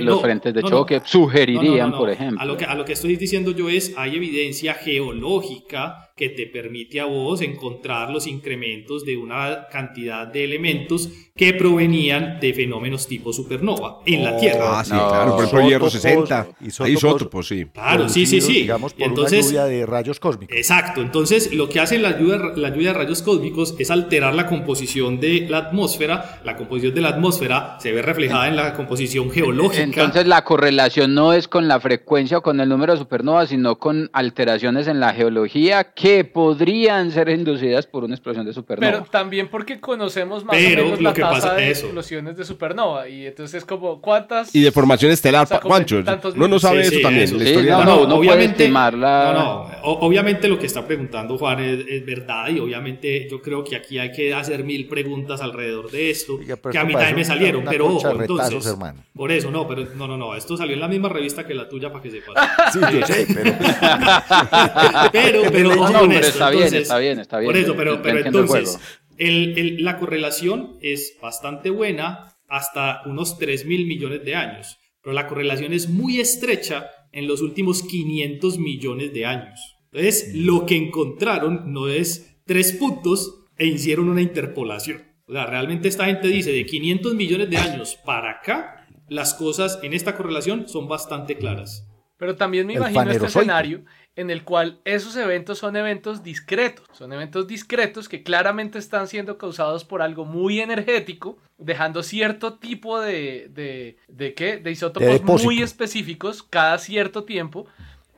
los 0.00 0.22
frentes 0.22 0.54
de 0.54 0.62
choque, 0.62 1.02
sugerirían, 1.04 1.92
por 1.92 2.08
ejemplo. 2.08 2.40
A 2.40 2.46
lo, 2.46 2.56
que, 2.56 2.64
a 2.64 2.74
lo 2.74 2.84
que 2.84 2.94
estoy 2.94 3.16
diciendo 3.16 3.50
yo 3.50 3.68
es, 3.68 3.92
hay 3.98 4.16
evidencia 4.16 4.74
geológica 4.74 6.09
que 6.16 6.28
te 6.28 6.46
permite 6.46 7.00
a 7.00 7.06
vos 7.06 7.40
encontrar 7.40 8.10
los 8.10 8.26
incrementos 8.26 9.04
de 9.04 9.16
una 9.16 9.68
cantidad 9.68 10.26
de 10.26 10.44
elementos 10.44 11.08
que 11.34 11.54
provenían 11.54 12.38
de 12.40 12.52
fenómenos 12.52 13.06
tipo 13.06 13.32
supernova 13.32 14.00
en 14.04 14.24
la 14.24 14.36
Tierra. 14.36 14.80
Ah, 14.80 14.84
sí, 14.84 14.90
claro, 14.90 15.36
por 15.36 15.44
ejemplo, 15.44 15.68
hierro 15.68 15.90
60, 15.90 16.48
isótopos, 16.60 17.48
sí. 17.48 17.66
Claro, 17.72 18.08
sí, 18.08 18.26
sí, 18.26 18.40
sí. 18.40 18.52
Digamos, 18.52 18.92
por 18.92 19.08
entonces, 19.08 19.46
una 19.46 19.64
lluvia 19.64 19.64
de 19.64 19.86
rayos 19.86 20.20
cósmicos. 20.20 20.56
Exacto, 20.56 21.00
entonces 21.00 21.54
lo 21.54 21.68
que 21.68 21.80
hace 21.80 21.98
la 21.98 22.18
lluvia, 22.18 22.52
la 22.56 22.68
lluvia 22.68 22.92
de 22.92 22.98
rayos 22.98 23.22
cósmicos 23.22 23.74
es 23.78 23.90
alterar 23.90 24.34
la 24.34 24.46
composición 24.46 25.20
de 25.20 25.46
la 25.48 25.58
atmósfera. 25.58 26.40
La 26.44 26.56
composición 26.56 26.94
de 26.94 27.00
la 27.00 27.08
atmósfera 27.08 27.78
se 27.80 27.92
ve 27.92 28.02
reflejada 28.02 28.48
en 28.48 28.56
la 28.56 28.74
composición 28.74 29.30
geológica. 29.30 29.82
Entonces 29.82 30.26
la 30.26 30.44
correlación 30.44 31.14
no 31.14 31.32
es 31.32 31.48
con 31.48 31.68
la 31.68 31.80
frecuencia 31.80 32.38
o 32.38 32.42
con 32.42 32.60
el 32.60 32.68
número 32.68 32.92
de 32.92 32.98
supernovas, 32.98 33.48
sino 33.48 33.78
con 33.78 34.10
alteraciones 34.12 34.88
en 34.88 35.00
la 35.00 35.12
geología 35.14 35.84
que 35.84 36.09
podrían 36.32 37.10
ser 37.10 37.28
inducidas 37.28 37.86
por 37.86 38.04
una 38.04 38.14
explosión 38.14 38.46
de 38.46 38.52
supernova. 38.52 38.92
Pero 38.92 39.04
también 39.10 39.48
porque 39.48 39.80
conocemos 39.80 40.44
más 40.44 40.56
o 40.56 40.60
menos 40.60 41.00
la 41.00 41.12
tasa 41.12 41.54
de 41.54 41.70
explosiones 41.70 42.36
de 42.36 42.44
supernova. 42.44 43.08
Y 43.08 43.26
entonces 43.26 43.58
es 43.58 43.64
como, 43.64 44.00
¿cuántas? 44.00 44.54
Y 44.54 44.62
de 44.62 44.72
formación 44.72 45.10
estelar, 45.12 45.46
o 45.62 46.34
no, 46.34 46.48
no 46.48 46.58
sabe 46.58 46.82
eso 46.82 47.00
también. 47.00 47.30
no, 47.66 47.84
no, 47.84 48.06
no, 48.06 48.14
obviamente, 48.16 48.68
no, 48.68 48.90
no, 49.32 49.62
obviamente 49.82 50.48
lo 50.48 50.58
que 50.58 50.66
está 50.66 50.86
preguntando 50.86 51.38
Juan 51.38 51.60
es, 51.60 52.04
verdad 52.04 52.48
y 52.48 52.58
obviamente 52.58 53.28
yo 53.30 53.40
creo 53.40 53.62
que 53.62 53.76
aquí 53.76 53.98
hay 53.98 54.10
que 54.12 54.32
hacer 54.34 54.64
mil 54.64 54.86
preguntas 54.86 55.40
alrededor 55.40 55.90
de 55.90 56.10
esto, 56.10 56.38
que 56.38 56.78
a 56.78 56.84
mí 56.84 56.92
también 56.92 57.16
me 57.16 57.24
salieron, 57.24 57.64
pero 57.68 57.86
ojo, 57.86 58.20
entonces, 58.20 58.76
por 59.14 59.30
eso, 59.32 59.50
no, 59.50 59.66
pero 59.68 59.86
no, 59.96 60.06
no, 60.06 60.16
no, 60.16 60.34
esto 60.34 60.56
salió 60.56 60.74
en 60.74 60.80
la 60.80 60.88
misma 60.88 61.08
revista 61.08 61.46
que 61.46 61.54
la 61.54 61.68
tuya 61.68 61.90
para 61.90 62.02
que 62.02 62.10
sepas. 62.10 62.34
sí, 62.72 62.80
yo 62.92 63.06
sé, 63.06 63.26
pero... 63.32 63.52
pero, 65.12 65.42
pero, 65.50 65.70
no, 65.92 66.12
está 66.12 66.50
bien, 66.50 66.74
está 66.74 66.98
bien, 66.98 67.18
está 67.20 67.38
bien. 67.38 67.52
Por 67.52 67.56
eso, 67.56 67.76
pero, 67.76 68.02
pero 68.02 68.24
entonces, 68.24 68.78
el, 69.18 69.82
la 69.84 69.98
correlación 69.98 70.78
es 70.80 71.16
bastante 71.20 71.70
buena 71.70 72.34
hasta 72.48 73.02
unos 73.06 73.38
3 73.38 73.66
mil 73.66 73.86
millones 73.86 74.24
de 74.24 74.34
años, 74.34 74.78
pero 75.02 75.14
la 75.14 75.26
correlación 75.26 75.72
es 75.72 75.88
muy 75.88 76.20
estrecha 76.20 76.90
en 77.12 77.26
los 77.26 77.42
últimos 77.42 77.82
500 77.82 78.58
millones 78.58 79.12
de 79.12 79.26
años. 79.26 79.76
Entonces, 79.92 80.34
lo 80.34 80.66
que 80.66 80.76
encontraron 80.76 81.72
no 81.72 81.88
es 81.88 82.40
tres 82.44 82.72
puntos 82.72 83.46
e 83.56 83.66
hicieron 83.66 84.08
una 84.08 84.22
interpolación. 84.22 85.02
O 85.26 85.32
sea, 85.32 85.46
realmente 85.46 85.88
esta 85.88 86.06
gente 86.06 86.28
dice 86.28 86.52
de 86.52 86.66
500 86.66 87.14
millones 87.14 87.50
de 87.50 87.56
años 87.56 87.96
para 88.04 88.30
acá, 88.30 88.86
las 89.08 89.34
cosas 89.34 89.78
en 89.82 89.92
esta 89.92 90.16
correlación 90.16 90.68
son 90.68 90.88
bastante 90.88 91.36
claras. 91.36 91.86
Pero 92.16 92.36
también 92.36 92.66
me 92.66 92.74
imagino 92.74 93.10
este 93.10 93.26
escenario 93.26 93.84
en 94.16 94.30
el 94.30 94.44
cual 94.44 94.80
esos 94.84 95.16
eventos 95.16 95.58
son 95.58 95.76
eventos 95.76 96.22
discretos, 96.22 96.86
son 96.92 97.12
eventos 97.12 97.46
discretos 97.46 98.08
que 98.08 98.22
claramente 98.22 98.78
están 98.78 99.08
siendo 99.08 99.38
causados 99.38 99.84
por 99.84 100.02
algo 100.02 100.24
muy 100.24 100.60
energético, 100.60 101.38
dejando 101.58 102.02
cierto 102.02 102.54
tipo 102.54 103.00
de, 103.00 103.50
de, 103.54 103.96
de, 104.08 104.34
¿qué? 104.34 104.58
de 104.58 104.70
isótopos 104.70 105.22
muy 105.22 105.62
específicos 105.62 106.42
cada 106.42 106.78
cierto 106.78 107.24
tiempo. 107.24 107.66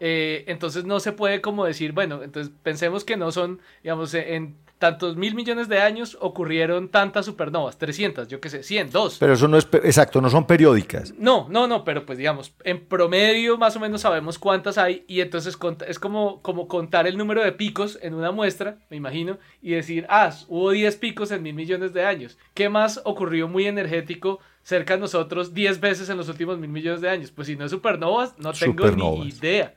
Eh, 0.05 0.44
entonces 0.48 0.85
no 0.85 0.98
se 0.98 1.12
puede 1.12 1.40
como 1.40 1.64
decir, 1.64 1.92
bueno, 1.92 2.24
entonces 2.24 2.52
pensemos 2.64 3.05
que 3.05 3.17
no 3.17 3.31
son, 3.31 3.60
digamos, 3.85 4.14
en 4.14 4.56
tantos 4.83 5.16
mil 5.16 5.37
millones 5.37 5.68
de 5.68 5.80
años 5.80 6.18
ocurrieron 6.20 6.88
tantas 6.88 7.26
supernovas, 7.26 7.78
300, 7.78 8.26
yo 8.26 8.40
qué 8.40 8.50
sé, 8.50 8.64
100, 8.64 8.90
2. 8.90 9.18
Pero 9.20 9.35
eso 9.35 9.46
no 9.46 9.56
es, 9.56 9.68
exacto, 9.74 10.20
no 10.20 10.28
son 10.28 10.44
periódicas. 10.44 11.14
No, 11.16 11.46
no, 11.48 11.68
no, 11.68 11.85
pero 11.85 12.04
pues 12.04 12.18
digamos, 12.18 12.52
en 12.64 12.85
promedio 12.85 13.56
más 13.56 13.76
o 13.76 13.80
menos 13.80 14.00
sabemos 14.00 14.40
cuántas 14.40 14.78
hay 14.78 15.04
y 15.06 15.20
entonces 15.20 15.56
es 15.87 15.98
como, 16.00 16.42
como 16.42 16.66
contar 16.66 17.06
el 17.06 17.16
número 17.16 17.44
de 17.44 17.52
picos 17.52 17.96
en 18.02 18.14
una 18.14 18.33
muestra, 18.33 18.78
me 18.90 18.96
imagino, 18.96 19.38
y 19.60 19.70
decir, 19.70 20.04
ah, 20.08 20.33
hubo 20.48 20.72
10 20.72 20.96
picos 20.96 21.30
en 21.30 21.44
mil 21.44 21.54
millones 21.54 21.92
de 21.92 22.04
años. 22.04 22.37
¿Qué 22.52 22.68
más 22.68 23.00
ocurrió 23.04 23.46
muy 23.46 23.66
energético 23.66 24.40
cerca 24.64 24.94
de 24.94 25.00
nosotros 25.00 25.54
10 25.54 25.78
veces 25.78 26.08
en 26.08 26.16
los 26.16 26.28
últimos 26.28 26.58
mil 26.58 26.70
millones 26.70 27.00
de 27.00 27.08
años? 27.08 27.30
Pues 27.30 27.46
si 27.46 27.54
no 27.54 27.66
es 27.66 27.70
supernovas, 27.70 28.35
no 28.37 28.52
tengo 28.52 28.90
ni 28.90 29.28
idea. 29.28 29.76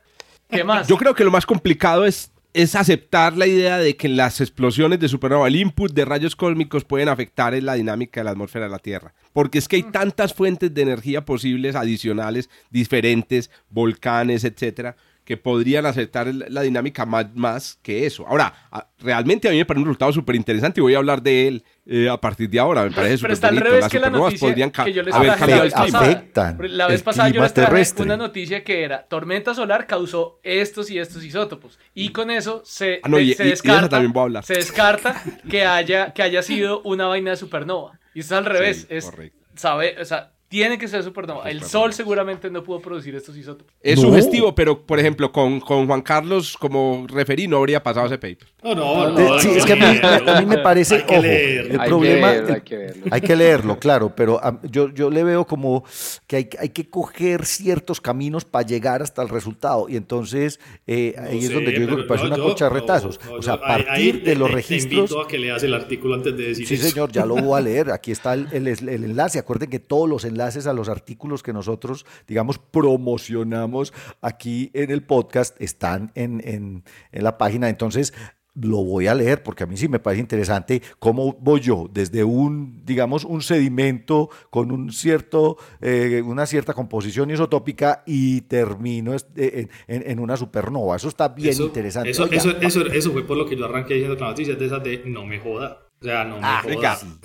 ¿Qué 0.50 0.64
más? 0.64 0.88
Yo 0.88 0.98
creo 0.98 1.14
que 1.14 1.24
lo 1.24 1.30
más 1.30 1.46
complicado 1.46 2.08
es 2.08 2.32
es 2.56 2.74
aceptar 2.74 3.36
la 3.36 3.48
idea 3.48 3.78
de 3.78 3.98
que 3.98 4.08
las 4.08 4.40
explosiones 4.40 4.98
de 5.02 5.10
supernova, 5.10 5.50
el 5.50 5.58
input 5.58 5.92
de 5.92 6.06
rayos 6.06 6.38
cósmicos 6.38 6.86
pueden 6.86 7.10
afectar 7.10 7.54
en 7.54 7.66
la 7.66 7.74
dinámica 7.74 8.22
de 8.22 8.24
la 8.24 8.32
atmósfera 8.32 8.66
de 8.66 8.72
la 8.72 8.80
Tierra. 8.80 9.14
Porque 9.34 9.58
es 9.58 9.68
que 9.68 9.76
hay 9.76 9.84
mm. 9.84 9.92
tantas 9.92 10.34
fuentes 10.34 10.74
de 10.74 10.82
energía 10.82 11.26
posibles, 11.26 11.76
adicionales, 11.76 12.50
diferentes, 12.70 13.52
volcanes, 13.70 14.46
etcétera, 14.46 14.96
que 15.26 15.38
podrían 15.38 15.88
aceptar 15.88 16.28
la 16.34 16.62
dinámica 16.62 17.06
más, 17.06 17.34
más 17.34 17.80
que 17.82 18.06
eso. 18.06 18.28
Ahora, 18.28 18.54
realmente 19.00 19.48
a 19.48 19.52
mí 19.52 19.58
me 19.58 19.66
parece 19.66 19.82
un 19.82 19.88
resultado 19.88 20.14
súper 20.14 20.36
interesante 20.36 20.80
y 20.80 20.84
voy 20.84 20.94
a 20.94 20.98
hablar 20.98 21.22
de 21.24 21.48
él 21.48 21.64
eh, 21.88 22.08
a 22.08 22.22
partir 22.22 22.48
de 22.48 22.60
ahora. 22.60 22.84
Me 22.84 22.92
parece 22.92 23.18
súper 23.18 23.36
bonito. 23.36 23.64
Revés 23.64 23.82
Las 23.82 23.92
que 23.92 24.00
la 24.00 24.10
noticia 24.12 24.72
que 24.72 24.94
yo 24.94 25.02
les 25.02 25.16
traje 25.16 25.48
la 25.48 25.62
vez 25.64 25.74
pasada. 25.74 26.58
La 26.60 26.88
vez 26.88 27.02
pasada 27.02 27.30
yo 27.30 27.42
les 27.42 27.54
traje 27.54 28.02
una 28.04 28.18
noticia 28.18 28.64
que 28.64 28.84
era 28.84 29.04
tormenta 29.04 29.56
solar 29.56 29.88
causó 29.88 30.40
estos 30.44 30.92
y 30.92 31.00
estos 31.00 31.24
isótopos. 31.24 31.80
Y 31.96 32.10
con 32.10 32.30
eso 32.30 32.62
se, 32.64 33.02
ah, 33.02 33.10
se, 33.10 33.44
descarta, 33.46 34.44
se 34.44 34.54
descarta 34.54 35.24
que 35.50 35.66
haya, 35.66 36.14
que 36.14 36.22
haya 36.22 36.44
sido 36.44 36.82
una 36.84 37.08
vaina 37.08 37.32
de 37.32 37.38
supernova. 37.38 38.00
Y 38.14 38.20
esto 38.20 38.36
es 38.36 38.38
al 38.38 38.46
revés. 38.46 38.86
es, 38.90 39.12
sabe, 39.56 39.96
o 40.00 40.06
sea, 40.06 40.35
tiene 40.48 40.78
que 40.78 40.88
ser 40.88 41.04
supernova. 41.04 41.50
El 41.50 41.64
Sol 41.64 41.94
seguramente 41.94 42.50
no 42.52 42.64
pudo 42.64 42.80
producir 42.80 43.16
estos 43.16 43.36
isótopos. 43.36 43.74
Es 43.82 44.00
sugestivo, 44.00 44.54
pero 44.54 44.86
por 44.86 45.00
ejemplo, 45.00 45.32
con, 45.32 45.60
con, 45.60 45.88
Juan 45.88 46.02
Carlos 46.02 46.56
como 46.58 47.06
referí 47.10 47.48
no 47.48 47.58
habría 47.58 47.82
pasado 47.82 48.06
ese 48.06 48.18
paper. 48.18 48.48
No, 48.64 48.76
no, 48.76 49.10
no. 49.10 49.40
Sí, 49.40 49.50
es 49.50 49.66
que 49.66 49.74
a 49.74 50.40
mí, 50.40 50.46
me 50.46 50.60
parece. 50.60 50.96
Hay 50.96 51.04
que 51.04 51.60
El 51.62 51.80
problema. 51.80 52.30
hay, 52.30 52.62
que 52.62 52.94
hay, 53.10 53.22
que 53.22 53.36
leerlo, 53.36 53.80
claro, 53.80 54.14
pero 54.16 54.40
yo, 54.64 54.90
yo 54.94 55.10
le 55.10 55.24
veo 55.24 55.46
como 55.46 55.84
que 56.28 56.36
hay, 56.36 56.50
hay 56.60 56.70
que 56.70 56.90
coger 56.90 57.46
ciertos 57.46 58.00
caminos 58.00 58.46
para 58.46 58.66
llegar 58.66 59.02
hasta 59.02 59.24
el 59.24 59.30
resultado. 59.30 59.88
Y 59.90 59.96
entonces 59.96 60.60
eh, 60.86 61.16
ahí 61.18 61.40
es 61.40 61.54
donde 61.54 61.74
yo 61.74 61.80
digo 61.80 61.98
que 61.98 62.04
parece 62.04 62.28
una 62.28 62.38
cocha 62.38 62.66
de 62.66 62.70
retazos. 62.70 63.20
o 63.32 63.42
sea, 63.42 63.54
a 63.54 63.62
partir 63.62 64.24
de 64.24 64.36
los 64.36 64.52
registros. 64.52 65.10
Te 65.10 65.16
invito 65.16 65.22
a 65.22 65.28
que 65.28 65.40
leas 65.40 65.64
el 65.64 65.74
artículo 65.74 66.14
antes 66.14 66.38
de 66.38 66.48
decir 66.50 66.68
Sí, 66.68 66.78
señor, 66.78 67.12
ya 67.12 67.26
lo 67.26 67.36
voy 67.36 67.58
a 67.58 67.62
leer. 67.62 67.92
Aquí 67.92 68.12
está 68.12 68.36
el, 68.36 68.48
el, 68.52 68.68
el 68.68 69.04
enlace. 69.04 69.40
Acuerden 69.40 69.70
que 69.70 69.80
todos 69.80 70.08
los 70.08 70.24
enlaces 70.24 70.35
enlaces 70.36 70.68
a 70.68 70.74
los 70.74 70.90
artículos 70.90 71.44
que 71.44 71.54
nosotros, 71.54 72.06
digamos, 72.28 72.60
promocionamos 72.60 73.94
aquí 74.22 74.70
en 74.74 74.92
el 74.92 75.02
podcast 75.04 75.60
están 75.62 76.12
en, 76.14 76.42
en, 76.44 76.84
en 77.14 77.24
la 77.24 77.38
página. 77.38 77.70
Entonces, 77.70 78.14
lo 78.56 78.84
voy 78.84 79.08
a 79.08 79.16
leer 79.16 79.44
porque 79.44 79.64
a 79.64 79.68
mí 79.68 79.78
sí 79.78 79.88
me 79.88 80.00
parece 80.00 80.22
interesante 80.22 80.82
cómo 81.00 81.34
voy 81.34 81.60
yo 81.60 81.90
desde 81.92 82.24
un, 82.24 82.84
digamos, 82.86 83.26
un 83.26 83.42
sedimento 83.42 84.30
con 84.50 84.72
un 84.72 84.92
cierto, 84.92 85.58
eh, 85.82 86.22
una 86.26 86.46
cierta 86.46 86.74
composición 86.74 87.30
isotópica 87.32 88.04
y 88.06 88.42
termino 88.42 89.14
en, 89.36 89.70
en, 89.88 90.20
una 90.20 90.38
supernova. 90.38 90.96
Eso 90.96 91.10
está 91.10 91.30
bien 91.30 91.62
interesante. 91.62 92.12
Eso, 92.12 92.28
eso, 92.28 93.12
fue 93.12 93.24
por 93.28 93.38
lo 93.38 93.46
que 93.46 93.58
yo 93.58 93.66
arranqué 93.66 93.96
diciendo 93.96 94.18
con 94.18 94.26
la 94.26 94.32
noticia 94.32 94.56
de 94.56 94.66
esas 94.66 94.84
de 94.84 95.04
no 95.06 95.26
me 95.26 95.40
joda. 95.40 95.85
O 96.06 96.08
sea, 96.08 96.24
no 96.24 96.36
me 96.36 96.42
ah, 96.44 96.62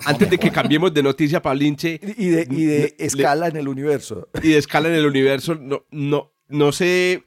antes 0.05 0.27
de 0.27 0.39
que 0.39 0.49
cambiemos 0.49 0.91
de 0.91 1.03
noticia, 1.03 1.39
Pablinche. 1.39 1.99
Y 2.17 2.29
de, 2.29 2.47
y 2.49 2.65
de 2.65 2.95
escala 2.97 3.47
en 3.47 3.55
el 3.55 3.67
universo. 3.67 4.27
Y 4.41 4.49
de 4.49 4.57
escala 4.57 4.87
en 4.87 4.95
el 4.95 5.05
universo, 5.05 5.53
no, 5.53 5.85
no, 5.91 6.33
no 6.47 6.71
sé, 6.71 7.23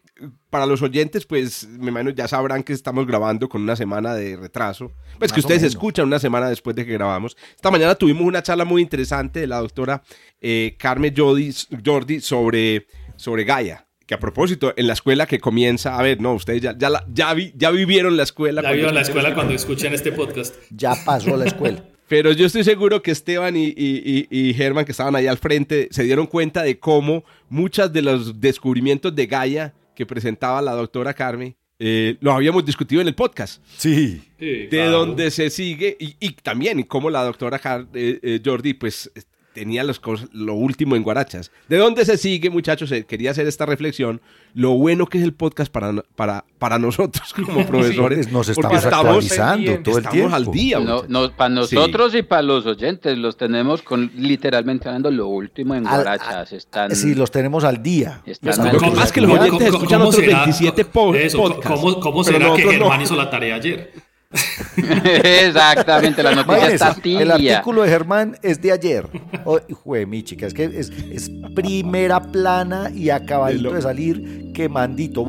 para 0.50 0.66
los 0.66 0.82
oyentes, 0.82 1.26
pues 1.26 1.68
me 1.68 1.92
imagino 1.92 2.11
ya 2.11 2.26
sabrán 2.26 2.64
que 2.64 2.72
estamos 2.72 3.07
grabando 3.07 3.48
con 3.48 3.62
una 3.62 3.76
semana 3.76 4.16
de 4.16 4.34
retraso. 4.36 4.90
Pues 5.20 5.32
que 5.32 5.38
ustedes 5.38 5.62
escuchan 5.62 6.09
una 6.09 6.18
semana 6.18 6.48
después 6.48 6.74
de 6.74 6.84
que 6.84 6.92
grabamos. 6.92 7.36
Esta 7.55 7.70
mañana 7.70 7.94
tuvimos 7.94 8.24
una 8.24 8.42
charla 8.42 8.64
muy 8.64 8.82
interesante 8.82 9.38
de 9.38 9.46
la 9.46 9.61
doctora 9.61 10.02
eh, 10.40 10.74
Carmen 10.76 11.14
Jordi 11.16 12.20
sobre, 12.20 12.88
sobre 13.14 13.44
Gaia 13.44 13.86
que 14.07 14.14
a 14.14 14.18
propósito, 14.18 14.74
en 14.76 14.86
la 14.86 14.92
escuela 14.92 15.26
que 15.26 15.38
comienza, 15.38 15.98
a 15.98 16.02
ver, 16.02 16.20
no, 16.20 16.34
ustedes 16.34 16.61
ya, 16.61 16.76
ya, 16.76 17.05
ya, 17.12 17.34
ya 17.55 17.70
vivieron 17.70 18.16
la 18.16 18.22
escuela. 18.22 18.62
Ya 18.62 18.70
vivieron 18.70 18.94
la 18.94 19.00
escuela 19.00 19.34
cuando 19.34 19.55
escuchan 19.55 19.94
este 19.94 20.12
podcast. 20.12 20.55
Ya 20.70 20.94
pasó 21.05 21.36
la 21.36 21.46
escuela. 21.46 21.82
Pero 22.09 22.32
yo 22.32 22.46
estoy 22.46 22.64
seguro 22.64 23.02
que 23.02 23.11
Esteban 23.11 23.57
y, 23.57 23.68
y, 23.68 24.26
y, 24.30 24.52
Germán, 24.52 24.84
que 24.84 24.92
estaban 24.92 25.16
ahí 25.16 25.26
al 25.26 25.38
frente, 25.38 25.88
se 25.90 26.02
dieron 26.02 26.26
cuenta 26.26 26.62
de 26.62 26.78
cómo 26.78 27.24
muchos 27.48 27.90
de 27.92 28.02
los 28.02 28.40
descubrimientos 28.40 29.14
de 29.14 29.26
Gaia 29.26 29.74
que 29.94 30.05
presentaba 30.05 30.61
la 30.61 30.72
doctora 30.72 31.14
Carmen, 31.14 31.57
eh, 31.78 32.16
los 32.20 32.34
habíamos 32.34 32.64
discutido 32.64 33.00
en 33.00 33.09
el 33.09 33.14
podcast. 33.14 33.62
Sí. 33.76 34.22
de 34.38 34.84
donde 34.86 35.30
se 35.30 35.48
sigue, 35.48 35.96
y, 35.98 36.14
y, 36.20 36.32
también, 36.32 36.78
y 36.80 36.84
cómo 36.84 37.09
la 37.09 37.24
doctora 37.24 37.61
eh, 37.94 38.20
eh, 38.22 38.40
Jordi, 38.44 38.74
pues 38.74 39.11
tenía 39.55 39.84
los 39.84 40.00
lo 40.32 40.55
último 40.55 40.96
en 40.96 41.02
Guarachas. 41.02 41.50
¿De 41.68 41.78
dónde 41.78 42.05
se 42.05 42.18
sigue, 42.18 42.50
muchachos? 42.50 42.92
Eh, 42.92 43.05
quería 43.05 43.30
hacer 43.30 43.46
esta 43.46 43.64
reflexión. 43.64 44.20
Lo 44.52 44.72
bueno 44.72 45.07
que 45.07 45.18
es 45.18 45.24
el 45.24 45.32
podcast 45.32 45.72
para, 45.72 45.92
para, 46.16 46.44
para 46.59 46.78
nosotros 46.78 47.32
como 47.46 47.64
profesores. 47.64 48.30
nos 48.30 48.48
estamos, 48.48 48.84
actualizando 48.84 49.78
todo 49.78 49.98
el 49.98 50.09
tiempo. 50.09 50.34
al 50.34 50.50
día. 50.50 50.78
para 51.36 51.55
nosotros 51.55 52.14
y 52.14 52.22
para 52.22 52.42
los 52.42 52.66
oyentes, 52.66 53.16
los 53.16 53.36
tenemos 53.36 53.82
con 53.82 54.11
literalmente 54.16 54.88
hablando 54.88 55.11
lo 55.11 55.28
último 55.28 55.74
en 55.74 55.84
Guarachas. 55.84 56.52
están, 56.52 56.94
sí, 56.94 57.14
los 57.14 57.30
tenemos 57.30 57.64
al 57.64 57.82
día. 57.82 58.22
más 58.94 59.12
que 59.12 59.20
los 59.20 59.30
oyentes 59.30 59.68
escuchan 59.68 60.02
otros 60.02 60.26
27 60.26 60.84
podcasts. 60.84 61.36
¿Cómo, 61.36 62.00
cómo 62.00 62.24
será 62.24 62.55
que 62.55 62.62
Germán 62.62 63.00
hizo 63.00 63.14
la 63.14 63.30
tarea 63.30 63.55
ayer? 63.55 64.14
Exactamente, 64.76 66.22
la 66.22 66.35
noticia 66.35 66.68
está 66.68 66.95
tibia. 66.95 67.22
El 67.22 67.30
artículo 67.30 67.82
de 67.82 67.89
Germán 67.89 68.37
es 68.43 68.61
de 68.61 68.72
ayer. 68.72 69.09
Oh, 69.45 69.61
mi 70.07 70.22
chica, 70.22 70.47
es 70.47 70.55
que 70.55 70.64
es, 70.64 70.91
es 71.11 71.30
primera 71.55 72.20
plana 72.20 72.91
y 72.95 73.11
acabadito 73.11 73.72
de 73.72 73.82
salir 73.82 74.53
quemandito. 74.53 75.26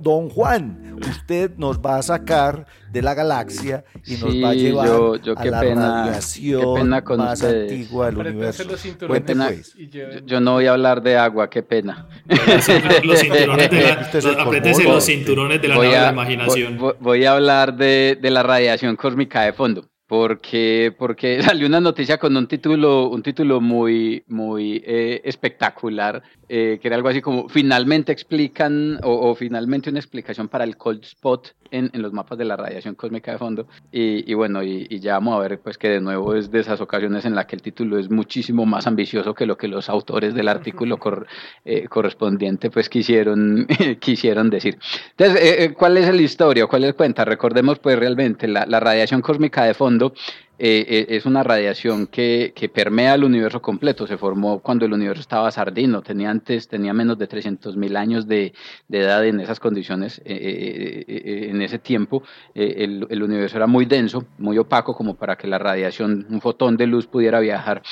Don 0.00 0.28
Juan, 0.30 0.96
usted 1.08 1.52
nos 1.56 1.78
va 1.78 1.98
a 1.98 2.02
sacar 2.02 2.66
de 2.92 3.02
la 3.02 3.14
galaxia 3.14 3.84
y 4.04 4.16
nos 4.16 4.34
va 4.42 4.50
a 4.50 4.54
llevar 4.54 4.88
a 5.36 5.44
la 5.44 5.62
radiación 5.62 6.90
más 7.16 7.42
antigua 7.42 8.06
del 8.06 8.18
universo. 8.18 8.64
Pues. 9.06 9.74
Yo, 10.26 10.40
no 10.40 10.52
voy 10.52 10.66
a 10.66 10.72
hablar 10.72 11.02
de 11.02 11.16
agua, 11.16 11.48
qué 11.48 11.62
pena. 11.62 12.06
los 13.02 13.18
cinturones 13.18 13.70
de 13.70 13.82
la, 13.82 14.10
los 14.84 15.04
cinturones 15.04 15.62
de 15.62 15.68
la, 15.68 16.10
imaginación. 16.10 16.78
Voy, 17.00 17.24
a 17.24 17.32
hablar 17.32 17.76
de, 17.76 18.18
de 18.20 18.30
la 18.30 18.42
radiación 18.42 18.96
cósmica 18.96 19.42
de 19.42 19.52
fondo 19.52 19.91
porque, 20.12 20.94
porque 20.98 21.42
salió 21.42 21.66
una 21.66 21.80
noticia 21.80 22.18
con 22.18 22.36
un 22.36 22.46
título, 22.46 23.08
un 23.08 23.22
título 23.22 23.62
muy, 23.62 24.22
muy 24.28 24.82
eh, 24.84 25.22
espectacular, 25.24 26.22
eh, 26.50 26.78
que 26.82 26.88
era 26.88 26.96
algo 26.96 27.08
así 27.08 27.22
como 27.22 27.48
finalmente 27.48 28.12
explican 28.12 28.98
o, 29.02 29.34
finalmente 29.34 29.88
una 29.88 30.00
explicación 30.00 30.48
para 30.48 30.64
el 30.64 30.76
cold 30.76 31.02
spot 31.02 31.54
en, 31.70 31.88
en, 31.94 32.02
los 32.02 32.12
mapas 32.12 32.36
de 32.36 32.44
la 32.44 32.58
radiación 32.58 32.94
cósmica 32.94 33.32
de 33.32 33.38
fondo. 33.38 33.66
Y, 33.90 34.30
y 34.30 34.34
bueno, 34.34 34.62
y, 34.62 34.86
y, 34.90 35.00
ya 35.00 35.14
vamos 35.14 35.34
a 35.34 35.48
ver 35.48 35.58
pues 35.60 35.78
que 35.78 35.88
de 35.88 36.02
nuevo 36.02 36.34
es 36.34 36.50
de 36.50 36.60
esas 36.60 36.82
ocasiones 36.82 37.24
en 37.24 37.34
las 37.34 37.46
que 37.46 37.56
el 37.56 37.62
título 37.62 37.98
es 37.98 38.10
muchísimo 38.10 38.66
más 38.66 38.86
ambicioso 38.86 39.32
que 39.32 39.46
lo 39.46 39.56
que 39.56 39.66
los 39.66 39.88
autores 39.88 40.34
del 40.34 40.48
artículo 40.48 40.98
eh, 41.64 41.88
correspondiente 41.88 42.70
pues 42.70 42.90
quisieron, 42.90 43.66
quisieron 43.98 44.50
decir. 44.50 44.76
Entonces, 45.16 45.72
¿cuál 45.72 45.96
es 45.96 46.14
la 46.14 46.20
historia? 46.20 46.66
¿Cuál 46.66 46.84
es 46.84 46.88
el 46.88 46.96
cuenta? 46.96 47.24
Recordemos 47.24 47.78
pues 47.78 47.98
realmente 47.98 48.46
la, 48.46 48.66
la 48.66 48.78
radiación 48.78 49.22
cósmica 49.22 49.64
de 49.64 49.72
fondo 49.72 50.01
eh, 50.58 50.86
eh, 50.88 51.06
es 51.08 51.26
una 51.26 51.42
radiación 51.42 52.06
que, 52.06 52.52
permea 52.72 53.14
el 53.14 53.24
universo 53.24 53.60
completo. 53.60 54.06
Se 54.06 54.16
formó 54.16 54.60
cuando 54.60 54.84
el 54.84 54.92
universo 54.92 55.20
estaba 55.20 55.50
sardino, 55.50 56.02
tenía 56.02 56.30
antes, 56.30 56.68
tenía 56.68 56.92
menos 56.92 57.18
de 57.18 57.26
300 57.26 57.76
mil 57.76 57.96
años 57.96 58.26
de, 58.26 58.52
edad 58.90 59.24
en 59.26 59.40
esas 59.40 59.58
condiciones. 59.58 60.22
Eh, 60.24 61.48
en 61.50 61.62
ese 61.62 61.78
tiempo 61.78 62.22
el 62.54 63.22
universo 63.22 63.56
era 63.56 63.66
muy 63.66 63.86
denso, 63.86 64.24
muy 64.38 64.56
opaco 64.58 64.94
como 64.94 65.14
para 65.14 65.36
que 65.36 65.48
la 65.48 65.58
radiación, 65.58 66.26
un 66.30 66.40
fotón 66.40 66.76
de 66.76 66.86
luz 66.86 67.06
pudiera 67.06 67.40
viajar 67.40 67.82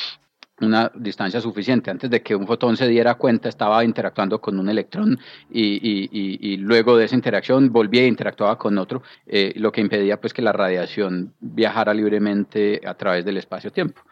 una 0.60 0.90
distancia 0.94 1.40
suficiente. 1.40 1.90
Antes 1.90 2.10
de 2.10 2.22
que 2.22 2.34
un 2.34 2.46
fotón 2.46 2.76
se 2.76 2.88
diera 2.88 3.14
cuenta, 3.14 3.48
estaba 3.48 3.84
interactuando 3.84 4.40
con 4.40 4.58
un 4.58 4.68
electrón 4.68 5.18
y, 5.50 6.56
luego 6.58 6.96
de 6.96 7.04
esa 7.04 7.14
interacción 7.14 7.72
volvía 7.72 8.02
e 8.02 8.06
interactuaba 8.06 8.58
con 8.58 8.78
otro, 8.78 9.02
eh, 9.26 9.52
lo 9.56 9.72
que 9.72 9.80
impedía 9.80 10.20
pues 10.20 10.32
que 10.32 10.42
la 10.42 10.52
radiación 10.52 11.32
viajara 11.40 11.94
libremente 11.94 12.80
a 12.84 12.94
través 12.94 13.24
del 13.24 13.38
espacio-tiempo. 13.38 14.02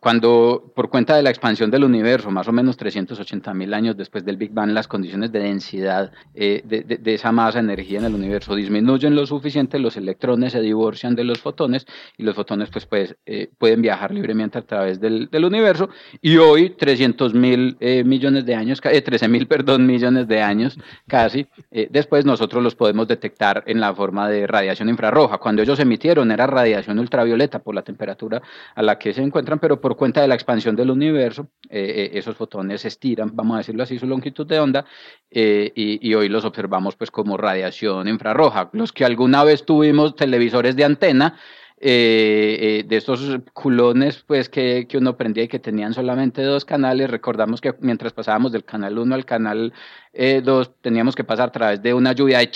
Cuando, 0.00 0.72
por 0.76 0.90
cuenta 0.90 1.16
de 1.16 1.22
la 1.24 1.30
expansión 1.30 1.72
del 1.72 1.82
universo, 1.82 2.30
más 2.30 2.46
o 2.46 2.52
menos 2.52 2.76
380 2.76 3.52
mil 3.52 3.74
años 3.74 3.96
después 3.96 4.24
del 4.24 4.36
Big 4.36 4.52
Bang, 4.52 4.70
las 4.70 4.86
condiciones 4.86 5.32
de 5.32 5.40
densidad 5.40 6.12
eh, 6.34 6.62
de, 6.64 7.14
esa 7.14 7.32
masa 7.32 7.58
de 7.58 7.64
energía 7.64 7.98
en 7.98 8.04
el 8.04 8.14
universo 8.14 8.54
disminuyen 8.54 9.16
lo 9.16 9.26
suficiente, 9.26 9.80
los 9.80 9.96
electrones 9.96 10.52
se 10.52 10.60
divorcian 10.60 11.16
de 11.16 11.24
los 11.24 11.40
fotones 11.40 11.84
y 12.16 12.22
los 12.22 12.36
fotones 12.36 12.70
pues, 12.70 12.86
pues 12.86 13.16
eh, 13.26 13.50
pueden 13.58 13.82
viajar 13.82 14.12
libremente 14.12 14.58
a 14.58 14.62
través 14.62 15.00
del, 15.00 15.28
universo. 15.32 15.88
Y 16.20 16.36
hoy, 16.36 16.70
300 16.70 17.34
mil 17.34 17.76
eh, 17.80 18.04
millones 18.04 18.46
de 18.46 18.54
años, 18.54 18.80
13 18.80 19.26
mil, 19.26 19.48
perdón, 19.48 19.84
millones 19.84 20.28
de 20.28 20.42
años 20.42 20.78
casi, 21.08 21.46
después 21.90 22.24
nosotros 22.24 22.62
los 22.62 22.74
podemos 22.74 23.08
detectar 23.08 23.64
en 23.66 23.80
la 23.80 23.94
forma 23.94 24.28
de 24.28 24.46
radiación 24.46 24.88
infrarroja. 24.88 25.38
Cuando 25.38 25.62
ellos 25.62 25.80
emitieron 25.80 26.30
era 26.30 26.46
radiación 26.46 26.98
ultravioleta 26.98 27.58
por 27.58 27.74
la 27.74 27.82
temperatura 27.82 28.42
a 28.74 28.82
la 28.82 28.98
que 28.98 29.12
se 29.12 29.22
encuentran, 29.22 29.58
pero 29.58 29.80
por 29.80 29.87
cuenta 29.96 30.20
de 30.20 30.28
la 30.28 30.34
expansión 30.34 30.76
del 30.76 30.90
universo, 30.90 31.48
eh, 31.68 32.10
eh, 32.12 32.18
esos 32.18 32.36
fotones 32.36 32.84
estiran, 32.84 33.30
vamos 33.34 33.54
a 33.54 33.58
decirlo 33.58 33.82
así, 33.82 33.98
su 33.98 34.06
longitud 34.06 34.46
de 34.46 34.60
onda, 34.60 34.84
eh, 35.30 35.72
y, 35.74 36.14
hoy 36.14 36.28
los 36.28 36.44
observamos 36.44 36.96
pues 36.96 37.10
como 37.10 37.36
radiación 37.36 38.08
infrarroja. 38.08 38.70
Los 38.72 38.92
que 38.92 39.04
alguna 39.04 39.44
vez 39.44 39.64
tuvimos 39.64 40.16
televisores 40.16 40.76
de 40.76 40.84
antena, 40.84 41.38
de 41.80 42.86
estos 42.90 43.38
culones 43.52 44.24
pues 44.26 44.48
que, 44.48 44.86
que, 44.88 44.98
uno 44.98 45.16
prendía 45.16 45.44
y 45.44 45.48
que 45.48 45.60
tenían 45.60 45.94
solamente 45.94 46.42
dos 46.42 46.64
canales. 46.64 47.08
Recordamos 47.08 47.60
que 47.60 47.72
mientras 47.80 48.12
pasábamos 48.12 48.50
del 48.50 48.64
canal 48.64 48.98
1 48.98 49.14
al 49.14 49.24
canal 49.24 49.72
2 50.12 50.80
teníamos 50.80 51.14
que 51.14 51.22
pasar 51.22 51.50
a 51.50 51.52
través 51.52 51.80
de 51.80 51.94
una 51.94 52.12
lluvia 52.14 52.38
de 52.38 52.50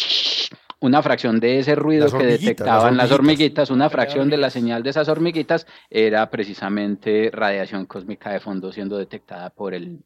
una 0.82 1.00
fracción 1.00 1.38
de 1.38 1.60
ese 1.60 1.76
ruido 1.76 2.10
que 2.10 2.26
detectaban 2.26 2.96
las 2.96 3.12
hormiguitas, 3.12 3.70
una 3.70 3.88
fracción 3.88 4.28
de 4.28 4.36
la 4.36 4.50
señal 4.50 4.82
de 4.82 4.90
esas 4.90 5.08
hormiguitas 5.08 5.66
era 5.88 6.28
precisamente 6.28 7.30
radiación 7.32 7.86
cósmica 7.86 8.30
de 8.30 8.40
fondo 8.40 8.72
siendo 8.72 8.98
detectada 8.98 9.50
por 9.50 9.74
el, 9.74 10.00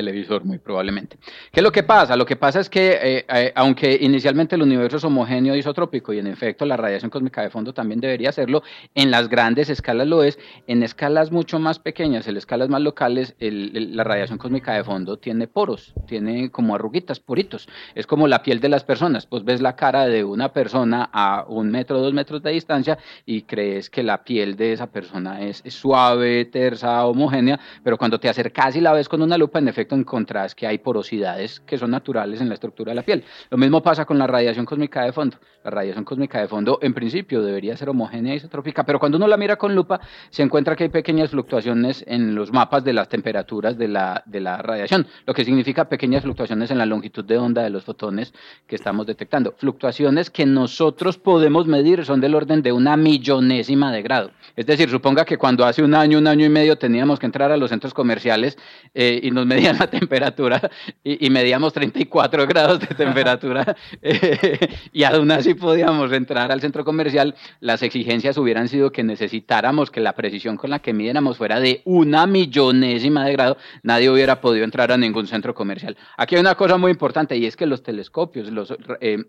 televisor, 0.00 0.44
muy 0.44 0.58
probablemente. 0.58 1.18
¿Qué 1.52 1.60
es 1.60 1.62
lo 1.62 1.70
que 1.70 1.82
pasa? 1.82 2.16
Lo 2.16 2.24
que 2.24 2.36
pasa 2.36 2.60
es 2.60 2.70
que, 2.70 2.98
eh, 3.02 3.26
eh, 3.28 3.52
aunque 3.54 3.98
inicialmente 4.00 4.56
el 4.56 4.62
universo 4.62 4.96
es 4.96 5.04
homogéneo 5.04 5.54
isotrópico 5.54 6.12
y 6.12 6.18
en 6.18 6.26
efecto 6.26 6.64
la 6.64 6.76
radiación 6.76 7.10
cósmica 7.10 7.42
de 7.42 7.50
fondo 7.50 7.74
también 7.74 8.00
debería 8.00 8.32
serlo, 8.32 8.62
en 8.94 9.10
las 9.10 9.28
grandes 9.28 9.68
escalas 9.68 10.06
lo 10.06 10.22
es, 10.22 10.38
en 10.66 10.82
escalas 10.82 11.30
mucho 11.30 11.58
más 11.58 11.78
pequeñas, 11.78 12.26
en 12.28 12.36
escalas 12.36 12.70
más 12.70 12.80
locales, 12.80 13.34
la 13.38 14.04
radiación 14.04 14.38
cósmica 14.38 14.72
de 14.72 14.84
fondo 14.84 15.18
tiene 15.18 15.46
poros, 15.46 15.92
tiene 16.06 16.50
como 16.50 16.74
arruguitas, 16.74 17.20
poritos. 17.20 17.68
Es 17.94 18.06
como 18.06 18.26
la 18.26 18.42
piel 18.42 18.60
de 18.60 18.68
las 18.70 18.84
personas. 18.84 19.26
Pues 19.26 19.44
ves 19.44 19.60
la 19.60 19.76
cara 19.76 20.06
de 20.06 20.24
una 20.24 20.52
persona 20.52 21.10
a 21.12 21.44
un 21.46 21.70
metro, 21.70 22.00
dos 22.00 22.14
metros 22.14 22.42
de 22.42 22.52
distancia 22.52 22.98
y 23.26 23.42
crees 23.42 23.90
que 23.90 24.02
la 24.02 24.24
piel 24.24 24.56
de 24.56 24.72
esa 24.72 24.86
persona 24.86 25.42
es 25.42 25.62
suave, 25.68 26.46
tersa, 26.46 27.04
homogénea, 27.06 27.60
pero 27.84 27.98
cuando 27.98 28.18
te 28.18 28.28
acercas 28.28 28.76
y 28.76 28.80
la 28.80 28.92
ves 28.92 29.08
con 29.08 29.20
una 29.20 29.36
lupa, 29.36 29.58
en 29.58 29.68
efecto, 29.68 29.89
efecto 29.90 29.96
encontrás 29.96 30.54
que 30.54 30.66
hay 30.66 30.78
porosidades 30.78 31.60
que 31.60 31.78
son 31.78 31.90
naturales 31.90 32.40
en 32.40 32.48
la 32.48 32.54
estructura 32.54 32.90
de 32.90 32.96
la 32.96 33.02
piel. 33.02 33.24
Lo 33.50 33.58
mismo 33.58 33.82
pasa 33.82 34.04
con 34.04 34.18
la 34.18 34.26
radiación 34.26 34.64
cósmica 34.64 35.04
de 35.04 35.12
fondo. 35.12 35.36
La 35.64 35.70
radiación 35.70 36.04
cósmica 36.04 36.40
de 36.40 36.48
fondo, 36.48 36.78
en 36.80 36.94
principio, 36.94 37.42
debería 37.42 37.76
ser 37.76 37.88
homogénea 37.90 38.32
y 38.32 38.36
isotrópica, 38.38 38.84
pero 38.84 38.98
cuando 38.98 39.18
uno 39.18 39.26
la 39.26 39.36
mira 39.36 39.56
con 39.56 39.74
lupa, 39.74 40.00
se 40.30 40.42
encuentra 40.42 40.74
que 40.74 40.84
hay 40.84 40.88
pequeñas 40.88 41.30
fluctuaciones 41.30 42.02
en 42.06 42.34
los 42.34 42.50
mapas 42.50 42.82
de 42.82 42.92
las 42.92 43.08
temperaturas 43.08 43.76
de 43.76 43.88
la, 43.88 44.22
de 44.24 44.40
la 44.40 44.62
radiación, 44.62 45.06
lo 45.26 45.34
que 45.34 45.44
significa 45.44 45.88
pequeñas 45.88 46.22
fluctuaciones 46.22 46.70
en 46.70 46.78
la 46.78 46.86
longitud 46.86 47.24
de 47.24 47.36
onda 47.36 47.62
de 47.62 47.70
los 47.70 47.84
fotones 47.84 48.32
que 48.66 48.76
estamos 48.76 49.06
detectando. 49.06 49.54
Fluctuaciones 49.58 50.30
que 50.30 50.46
nosotros 50.46 51.18
podemos 51.18 51.66
medir 51.66 52.04
son 52.04 52.20
del 52.20 52.34
orden 52.34 52.62
de 52.62 52.72
una 52.72 52.96
millonésima 52.96 53.92
de 53.92 54.02
grado. 54.02 54.30
Es 54.56 54.64
decir, 54.64 54.88
suponga 54.88 55.24
que 55.26 55.36
cuando 55.36 55.66
hace 55.66 55.82
un 55.82 55.94
año, 55.94 56.18
un 56.18 56.26
año 56.26 56.46
y 56.46 56.48
medio 56.48 56.76
teníamos 56.76 57.18
que 57.18 57.26
entrar 57.26 57.52
a 57.52 57.56
los 57.58 57.70
centros 57.70 57.92
comerciales 57.92 58.56
eh, 58.94 59.20
y 59.22 59.30
nos 59.30 59.46
medían 59.46 59.69
la 59.78 59.86
temperatura 59.86 60.70
y, 61.02 61.30
medíamos 61.30 61.72
34 61.72 62.46
grados 62.46 62.80
de 62.80 62.86
temperatura 62.88 63.76
eh, 64.02 64.58
y 64.92 65.04
aún 65.04 65.30
así 65.30 65.54
podíamos 65.54 66.12
entrar 66.12 66.50
al 66.52 66.60
centro 66.60 66.84
comercial, 66.84 67.34
las 67.60 67.82
exigencias 67.82 68.36
hubieran 68.38 68.68
sido 68.68 68.92
que 68.92 69.02
necesitáramos 69.02 69.90
que 69.90 70.00
la 70.00 70.14
precisión 70.14 70.56
con 70.56 70.70
la 70.70 70.80
que 70.80 70.92
midiéramos 70.92 71.38
fuera 71.38 71.60
de 71.60 71.82
una 71.84 72.26
millonésima 72.26 73.24
de 73.24 73.32
grado, 73.32 73.56
nadie 73.82 74.10
hubiera 74.10 74.40
podido 74.40 74.64
entrar 74.64 74.92
a 74.92 74.96
ningún 74.96 75.26
centro 75.26 75.54
comercial. 75.54 75.96
Aquí 76.16 76.34
hay 76.34 76.40
una 76.40 76.54
cosa 76.54 76.76
muy 76.76 76.90
importante 76.90 77.36
y 77.36 77.46
es 77.46 77.56
que 77.56 77.66
los 77.66 77.82
telescopios, 77.82 78.50
los 78.50 78.74
eh, 79.00 79.24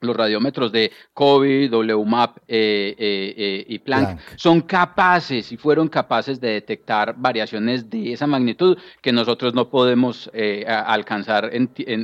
los 0.00 0.16
radiómetros 0.16 0.72
de 0.72 0.92
COVID, 1.14 1.72
WMAP 1.72 2.38
eh, 2.48 2.94
eh, 2.98 3.34
eh, 3.36 3.64
y 3.68 3.78
Planck, 3.78 4.20
son 4.36 4.62
capaces 4.62 5.52
y 5.52 5.56
fueron 5.56 5.88
capaces 5.88 6.40
de 6.40 6.50
detectar 6.50 7.14
variaciones 7.16 7.88
de 7.88 8.12
esa 8.12 8.26
magnitud 8.26 8.76
que 9.00 9.12
nosotros 9.12 9.54
no 9.54 9.68
podemos 9.68 10.30
alcanzar 10.66 11.50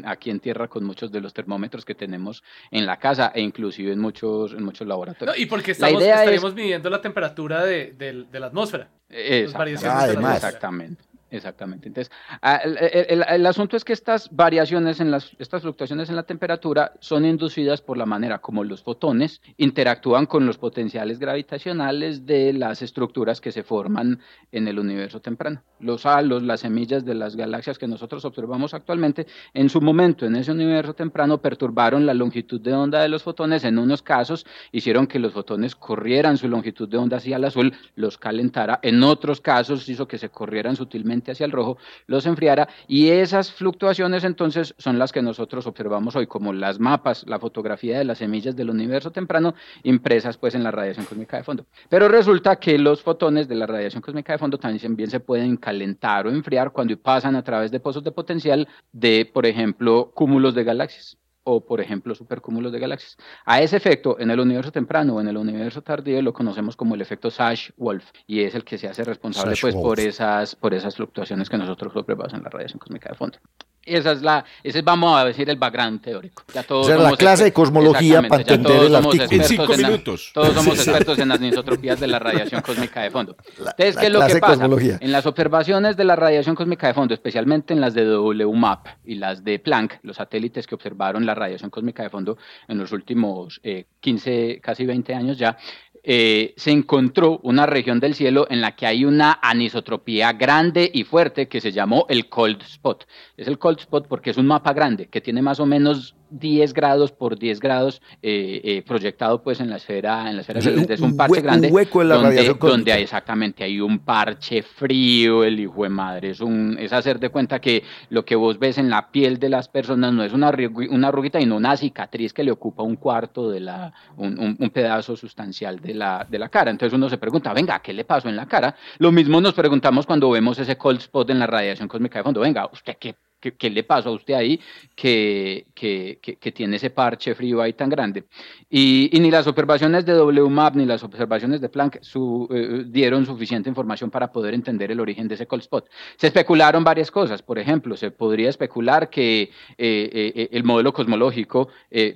aquí 0.04 0.30
en 0.30 0.40
tierra 0.40 0.68
con 0.68 0.84
muchos 0.84 1.10
de 1.12 1.20
los 1.20 1.34
termómetros 1.34 1.84
que 1.84 1.94
tenemos 1.94 2.42
en 2.70 2.86
la 2.86 2.98
casa 2.98 3.32
e 3.34 3.40
inclusive 3.40 3.92
en 3.92 3.98
muchos, 3.98 4.52
en 4.52 4.64
muchos 4.64 4.86
laboratorios. 4.86 5.38
y 5.38 5.46
porque 5.46 5.72
estamos, 5.72 6.02
estaríamos 6.02 6.54
midiendo 6.54 6.90
la 6.90 7.00
temperatura 7.00 7.64
de, 7.64 8.26
la 8.32 8.46
atmósfera. 8.46 8.88
Exactamente. 9.08 11.11
Exactamente. 11.32 11.88
Entonces, 11.88 12.12
ah, 12.42 12.56
el, 12.56 13.46
asunto 13.46 13.74
es 13.74 13.84
que 13.84 13.94
estas 13.94 14.28
variaciones, 14.30 15.00
en 15.00 15.10
las, 15.10 15.34
estas 15.38 15.62
fluctuaciones 15.62 16.10
en 16.10 16.16
la 16.16 16.24
temperatura 16.24 16.92
son 17.00 17.24
inducidas 17.24 17.80
por 17.80 17.96
la 17.96 18.04
manera 18.04 18.40
como 18.40 18.62
los 18.64 18.82
fotones 18.82 19.40
interactúan 19.56 20.26
con 20.26 20.44
los 20.44 20.58
potenciales 20.58 21.18
gravitacionales 21.18 22.26
de 22.26 22.52
las 22.52 22.82
estructuras 22.82 23.40
que 23.40 23.50
se 23.50 23.62
forman 23.62 24.20
en 24.52 24.68
el 24.68 24.78
universo 24.78 25.20
temprano. 25.20 25.62
Los 25.80 26.04
halos, 26.04 26.42
las 26.42 26.60
semillas 26.60 27.06
de 27.06 27.14
las 27.14 27.34
galaxias 27.34 27.78
que 27.78 27.88
nosotros 27.88 28.26
observamos 28.26 28.74
actualmente, 28.74 29.26
en 29.54 29.70
su 29.70 29.80
momento 29.80 30.26
en 30.26 30.36
ese 30.36 30.52
universo 30.52 30.92
temprano 30.92 31.38
perturbaron 31.38 32.04
la 32.04 32.12
longitud 32.12 32.60
de 32.60 32.74
onda 32.74 33.00
de 33.00 33.08
los 33.08 33.22
fotones. 33.22 33.64
En 33.64 33.78
unos 33.78 34.02
casos 34.02 34.44
hicieron 34.70 35.06
que 35.06 35.18
los 35.18 35.32
fotones 35.32 35.76
corrieran 35.76 36.36
su 36.36 36.46
longitud 36.46 36.90
de 36.90 36.98
onda 36.98 37.16
hacia 37.16 37.36
el 37.36 37.44
azul, 37.44 37.72
los 37.94 38.18
calentara. 38.18 38.80
En 38.82 39.02
otros 39.02 39.40
casos 39.40 39.88
hizo 39.88 40.06
que 40.06 40.18
se 40.18 40.28
corrieran 40.28 40.76
sutilmente 40.76 41.21
hacia 41.30 41.46
el 41.46 41.52
rojo, 41.52 41.78
los 42.06 42.26
enfriara 42.26 42.68
y 42.88 43.10
esas 43.10 43.52
fluctuaciones 43.52 44.24
entonces 44.24 44.74
son 44.78 44.98
las 44.98 45.12
que 45.12 45.22
nosotros 45.22 45.66
observamos 45.66 46.16
hoy 46.16 46.26
como 46.26 46.52
las 46.52 46.80
mapas, 46.80 47.24
la 47.28 47.38
fotografía 47.38 47.98
de 47.98 48.04
las 48.04 48.18
semillas 48.18 48.56
del 48.56 48.70
universo 48.70 49.12
temprano 49.12 49.54
impresas 49.84 50.36
pues 50.36 50.54
en 50.54 50.64
la 50.64 50.70
radiación 50.70 51.06
cósmica 51.06 51.36
de 51.36 51.44
fondo. 51.44 51.66
Pero 51.88 52.08
resulta 52.08 52.56
que 52.56 52.78
los 52.78 53.02
fotones 53.02 53.48
de 53.48 53.54
la 53.54 53.66
radiación 53.66 54.02
cósmica 54.02 54.32
de 54.32 54.38
fondo 54.38 54.58
también 54.58 55.10
se 55.10 55.20
pueden 55.20 55.56
calentar 55.56 56.26
o 56.26 56.30
enfriar 56.30 56.72
cuando 56.72 56.96
pasan 56.96 57.36
a 57.36 57.42
través 57.42 57.70
de 57.70 57.80
pozos 57.80 58.02
de 58.02 58.12
potencial 58.12 58.68
de, 58.92 59.30
por 59.32 59.46
ejemplo, 59.46 60.10
cúmulos 60.14 60.54
de 60.54 60.64
galaxias 60.64 61.21
o, 61.44 61.64
por 61.64 61.80
ejemplo, 61.80 62.14
supercúmulos 62.14 62.72
de 62.72 62.78
galaxias. 62.78 63.16
A 63.44 63.60
ese 63.60 63.76
efecto, 63.76 64.18
en 64.18 64.30
el 64.30 64.40
universo 64.40 64.72
temprano 64.72 65.16
o 65.16 65.20
en 65.20 65.28
el 65.28 65.36
universo 65.36 65.82
tardío, 65.82 66.22
lo 66.22 66.32
conocemos 66.32 66.76
como 66.76 66.94
el 66.94 67.00
efecto 67.00 67.30
Sash-Wolf, 67.30 68.04
y 68.26 68.42
es 68.42 68.54
el 68.54 68.64
que 68.64 68.78
se 68.78 68.88
hace 68.88 69.04
responsable 69.04 69.54
pues, 69.60 69.74
por, 69.74 69.98
esas, 70.00 70.54
por 70.54 70.74
esas 70.74 70.96
fluctuaciones 70.96 71.48
que 71.48 71.58
nosotros 71.58 71.94
observamos 71.96 72.32
en 72.34 72.42
la 72.42 72.48
radiación 72.48 72.78
cósmica 72.78 73.10
de 73.10 73.16
fondo. 73.16 73.38
Esa 73.84 74.12
es 74.12 74.22
la, 74.22 74.44
ese 74.62 74.78
es, 74.78 74.84
vamos 74.84 75.18
a 75.18 75.24
decir, 75.24 75.48
el 75.50 75.56
background 75.56 76.00
teórico. 76.00 76.44
Ya 76.54 76.62
todos 76.62 76.88
o 76.88 76.96
la 76.96 77.16
clase 77.16 77.44
de 77.44 77.52
cosmología 77.52 78.22
para 78.22 78.42
entender 78.42 78.84
el 78.84 78.94
artículo. 78.94 79.26
En 79.30 79.44
cinco 79.44 79.76
minutos. 79.76 80.30
todos 80.32 80.54
somos 80.54 80.74
expertos 80.78 81.18
en 81.18 81.28
las 81.28 81.38
anisotropías 81.38 81.98
de 81.98 82.06
la 82.06 82.18
radiación 82.18 82.60
cósmica 82.66 83.02
de 83.02 83.10
fondo. 83.10 83.36
Entonces, 83.58 83.96
¿qué 83.96 84.06
es 84.06 84.12
lo 84.12 84.26
que 84.26 84.36
pasa? 84.36 84.68
En 85.00 85.12
las 85.12 85.26
observaciones 85.26 85.96
de 85.96 86.04
la 86.04 86.16
radiación 86.16 86.54
cósmica 86.54 86.86
de 86.86 86.94
fondo, 86.94 87.14
especialmente 87.14 87.72
en 87.74 87.80
las 87.80 87.94
de 87.94 88.16
WMAP 88.16 88.86
y 89.04 89.16
las 89.16 89.42
de 89.42 89.58
Planck, 89.58 89.98
los 90.02 90.16
satélites 90.16 90.66
que 90.66 90.74
observaron 90.74 91.26
la 91.26 91.34
radiación 91.34 91.70
cósmica 91.70 92.02
de 92.02 92.10
fondo 92.10 92.38
en 92.68 92.78
los 92.78 92.92
últimos 92.92 93.60
15, 94.00 94.50
eh, 94.50 94.60
casi 94.60 94.86
20 94.86 95.14
años 95.14 95.38
ya, 95.38 95.56
eh, 96.04 96.54
se 96.56 96.72
encontró 96.72 97.38
una 97.44 97.66
región 97.66 98.00
del 98.00 98.14
cielo 98.14 98.46
en 98.50 98.60
la 98.60 98.74
que 98.74 98.86
hay 98.86 99.04
una 99.04 99.38
anisotropía 99.40 100.32
grande 100.32 100.90
y 100.92 101.04
fuerte 101.04 101.48
que 101.48 101.60
se 101.60 101.70
llamó 101.70 102.06
el 102.08 102.28
cold 102.28 102.62
spot. 102.62 103.06
Es 103.36 103.46
el 103.46 103.58
cold 103.58 103.78
spot 103.78 104.08
porque 104.08 104.30
es 104.30 104.36
un 104.36 104.46
mapa 104.46 104.72
grande 104.72 105.06
que 105.06 105.20
tiene 105.20 105.42
más 105.42 105.60
o 105.60 105.66
menos 105.66 106.16
10 106.32 106.72
grados 106.72 107.12
por 107.12 107.38
10 107.38 107.60
grados 107.60 108.02
eh, 108.22 108.60
eh, 108.64 108.82
proyectado 108.86 109.42
pues 109.42 109.60
en 109.60 109.70
la 109.70 109.76
esfera 109.76 110.28
en 110.28 110.36
la 110.36 110.42
esfera 110.42 110.60
es 110.60 111.00
un 111.00 111.16
parche 111.16 111.40
grande 111.40 111.68
un 111.68 111.74
hueco 111.74 112.02
en 112.02 112.08
la 112.08 112.16
donde, 112.16 112.54
donde 112.54 112.92
hay, 112.92 113.02
exactamente 113.02 113.64
hay 113.64 113.80
un 113.80 114.00
parche 114.00 114.62
frío 114.62 115.44
el 115.44 115.60
hijo 115.60 115.82
de 115.82 115.88
madre 115.88 116.30
es 116.30 116.40
un 116.40 116.76
es 116.78 116.92
hacer 116.92 117.18
de 117.18 117.28
cuenta 117.28 117.60
que 117.60 117.82
lo 118.10 118.24
que 118.24 118.36
vos 118.36 118.58
ves 118.58 118.78
en 118.78 118.90
la 118.90 119.10
piel 119.10 119.38
de 119.38 119.48
las 119.48 119.68
personas 119.68 120.12
no 120.12 120.24
es 120.24 120.32
una 120.32 120.52
una 120.90 121.08
arruguita 121.08 121.38
sino 121.40 121.56
una 121.56 121.76
cicatriz 121.76 122.32
que 122.32 122.44
le 122.44 122.50
ocupa 122.50 122.82
un 122.82 122.96
cuarto 122.96 123.50
de 123.50 123.60
la 123.60 123.92
un, 124.16 124.56
un, 124.58 124.70
pedazo 124.70 125.16
sustancial 125.16 125.80
de 125.80 125.94
la 125.94 126.26
de 126.28 126.38
la 126.38 126.48
cara. 126.48 126.70
Entonces 126.70 126.96
uno 126.96 127.08
se 127.08 127.18
pregunta 127.18 127.52
venga 127.52 127.80
qué 127.80 127.92
le 127.92 128.04
pasó 128.04 128.28
en 128.28 128.36
la 128.36 128.46
cara 128.46 128.74
lo 128.98 129.12
mismo 129.12 129.40
nos 129.40 129.54
preguntamos 129.54 130.06
cuando 130.06 130.30
vemos 130.30 130.58
ese 130.58 130.76
cold 130.76 130.98
spot 130.98 131.30
en 131.30 131.38
la 131.38 131.46
radiación 131.46 131.88
cósmica 131.88 132.18
de 132.18 132.24
fondo. 132.24 132.40
Venga 132.40 132.68
usted 132.72 132.96
qué 132.98 133.14
¿Qué, 133.50 133.70
le 133.70 133.82
pasó 133.82 134.10
a 134.10 134.12
usted 134.12 134.34
ahí 134.34 134.60
que, 134.94 135.66
que, 135.74 136.18
que, 136.20 136.52
tiene 136.52 136.76
ese 136.76 136.90
parche 136.90 137.34
frío 137.34 137.60
ahí 137.60 137.72
tan 137.72 137.88
grande? 137.88 138.24
Y, 138.70 139.10
y, 139.12 139.18
ni 139.18 139.32
las 139.32 139.48
observaciones 139.48 140.06
de 140.06 140.14
WMAP 140.20 140.76
ni 140.76 140.86
las 140.86 141.02
observaciones 141.02 141.60
de 141.60 141.68
Planck 141.68 141.98
su, 142.02 142.48
eh, 142.50 142.84
dieron 142.86 143.26
suficiente 143.26 143.68
información 143.68 144.10
para 144.10 144.30
poder 144.30 144.54
entender 144.54 144.92
el 144.92 145.00
origen 145.00 145.26
de 145.26 145.34
ese 145.34 145.46
cold 145.48 145.62
spot. 145.62 145.88
Se 146.16 146.28
especularon 146.28 146.84
varias 146.84 147.10
cosas. 147.10 147.42
Por 147.42 147.58
ejemplo, 147.58 147.96
se 147.96 148.12
podría 148.12 148.48
especular 148.48 149.10
que 149.10 149.42
eh, 149.42 149.50
eh, 149.78 150.48
el 150.52 150.62
modelo 150.62 150.92
cosmológico, 150.92 151.68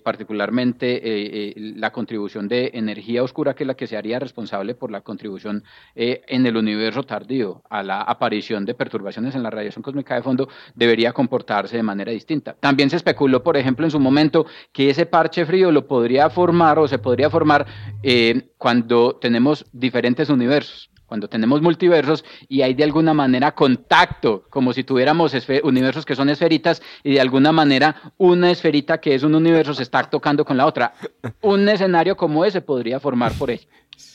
particularmente 0.04 1.54
la 1.76 1.92
contribución 1.92 2.48
de 2.48 2.70
energía 2.74 3.22
oscura, 3.22 3.54
que 3.54 3.64
es 3.64 3.66
la 3.66 3.74
que 3.74 3.86
se 3.86 3.96
haría 3.96 4.18
responsable 4.18 4.74
por 4.74 4.90
la 4.90 5.00
contribución 5.00 5.64
en 5.94 6.46
el 6.46 6.56
universo 6.56 7.02
tardío 7.02 7.62
a 7.68 7.82
la 7.82 8.00
aparición 8.02 8.64
de 8.64 8.74
perturbaciones 8.74 9.34
en 9.34 9.42
la 9.42 9.50
radiación 9.50 9.82
cósmica 9.82 10.14
de 10.14 10.22
fondo, 10.22 10.48
debería 10.74 11.12
comportarse 11.16 11.78
de 11.78 11.82
manera 11.82 12.12
distinta. 12.12 12.54
También 12.60 12.90
se 12.90 12.96
especuló, 12.96 13.42
por 13.42 13.56
ejemplo, 13.56 13.86
en 13.86 13.90
su 13.90 13.98
momento 13.98 14.44
que 14.70 14.90
ese 14.90 15.06
parche 15.06 15.46
frío 15.46 15.72
lo 15.72 15.88
podría 15.88 16.28
formar 16.28 16.78
o 16.78 16.86
se 16.86 16.98
podría 16.98 17.30
formar 17.30 17.66
eh, 18.02 18.50
cuando 18.58 19.16
tenemos 19.16 19.64
diferentes 19.72 20.28
universos 20.28 20.90
cuando 21.06 21.28
tenemos 21.28 21.62
multiversos 21.62 22.24
y 22.48 22.62
hay 22.62 22.74
de 22.74 22.82
alguna 22.82 23.14
manera 23.14 23.54
contacto, 23.54 24.42
como 24.50 24.72
si 24.72 24.82
tuviéramos 24.82 25.32
universos 25.62 26.04
que 26.04 26.16
son 26.16 26.28
esferitas 26.30 26.82
y 27.04 27.12
de 27.14 27.20
alguna 27.20 27.52
manera 27.52 28.12
una 28.18 28.50
esferita 28.50 28.98
que 28.98 29.14
es 29.14 29.22
un 29.22 29.36
universo 29.36 29.72
se 29.72 29.84
está 29.84 30.02
tocando 30.10 30.44
con 30.44 30.56
la 30.56 30.66
otra. 30.66 30.94
Un 31.42 31.68
escenario 31.68 32.16
como 32.16 32.44
ese 32.44 32.60
podría 32.60 32.98
formar 32.98 33.32
por 33.38 33.50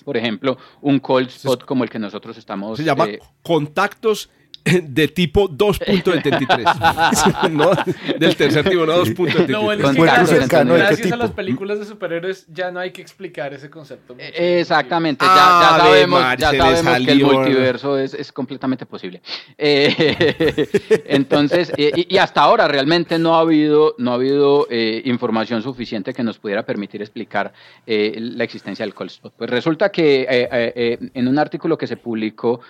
por 0.03 0.17
ejemplo, 0.17 0.57
un 0.81 0.99
cold 0.99 1.29
spot 1.29 1.63
como 1.63 1.85
el 1.85 1.89
que 1.89 1.97
nosotros 1.97 2.37
estamos... 2.37 2.77
Se 2.77 2.83
llama 2.83 3.07
contactos 3.41 4.29
de 4.84 5.07
tipo 5.07 5.49
2.73. 5.49 7.49
no, 7.51 7.72
del 8.20 8.36
tercer 8.36 8.70
tipo, 8.70 8.86
no 8.86 9.03
2.73. 9.03 9.49
No, 9.49 9.64
bueno, 9.64 9.91
gracias, 9.93 10.53
a 11.12 11.16
las 11.16 11.32
películas 11.32 11.80
de 11.80 11.86
superhéroes 11.86 12.45
ya 12.47 12.70
no 12.70 12.80
hay 12.80 12.91
que 12.91 13.01
explicar 13.01 13.53
ese 13.53 13.72
concepto. 13.72 14.16
Eh, 14.20 14.59
exactamente, 14.59 15.26
ya, 15.26 15.36
ya, 15.36 15.78
sabemos, 15.80 16.24
ya 16.38 16.51
sabemos 16.51 17.05
que 17.05 17.12
el 17.12 17.26
multiverso 17.26 17.97
es, 17.97 18.14
es 18.14 18.32
completamente 18.32 18.86
posible. 18.86 19.22
Eh, 19.57 20.68
entonces, 21.07 21.74
eh, 21.78 22.05
y, 22.07 22.18
hasta 22.18 22.41
ahora 22.41 22.68
realmente 22.68 23.18
no 23.18 23.36
ha 23.36 23.39
habido, 23.39 23.95
no 23.97 24.12
ha 24.12 24.16
habido 24.16 24.68
información 24.70 25.64
suficiente 25.64 26.14
que 26.14 26.24
nos 26.24 26.38
pudiera 26.38 26.64
permitir 26.64 27.01
explicar 27.01 27.51
la 27.88 28.43
existencia 28.43 28.86
del 28.86 28.93
cold 28.93 29.09
spot. 29.09 29.34
Pues 29.38 29.49
resulta 29.49 29.89
que 29.89 31.09
en 31.14 31.28
un 31.28 31.39
artículo 31.39 31.78
que 31.78 31.88
se 31.88 31.97
publicó, 31.97 32.62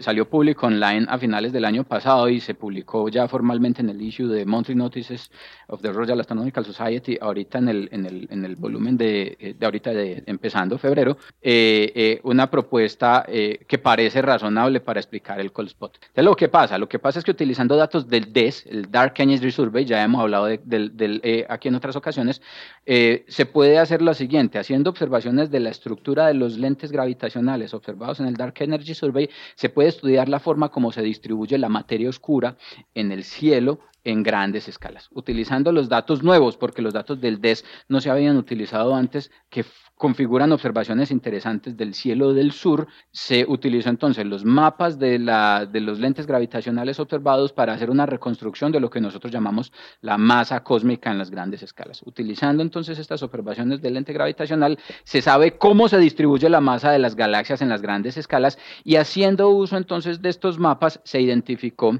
salió 0.00 0.28
público 0.28 0.66
online 0.66 1.06
a 1.08 1.18
finales 1.26 1.52
del 1.52 1.64
año 1.64 1.82
pasado 1.82 2.28
y 2.28 2.38
se 2.38 2.54
publicó 2.54 3.08
ya 3.08 3.26
formalmente 3.26 3.82
en 3.82 3.88
el 3.88 4.00
issue 4.00 4.28
de 4.28 4.46
Monthly 4.46 4.76
Notices 4.76 5.28
of 5.66 5.82
the 5.82 5.92
Royal 5.92 6.20
Astronomical 6.20 6.64
Society, 6.64 7.18
ahorita 7.20 7.58
en 7.58 7.68
el, 7.68 7.88
en 7.90 8.06
el, 8.06 8.28
en 8.30 8.44
el 8.44 8.54
volumen 8.54 8.96
de, 8.96 9.36
eh, 9.40 9.54
de 9.58 9.66
ahorita 9.66 9.90
de 9.90 10.22
empezando 10.26 10.78
febrero, 10.78 11.18
eh, 11.42 11.90
eh, 11.96 12.20
una 12.22 12.48
propuesta 12.48 13.26
que 13.26 13.78
parece 13.78 14.22
razonable 14.22 14.78
para 14.80 15.00
explicar 15.00 15.40
el 15.40 15.50
cold 15.50 15.70
spot. 15.70 15.96
Entonces, 15.96 16.24
lo 16.24 16.36
que 16.36 16.48
pasa, 16.48 16.78
lo 16.78 16.88
que 16.88 17.00
pasa 17.00 17.18
es 17.18 17.24
que 17.24 17.32
utilizando 17.32 17.74
datos 17.76 18.06
del 18.08 18.32
DES, 18.32 18.66
el 18.66 18.88
Dark 18.88 19.14
Energy 19.16 19.50
Survey, 19.50 19.84
ya 19.84 20.04
hemos 20.04 20.20
hablado 20.20 20.46
de, 20.46 20.58
del, 20.64 21.44
aquí 21.48 21.66
en 21.66 21.74
otras 21.74 21.96
ocasiones, 21.96 22.40
se 22.84 23.46
puede 23.46 23.78
hacer 23.78 24.00
lo 24.00 24.14
siguiente, 24.14 24.60
haciendo 24.60 24.90
observaciones 24.90 25.50
de 25.50 25.58
la 25.58 25.70
estructura 25.70 26.28
de 26.28 26.34
los 26.34 26.56
lentes 26.56 26.92
gravitacionales 26.92 27.74
observados 27.74 28.20
en 28.20 28.26
el 28.26 28.34
Dark 28.34 28.54
Energy 28.60 28.94
Survey, 28.94 29.28
se 29.56 29.68
puede 29.68 29.88
estudiar 29.88 30.28
la 30.28 30.38
forma 30.38 30.68
como 30.68 30.92
se 30.92 31.02
distribuye 31.02 31.15
la 31.58 31.68
materia 31.68 32.08
oscura 32.08 32.56
en 32.94 33.12
el 33.12 33.24
cielo 33.24 33.80
en 34.06 34.22
grandes 34.22 34.68
escalas, 34.68 35.08
utilizando 35.12 35.72
los 35.72 35.88
datos 35.88 36.22
nuevos, 36.22 36.56
porque 36.56 36.80
los 36.80 36.94
datos 36.94 37.20
del 37.20 37.40
DES 37.40 37.64
no 37.88 38.00
se 38.00 38.08
habían 38.08 38.36
utilizado 38.36 38.94
antes, 38.94 39.32
que 39.50 39.64
configuran 39.96 40.52
observaciones 40.52 41.10
interesantes 41.10 41.76
del 41.76 41.92
cielo 41.94 42.32
del 42.32 42.52
sur, 42.52 42.86
se 43.10 43.44
utilizó 43.48 43.88
entonces 43.88 44.24
los 44.26 44.44
mapas 44.44 44.98
de, 44.98 45.18
la, 45.18 45.66
de 45.66 45.80
los 45.80 45.98
lentes 45.98 46.26
gravitacionales 46.26 47.00
observados 47.00 47.52
para 47.52 47.72
hacer 47.72 47.90
una 47.90 48.06
reconstrucción 48.06 48.70
de 48.70 48.78
lo 48.78 48.90
que 48.90 49.00
nosotros 49.00 49.32
llamamos 49.32 49.72
la 50.02 50.18
masa 50.18 50.62
cósmica 50.62 51.10
en 51.10 51.18
las 51.18 51.30
grandes 51.30 51.62
escalas. 51.62 52.02
Utilizando 52.04 52.62
entonces 52.62 52.98
estas 52.98 53.22
observaciones 53.22 53.80
del 53.80 53.94
lente 53.94 54.12
gravitacional, 54.12 54.78
se 55.02 55.20
sabe 55.20 55.58
cómo 55.58 55.88
se 55.88 55.98
distribuye 55.98 56.48
la 56.48 56.60
masa 56.60 56.92
de 56.92 57.00
las 57.00 57.16
galaxias 57.16 57.60
en 57.60 57.70
las 57.70 57.82
grandes 57.82 58.18
escalas 58.18 58.58
y 58.84 58.96
haciendo 58.96 59.48
uso 59.48 59.76
entonces 59.76 60.22
de 60.22 60.28
estos 60.28 60.60
mapas 60.60 61.00
se 61.04 61.20
identificó 61.20 61.98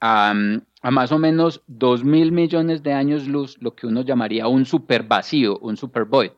a, 0.00 0.34
a 0.82 0.90
más 0.90 1.12
o 1.12 1.18
menos 1.18 1.62
2 1.66 2.04
mil 2.04 2.32
millones 2.32 2.82
de 2.82 2.92
años 2.92 3.26
luz, 3.26 3.56
lo 3.60 3.74
que 3.74 3.86
uno 3.86 4.02
llamaría 4.02 4.48
un 4.48 4.64
supervacío, 4.64 5.58
un 5.58 5.76
supervoid 5.76 6.32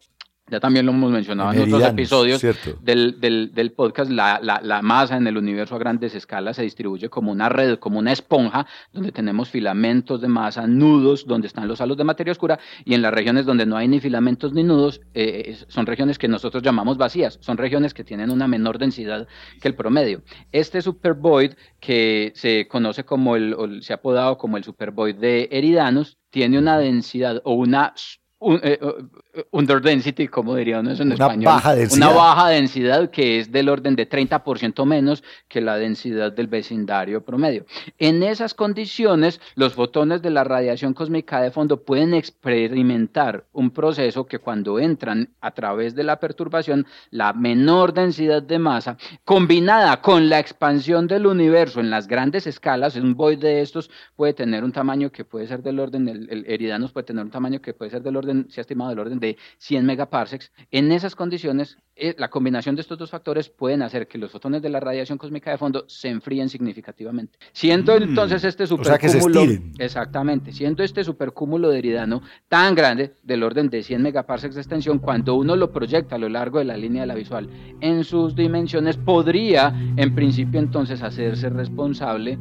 ya 0.51 0.61
también 0.61 0.87
lo 0.87 0.93
hemos 0.93 1.11
mencionado 1.11 1.53
en, 1.53 1.63
otros 1.63 1.83
episodios 1.83 2.43
del, 2.83 3.21
del, 3.21 3.53
del, 3.53 3.73
podcast, 3.73 4.11
la, 4.11 4.41
la, 4.43 4.61
la, 4.63 4.83
masa 4.83 5.17
en 5.17 5.27
el 5.27 5.37
universo 5.37 5.75
a 5.75 5.79
grandes 5.79 6.15
escalas 6.15 6.57
se 6.57 6.63
distribuye 6.63 7.09
como 7.09 7.33
una 7.33 7.49
red, 7.49 7.79
como 7.79 7.99
una 7.99 8.13
esponja, 8.13 8.67
donde 8.93 9.13
tenemos 9.13 9.51
filamentos 9.51 10.21
de 10.21 10.29
masa, 10.29 10.67
nudos, 10.67 11.27
donde 11.27 11.47
están 11.47 11.69
los 11.69 11.81
halos 11.81 11.97
de 11.97 12.05
materia 12.05 12.33
oscura, 12.33 12.59
y 12.85 12.95
en 12.95 13.03
las 13.03 13.13
regiones 13.13 13.47
donde 13.47 13.67
no 13.67 13.77
hay 13.77 13.89
ni 13.89 14.01
filamentos 14.01 14.53
ni 14.53 14.63
nudos, 14.63 15.01
eh, 15.15 15.57
son 15.69 15.87
regiones 15.87 16.19
que 16.19 16.29
nosotros 16.29 16.63
llamamos 16.63 16.97
vacías, 16.97 17.39
son 17.41 17.57
regiones 17.57 17.95
que 17.95 18.05
tienen 18.05 18.31
una 18.31 18.49
menor 18.49 18.79
densidad 18.79 19.27
que 19.61 19.69
el 19.69 19.75
promedio. 19.75 20.23
Este 20.53 20.83
supervoid, 20.83 21.53
que 21.81 22.33
se 22.35 22.67
conoce 22.69 23.05
como 23.05 23.37
el, 23.37 23.83
se 23.83 23.93
ha 23.93 23.97
apodado 23.97 24.39
como 24.39 24.57
el 24.57 24.65
supervoid 24.65 25.17
de 25.17 25.49
Eridanus, 25.51 26.19
tiene 26.31 26.59
una 26.59 26.79
densidad 26.79 27.41
o 27.45 27.55
una 27.55 27.95
un, 28.41 28.61
eh, 28.63 28.79
eh, 28.81 29.45
under 29.51 29.81
density, 29.81 30.29
como 30.29 30.55
diríamos 30.55 31.01
en 31.01 31.13
español, 31.13 31.45
baja 31.45 31.75
una 31.93 32.09
baja 32.11 32.49
densidad 32.49 33.11
que 33.11 33.41
es 33.41 33.51
del 33.51 33.69
orden 33.69 33.97
de 33.97 34.09
30% 34.09 34.85
menos 34.85 35.25
que 35.49 35.61
la 35.61 35.77
densidad 35.77 36.33
del 36.33 36.47
vecindario 36.47 37.25
promedio. 37.25 37.67
En 37.99 38.23
esas 38.23 38.55
condiciones, 38.55 39.41
los 39.57 39.75
fotones 39.75 40.23
de 40.23 40.31
la 40.31 40.45
radiación 40.45 40.95
cósmica 40.95 41.41
de 41.41 41.51
fondo 41.51 41.83
pueden 41.83 42.15
experimentar 42.15 43.45
un 43.53 43.71
proceso 43.71 44.27
que 44.27 44.39
cuando 44.39 44.79
entran 44.79 45.31
a 45.41 45.51
través 45.51 45.97
de 45.97 46.05
la 46.05 46.21
perturbación, 46.21 46.87
la 47.11 47.33
menor 47.33 47.93
densidad 47.93 48.43
de 48.43 48.59
masa, 48.59 48.97
combinada 49.25 50.01
con 50.01 50.29
la 50.29 50.39
expansión 50.39 51.09
del 51.09 51.27
universo 51.27 51.81
en 51.81 51.91
las 51.91 52.07
grandes 52.07 52.47
escalas, 52.47 52.95
un 52.95 53.15
void 53.15 53.39
de 53.39 53.63
estos 53.63 53.91
puede 54.15 54.33
tener 54.33 54.63
un 54.63 54.73
tamaño 54.73 55.11
que 55.11 55.25
puede 55.25 55.49
ser 55.49 55.63
del 55.63 55.81
orden, 55.81 56.09
el, 56.09 56.29
el 56.31 56.45
eridanos 56.47 56.93
puede 56.93 57.07
tener 57.07 57.25
un 57.25 57.31
tamaño 57.31 57.61
que 57.61 57.75
puede 57.75 57.91
ser 57.91 58.03
del 58.03 58.17
orden 58.17 58.28
se 58.49 58.61
ha 58.61 58.63
estimado 58.63 58.91
del 58.91 58.99
orden 58.99 59.19
de 59.19 59.37
100 59.59 59.85
megaparsecs. 59.85 60.53
En 60.71 60.93
esas 60.93 61.15
condiciones, 61.15 61.79
eh, 61.97 62.15
la 62.17 62.31
combinación 62.31 62.77
de 62.77 62.83
estos 62.83 62.97
dos 62.97 63.11
factores 63.11 63.49
pueden 63.49 63.83
hacer 63.83 64.07
que 64.07 64.19
los 64.19 64.31
fotones 64.31 64.63
de 64.63 64.69
la 64.69 64.79
radiación 64.79 65.19
cósmica 65.19 65.51
de 65.51 65.59
fondo 65.59 65.85
se 65.89 66.09
enfríen 66.09 66.49
significativamente. 66.49 67.39
Siendo 67.53 67.99
mm. 67.99 68.03
entonces 68.03 68.45
este 68.45 68.67
supercúmulo, 68.67 69.43
exactamente, 69.79 70.53
siendo 70.53 70.83
este 70.83 71.03
supercúmulo 71.03 71.71
de 71.71 71.79
eridano 71.79 72.23
tan 72.49 72.75
grande, 72.75 73.15
del 73.23 73.43
orden 73.43 73.69
de 73.69 73.83
100 73.83 74.01
megaparsecs 74.01 74.55
de 74.55 74.61
extensión, 74.61 74.99
cuando 74.99 75.35
uno 75.35 75.57
lo 75.57 75.73
proyecta 75.73 76.15
a 76.15 76.19
lo 76.19 76.29
largo 76.29 76.59
de 76.59 76.67
la 76.67 76.77
línea 76.77 77.03
de 77.03 77.09
la 77.09 77.15
visual 77.15 77.49
en 77.81 78.05
sus 78.05 78.37
dimensiones, 78.37 78.97
podría 78.97 79.75
en 79.97 80.15
principio 80.15 80.61
entonces 80.61 81.03
hacerse 81.03 81.49
responsable 81.51 82.39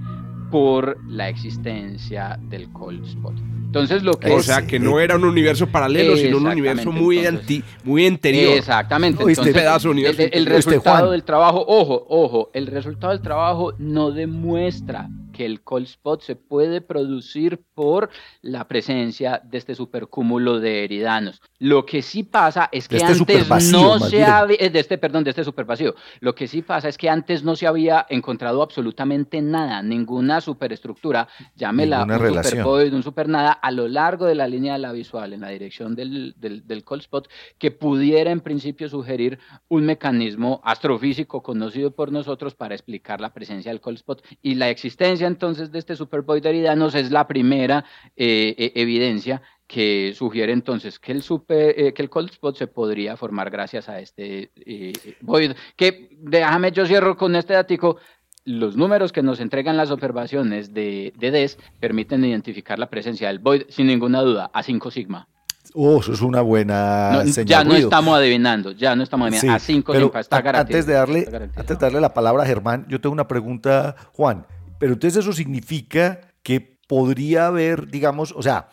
por 0.51 0.97
la 1.07 1.29
existencia 1.29 2.39
del 2.41 2.71
cold 2.71 3.05
spot. 3.05 3.35
Entonces 3.67 4.01
lo 4.01 4.13
que 4.13 4.31
o 4.31 4.41
sea 4.41 4.65
que 4.65 4.79
no 4.79 4.99
era 4.99 5.17
un 5.17 5.25
universo 5.25 5.67
paralelo, 5.67 6.15
sino 6.15 6.37
un 6.37 6.47
universo 6.47 6.91
muy 6.91 7.25
anti, 7.25 7.63
muy 7.83 8.07
anterior. 8.07 8.57
Exactamente. 8.57 9.23
Entonces, 9.23 9.53
pedazo 9.53 9.91
universo 9.91 10.21
el, 10.21 10.29
el 10.33 10.45
resultado 10.45 11.11
del 11.11 11.23
trabajo, 11.23 11.65
ojo, 11.67 12.05
ojo, 12.09 12.49
el 12.53 12.67
resultado 12.67 13.11
del 13.11 13.21
trabajo 13.21 13.73
no 13.77 14.11
demuestra 14.11 15.09
que 15.37 15.45
el 15.45 15.61
cold 15.61 15.85
spot 15.85 16.23
se 16.23 16.35
puede 16.35 16.81
producir 16.81 17.61
por 17.75 18.09
la 18.41 18.67
presencia 18.67 19.39
de 19.43 19.59
este 19.59 19.75
supercúmulo 19.75 20.59
de 20.59 20.83
eridanos. 20.83 21.43
Lo 21.59 21.85
que 21.85 22.01
sí 22.01 22.23
pasa 22.23 22.69
es 22.71 22.87
que 22.87 22.97
este 22.97 23.05
antes 23.13 23.71
no 23.71 23.99
se 23.99 24.25
había, 24.25 24.55
eh, 24.57 24.71
de 24.71 24.79
este, 24.79 24.97
perdón, 24.97 25.23
de 25.23 25.29
este 25.29 25.43
supervacío. 25.43 25.93
Lo 26.21 26.33
que 26.33 26.47
sí 26.47 26.63
pasa 26.63 26.89
es 26.89 26.97
que 26.97 27.07
antes 27.07 27.43
no 27.43 27.55
se 27.55 27.67
había 27.67 28.07
encontrado 28.09 28.63
absolutamente 28.63 29.39
nada, 29.39 29.83
ninguna 29.83 30.41
superestructura, 30.41 31.27
llámela 31.55 32.03
un 32.03 32.43
supervoid, 32.43 32.95
un 32.95 33.03
supernada, 33.03 33.51
a 33.51 33.69
lo 33.69 33.87
largo 33.87 34.25
de 34.25 34.33
la 34.33 34.47
línea 34.47 34.73
de 34.73 34.79
la 34.79 34.91
visual, 34.91 35.33
en 35.33 35.41
la 35.41 35.49
dirección 35.49 35.93
del, 35.93 36.33
del, 36.37 36.65
del 36.65 36.83
cold 36.83 37.01
spot, 37.01 37.29
que 37.59 37.69
pudiera 37.69 38.31
en 38.31 38.39
principio 38.39 38.89
sugerir 38.89 39.37
un 39.67 39.85
mecanismo 39.85 40.61
astrofísico 40.63 41.43
conocido 41.43 41.91
por 41.91 42.11
nosotros 42.11 42.55
para 42.55 42.73
explicar 42.73 43.21
la 43.21 43.35
presencia 43.35 43.71
del 43.71 43.81
cold 43.81 43.97
spot 43.97 44.25
y 44.41 44.55
la 44.55 44.71
existencia 44.71 45.26
entonces 45.27 45.71
de 45.71 45.79
este 45.79 45.95
supervoid 45.95 46.45
eridanos 46.45 46.95
es 46.95 47.11
la 47.11 47.27
primera 47.27 47.85
eh, 48.15 48.55
e, 48.57 48.81
evidencia 48.81 49.41
que 49.67 50.13
sugiere 50.15 50.53
entonces 50.53 50.97
que 50.97 51.11
el, 51.11 51.21
super, 51.21 51.75
eh, 51.77 51.93
que 51.93 52.01
el 52.01 52.09
cold 52.09 52.29
spot 52.31 52.57
se 52.57 52.67
podría 52.67 53.17
formar 53.17 53.49
gracias 53.49 53.89
a 53.89 53.99
este 53.99 54.51
eh, 54.55 54.93
void. 55.21 55.51
Que 55.75 56.09
déjame, 56.19 56.71
yo 56.71 56.85
cierro 56.85 57.17
con 57.17 57.35
este 57.35 57.53
dato. 57.53 57.97
Los 58.45 58.77
números 58.77 59.11
que 59.11 59.21
nos 59.21 59.41
entregan 59.41 59.75
las 59.75 59.91
observaciones 59.91 60.73
de, 60.73 61.11
de 61.17 61.31
DES 61.31 61.57
permiten 61.81 62.23
identificar 62.23 62.79
la 62.79 62.89
presencia 62.89 63.27
del 63.27 63.39
void 63.39 63.63
sin 63.67 63.87
ninguna 63.87 64.21
duda 64.21 64.49
a 64.53 64.63
5 64.63 64.89
sigma. 64.89 65.27
Oh, 65.73 65.99
eso 65.99 66.13
es 66.13 66.21
una 66.21 66.41
buena 66.41 67.25
señal. 67.25 67.45
Ya 67.45 67.63
no 67.65 67.75
estamos 67.75 68.17
adivinando, 68.17 68.71
ya 68.71 68.95
no 68.95 69.03
estamos 69.03 69.27
adivinando. 69.27 69.53
a 69.53 69.59
5 69.59 69.93
sigma 69.93 70.19
está 70.21 70.37
Antes 70.37 70.85
de, 70.85 70.93
darle, 70.93 71.27
antes 71.57 71.67
de 71.67 71.75
darle 71.75 71.99
la 71.99 72.13
palabra 72.13 72.43
a 72.43 72.45
Germán, 72.45 72.85
yo 72.87 73.01
tengo 73.01 73.11
una 73.11 73.27
pregunta, 73.27 73.97
Juan. 74.13 74.45
Pero 74.79 74.93
entonces 74.93 75.23
eso 75.23 75.33
significa 75.33 76.21
que 76.43 76.79
podría 76.87 77.47
haber, 77.47 77.87
digamos, 77.87 78.33
o 78.35 78.41
sea, 78.41 78.69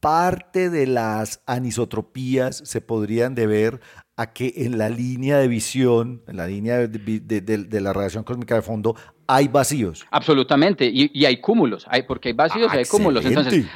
parte 0.00 0.68
de 0.68 0.86
las 0.86 1.40
anisotropías 1.46 2.62
se 2.64 2.82
podrían 2.82 3.34
deber 3.34 3.80
a 4.16 4.32
que 4.32 4.52
en 4.56 4.76
la 4.76 4.90
línea 4.90 5.38
de 5.38 5.48
visión, 5.48 6.22
en 6.28 6.36
la 6.36 6.46
línea 6.46 6.86
de, 6.86 7.80
la 7.80 7.92
radiación 7.92 8.22
cósmica 8.22 8.54
de 8.54 8.62
fondo, 8.62 8.96
hay 9.26 9.48
vacíos. 9.48 10.06
Absolutamente, 10.10 10.90
y, 10.92 11.24
hay 11.24 11.38
cúmulos, 11.38 11.86
hay, 11.88 12.02
porque 12.02 12.30
hay 12.30 12.34
vacíos 12.34 12.72
y 12.74 12.78
hay 12.78 12.84
cúmulos. 12.84 13.24
Entonces, 13.24 13.66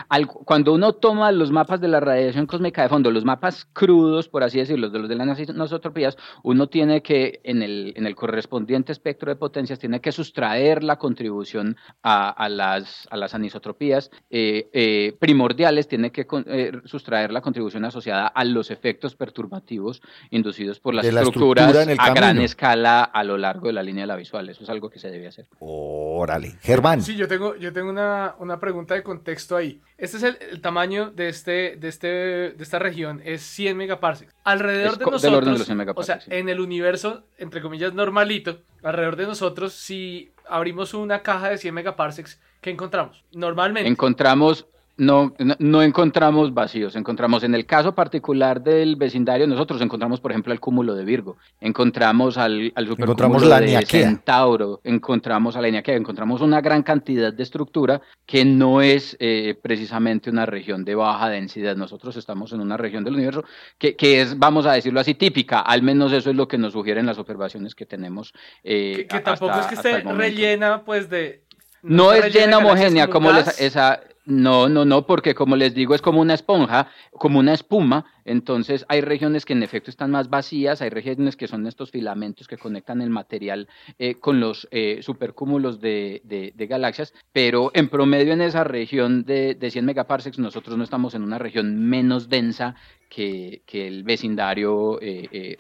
cuando 0.45 0.73
uno 0.75 0.95
toma 0.95 1.33
los 1.33 1.51
mapas 1.51 1.81
de 1.81 1.89
la 1.89 2.01
radiación 2.01 2.47
cósmica 2.47 2.83
de 2.83 2.89
fondo, 2.89 3.11
los 3.11 3.25
mapas 3.25 3.67
crudos, 3.73 4.29
por 4.29 4.43
así 4.43 4.59
decirlo, 4.59 4.91
de 4.91 4.99
los 4.99 5.09
de 5.09 5.17
las 5.17 5.39
anisotropías, 5.39 6.17
uno 6.43 6.69
tiene 6.69 7.03
que, 7.03 7.41
en 7.45 7.63
el, 7.63 7.93
en 7.97 8.07
el 8.07 8.15
correspondiente 8.15 8.93
espectro 8.93 9.31
de 9.31 9.37
potencias, 9.37 9.79
tiene 9.79 10.01
que 10.01 10.13
sustraer 10.13 10.85
la 10.85 10.97
contribución 10.97 11.77
a, 12.03 12.49
las, 12.49 13.07
a 13.11 13.17
las 13.17 13.35
anisotropías 13.35 14.11
eh, 14.31 14.69
eh, 14.73 15.17
primordiales, 15.19 15.89
tiene 15.89 16.13
que 16.13 16.27
eh, 16.47 16.73
sustraer 16.85 17.33
la 17.33 17.41
contribución 17.41 17.85
asociada 17.85 18.27
a 18.27 18.45
los 18.45 18.71
efectos 18.71 19.15
perturbativos 19.17 20.01
inducidos 20.31 20.81
por 20.81 20.95
las 20.95 21.07
estructuras 21.07 21.75
a 21.99 22.15
gran 22.15 22.39
escala 22.39 23.03
a 23.03 23.25
lo 23.25 23.37
largo 23.37 23.69
de 23.69 23.73
la 23.73 23.83
línea 23.83 24.03
de 24.03 24.09
la 24.09 24.17
visual. 24.17 24.49
Eso 24.49 24.65
es 24.65 24.71
algo 24.71 24.91
que 24.91 24.99
se 24.99 25.11
debe 25.11 25.29
hacer. 25.29 25.38
Órale. 25.59 26.57
Germán. 26.63 27.03
Sí, 27.03 27.17
yo 27.17 27.29
tengo, 27.29 27.57
yo 27.57 27.73
tengo 27.73 27.91
una, 27.91 28.35
una 28.39 28.59
pregunta 28.59 28.95
de 28.95 29.03
contexto 29.03 29.57
ahí. 29.57 29.81
Este 29.97 30.17
es 30.17 30.23
el, 30.23 30.61
tamaño 30.61 31.11
de, 31.11 31.29
este, 31.29 31.77
de, 31.77 31.89
este, 31.89 32.07
de 32.09 32.63
esta 32.63 32.79
región, 32.79 33.21
es 33.25 33.43
100 33.43 33.77
megaparsecs. 33.77 34.35
Alrededor 34.45 34.99
de 34.99 35.05
nosotros, 35.05 35.69
o 35.95 36.03
sea, 36.03 36.21
en 36.27 36.49
el 36.49 36.61
universo, 36.61 37.25
entre 37.39 37.61
comillas, 37.61 37.95
normalito, 37.95 38.61
alrededor 38.83 39.17
de 39.17 39.27
nosotros, 39.27 39.73
si 39.73 40.33
abrimos 40.49 40.95
una 40.95 41.23
caja 41.23 41.51
de 41.51 41.59
100 41.59 41.75
megaparsecs, 41.75 42.41
¿qué 42.61 42.71
encontramos? 42.71 43.25
Normalmente. 43.33 43.89
Encontramos 43.89 44.67
no, 44.99 45.33
no, 45.61 45.83
encontramos 45.83 46.53
vacíos, 46.53 46.97
encontramos 46.97 47.45
en 47.45 47.55
el 47.55 47.67
caso 47.67 47.95
particular 47.95 48.61
del 48.61 48.97
vecindario, 48.97 49.47
nosotros 49.47 49.81
encontramos, 49.81 50.21
por 50.21 50.33
ejemplo, 50.33 50.53
el 50.53 50.59
cúmulo 50.59 50.95
de 50.97 51.05
Virgo, 51.05 51.37
encontramos 51.61 52.37
al, 52.37 52.73
al 52.75 52.87
supercúmulo 52.89 53.47
la 53.47 53.61
de 53.61 53.87
Centauro, 53.87 54.81
encontramos 54.83 55.57
a 55.57 55.61
la 55.61 55.69
Eniaquea, 55.69 55.95
encontramos 55.95 56.41
una 56.41 56.61
gran 56.61 56.83
cantidad 56.83 57.33
de 57.33 57.43
estructura 57.43 58.01
que 58.27 58.45
no 58.45 58.83
es 58.83 59.17
eh, 59.21 59.57
precisamente 59.63 60.31
una 60.31 60.47
región 60.47 60.85
de 60.85 60.97
baja 60.97 61.29
densidad. 61.29 61.77
Nosotros 61.77 62.17
estamos 62.17 62.53
en 62.53 62.61
una 62.61 62.77
región 62.77 63.05
del 63.05 63.15
universo 63.15 63.45
que, 63.79 63.95
que, 63.95 64.21
es, 64.21 64.37
vamos 64.37 64.67
a 64.67 64.73
decirlo 64.73 64.99
así, 64.99 65.15
típica, 65.15 65.61
al 65.61 65.83
menos 65.83 66.13
eso 66.13 66.31
es 66.31 66.37
lo 66.37 66.49
que 66.49 66.59
nos 66.59 66.73
sugieren 66.73 67.07
las 67.07 67.19
observaciones 67.19 67.77
que 67.77 67.87
tenemos. 67.87 68.33
Eh, 68.65 69.07
que, 69.09 69.21
tampoco 69.21 69.61
es 69.61 69.67
que 69.67 69.75
esté 69.77 70.01
rellena, 70.01 70.83
pues, 70.85 71.09
de... 71.09 71.45
No, 71.83 72.13
es 72.13 72.35
llena 72.35 72.59
homogénea 72.59 73.09
como 73.09 73.31
esa, 73.31 74.01
no, 74.29 74.69
no, 74.69 74.85
no, 74.85 75.07
porque 75.07 75.35
como 75.35 75.57
les 75.57 75.75
digo, 75.75 75.95
es 75.95 76.03
como 76.03 76.21
una 76.21 76.35
esponja, 76.35 76.89
como 77.13 77.39
una 77.39 77.55
espuma. 77.55 78.05
Entonces, 78.29 78.85
hay 78.89 79.01
regiones 79.01 79.47
que 79.47 79.55
en 79.55 79.63
efecto 79.63 79.91
están 79.91 80.11
más 80.11 80.29
vacías, 80.29 80.83
hay 80.83 80.91
regiones 80.91 81.35
que 81.35 81.49
son 81.49 81.67
estos 81.67 81.91
filamentos 81.91 82.47
que 82.47 82.59
conectan 82.59 83.01
el 83.01 83.09
material 83.09 83.69
eh, 83.99 84.17
con 84.17 84.39
los 84.39 84.69
eh, 84.71 84.99
supercúmulos 85.01 85.81
de, 85.81 86.21
de, 86.25 86.67
galaxias, 86.67 87.15
pero 87.33 87.71
en 87.73 87.89
promedio 87.89 88.35
en 88.35 88.43
esa 88.43 88.65
región 88.65 89.25
de, 89.25 89.55
de 89.55 89.71
100 89.71 89.87
megaparsecs, 89.87 90.39
nosotros 90.39 90.77
no 90.77 90.85
estamos 90.85 91.15
en 91.15 91.23
una 91.23 91.39
región 91.39 91.89
menos 91.89 92.29
densa 92.29 92.75
que, 93.09 93.63
que 93.65 93.89
el 93.89 94.03
vecindario 94.03 94.99
eh, 95.01 95.57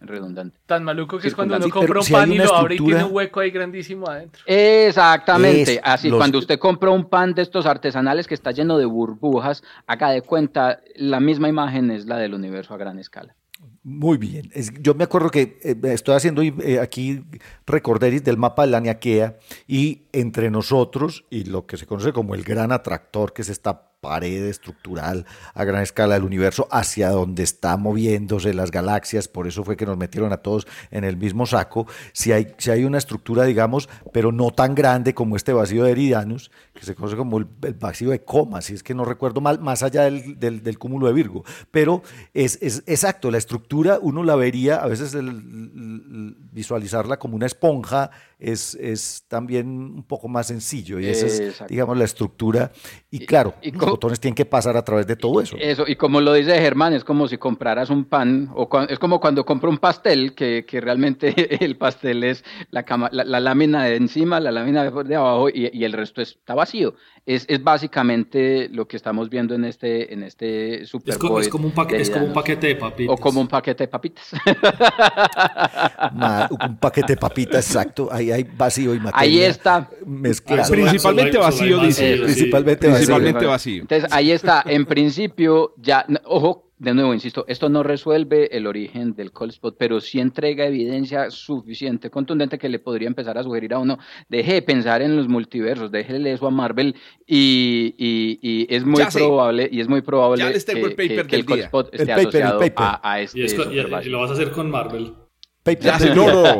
redundante. 0.00 0.58
Tan 0.66 0.82
maluco 0.82 1.18
que 1.18 1.28
es 1.28 1.34
cuando 1.36 1.56
uno 1.56 1.68
compra 1.70 2.00
un 2.00 2.06
pan 2.06 2.32
y 2.32 2.38
lo 2.38 2.52
abre 2.52 2.74
y 2.74 2.78
tiene 2.78 3.04
un 3.04 3.14
hueco 3.14 3.38
ahí 3.38 3.52
grandísimo 3.52 4.08
adentro. 4.08 4.42
Exactamente, 4.46 5.80
así 5.84 6.10
cuando 6.10 6.38
usted 6.38 6.58
compra 6.58 6.90
un 6.90 7.08
pan 7.08 7.34
de 7.34 7.42
estos 7.42 7.66
artesanales 7.66 8.26
que 8.26 8.34
está 8.34 8.50
lleno 8.50 8.76
de 8.78 8.86
burbujas, 8.86 9.62
haga 9.86 10.10
de 10.10 10.22
cuenta, 10.22 10.80
la 10.96 11.20
misma 11.20 11.48
imagen 11.48 11.92
es 11.92 11.99
la 12.06 12.16
del 12.16 12.34
universo 12.34 12.74
a 12.74 12.76
gran 12.76 12.98
escala. 12.98 13.36
Muy 13.82 14.16
bien. 14.18 14.50
yo 14.80 14.94
me 14.94 15.04
acuerdo 15.04 15.30
que 15.30 15.58
eh, 15.62 15.76
estoy 15.84 16.14
haciendo 16.14 16.42
eh, 16.42 16.80
aquí 16.80 17.24
recorderis 17.66 18.24
del 18.24 18.38
mapa 18.38 18.64
de 18.64 18.72
la 18.72 18.80
Niaquea 18.80 19.38
y 19.66 20.02
entre 20.12 20.50
nosotros 20.50 21.26
y 21.30 21.44
lo 21.44 21.66
que 21.66 21.76
se 21.76 21.86
conoce 21.86 22.12
como 22.12 22.34
el 22.34 22.42
gran 22.42 22.72
atractor, 22.72 23.32
que 23.32 23.42
es 23.42 23.48
esta 23.50 23.89
pared 24.00 24.46
estructural 24.46 25.26
a 25.54 25.64
gran 25.64 25.82
escala 25.82 26.14
del 26.14 26.24
universo 26.24 26.66
hacia 26.70 27.10
donde 27.10 27.42
está 27.42 27.76
moviéndose 27.76 28.54
las 28.54 28.70
galaxias, 28.70 29.28
por 29.28 29.46
eso 29.46 29.62
fue 29.62 29.76
que 29.76 29.86
nos 29.86 29.96
metieron 29.96 30.32
a 30.32 30.38
todos 30.38 30.66
en 30.90 31.04
el 31.04 31.16
mismo 31.16 31.46
saco, 31.46 31.86
si 32.12 32.32
hay, 32.32 32.54
si 32.58 32.70
hay 32.70 32.84
una 32.84 32.98
estructura, 32.98 33.44
digamos, 33.44 33.88
pero 34.12 34.32
no 34.32 34.50
tan 34.50 34.74
grande 34.74 35.14
como 35.14 35.36
este 35.36 35.52
vacío 35.52 35.84
de 35.84 35.92
Eridanus, 35.92 36.50
que 36.72 36.84
se 36.84 36.94
conoce 36.94 37.16
como 37.16 37.38
el, 37.38 37.46
vacío 37.78 38.10
de 38.10 38.24
coma, 38.24 38.62
si 38.62 38.74
es 38.74 38.82
que 38.82 38.94
no 38.94 39.04
recuerdo 39.04 39.40
mal, 39.40 39.60
más 39.60 39.82
allá 39.82 40.04
del, 40.04 40.38
del, 40.38 40.78
cúmulo 40.78 41.06
de 41.06 41.12
Virgo, 41.12 41.44
pero 41.70 42.02
es, 42.32 42.58
es, 42.62 42.82
exacto, 42.86 43.30
la 43.30 43.38
estructura 43.38 43.98
uno 44.00 44.24
la 44.24 44.34
vería, 44.34 44.76
a 44.76 44.86
veces 44.86 45.14
visualizarla 46.52 47.18
como 47.18 47.36
una 47.36 47.46
esponja 47.46 48.10
es, 48.38 48.74
es 48.76 49.24
también 49.28 49.68
un 49.68 50.02
poco 50.02 50.26
más 50.28 50.46
sencillo 50.46 50.98
y 50.98 51.06
esa 51.06 51.26
es, 51.26 51.62
digamos, 51.68 51.96
la 51.96 52.04
estructura, 52.04 52.72
y 53.10 53.26
claro, 53.26 53.54
botones 53.90 54.20
tienen 54.20 54.34
que 54.34 54.44
pasar 54.44 54.76
a 54.76 54.84
través 54.84 55.06
de 55.06 55.16
todo 55.16 55.40
eso. 55.40 55.56
Eso, 55.58 55.84
y 55.86 55.96
como 55.96 56.20
lo 56.20 56.32
dice 56.32 56.58
Germán, 56.58 56.94
es 56.94 57.04
como 57.04 57.28
si 57.28 57.38
compraras 57.38 57.90
un 57.90 58.04
pan, 58.04 58.50
o 58.54 58.68
es 58.88 58.98
como 58.98 59.20
cuando 59.20 59.44
compro 59.44 59.70
un 59.70 59.78
pastel, 59.78 60.34
que, 60.34 60.64
que 60.66 60.80
realmente 60.80 61.34
el 61.64 61.76
pastel 61.76 62.24
es 62.24 62.44
la, 62.70 62.84
la, 63.12 63.40
lámina 63.40 63.84
de 63.84 63.96
encima, 63.96 64.40
la 64.40 64.50
lámina 64.50 64.90
de 64.90 65.14
abajo, 65.14 65.48
y, 65.48 65.70
y 65.72 65.84
el 65.84 65.92
resto 65.92 66.22
está 66.22 66.54
vacío. 66.54 66.94
Es, 67.30 67.46
es, 67.48 67.62
básicamente 67.62 68.68
lo 68.72 68.88
que 68.88 68.96
estamos 68.96 69.30
viendo 69.30 69.54
en 69.54 69.64
este, 69.64 70.12
en 70.12 70.24
este 70.24 70.84
Super 70.84 71.12
es, 71.12 71.18
como, 71.18 71.38
es, 71.38 71.48
como 71.48 71.68
un 71.68 71.72
paquete, 71.72 72.02
es 72.02 72.10
como 72.10 72.26
un 72.26 72.32
paquete 72.32 72.66
de 72.66 72.74
papitas. 72.74 73.14
O 73.14 73.16
como 73.16 73.40
un 73.40 73.46
paquete 73.46 73.84
de 73.84 73.88
papitas. 73.88 74.32
un 76.50 76.76
paquete 76.78 77.12
de 77.12 77.16
papitas, 77.16 77.64
exacto. 77.66 78.08
Ahí 78.10 78.32
hay 78.32 78.42
vacío 78.42 78.92
y 78.94 78.98
materia. 78.98 79.20
Ahí 79.20 79.42
está. 79.42 79.88
Mezclado. 80.04 80.72
Principalmente 80.72 81.38
vacío, 81.38 81.78
dice. 81.78 82.16
Principalmente, 82.16 82.88
Principalmente 82.88 83.46
vacío. 83.46 83.82
Entonces, 83.82 84.12
ahí 84.12 84.32
está. 84.32 84.64
En 84.66 84.84
principio, 84.86 85.74
ya, 85.76 86.04
ojo, 86.24 86.69
de 86.80 86.94
nuevo, 86.94 87.12
insisto, 87.12 87.44
esto 87.46 87.68
no 87.68 87.82
resuelve 87.82 88.56
el 88.56 88.66
origen 88.66 89.14
del 89.14 89.32
cold 89.32 89.52
spot, 89.52 89.76
pero 89.78 90.00
sí 90.00 90.18
entrega 90.18 90.64
evidencia 90.64 91.30
suficiente, 91.30 92.08
contundente, 92.08 92.56
que 92.56 92.70
le 92.70 92.78
podría 92.78 93.06
empezar 93.06 93.36
a 93.36 93.42
sugerir 93.42 93.74
a 93.74 93.78
uno, 93.78 93.98
deje 94.30 94.54
de 94.54 94.62
pensar 94.62 95.02
en 95.02 95.14
los 95.14 95.28
multiversos, 95.28 95.92
déjele 95.92 96.32
eso 96.32 96.46
a 96.46 96.50
Marvel 96.50 96.96
y, 97.26 97.94
y, 97.98 98.66
es 98.74 98.86
muy 98.86 99.04
probable, 99.12 99.68
y 99.70 99.80
es 99.80 99.88
muy 99.88 100.00
probable 100.00 100.42
que, 100.50 101.36
el, 101.36 101.44
cold 101.44 101.60
spot 101.60 101.94
esté 101.94 102.12
asociado 102.12 102.60
A, 102.76 103.20
este 103.20 103.40
y, 103.40 104.08
lo 104.08 104.20
vas 104.20 104.30
a 104.30 104.32
hacer 104.32 104.50
con 104.50 104.70
Marvel. 104.70 105.12
no, 106.16 106.32
no. 106.32 106.58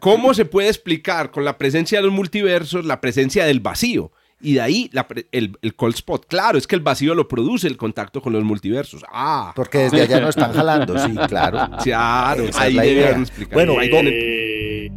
¿Cómo 0.00 0.34
se 0.34 0.44
puede 0.44 0.68
explicar 0.68 1.30
con 1.30 1.46
la 1.46 1.56
presencia 1.56 2.00
de 2.00 2.04
los 2.04 2.12
multiversos 2.12 2.84
la 2.84 3.00
presencia 3.00 3.46
del 3.46 3.60
vacío? 3.60 4.12
Y 4.40 4.54
de 4.54 4.60
ahí 4.60 4.90
el, 5.32 5.58
el, 5.62 5.74
cold 5.74 5.94
spot. 5.94 6.26
Claro, 6.28 6.58
es 6.58 6.68
que 6.68 6.76
el 6.76 6.80
vacío 6.80 7.14
lo 7.14 7.26
produce 7.26 7.66
el 7.66 7.76
contacto 7.76 8.22
con 8.22 8.32
los 8.32 8.44
multiversos. 8.44 9.02
Ah. 9.12 9.52
Porque 9.56 9.78
desde 9.78 10.02
allá 10.02 10.20
no 10.20 10.28
están 10.28 10.52
jalando, 10.52 10.96
sí, 10.98 11.14
claro. 11.28 11.76
Claro, 11.82 12.44
ahí 12.56 12.74
deben 12.74 13.22
explicar. 13.22 13.54
Bueno, 13.54 13.78
ahí 13.78 13.90
eh... 13.92 14.90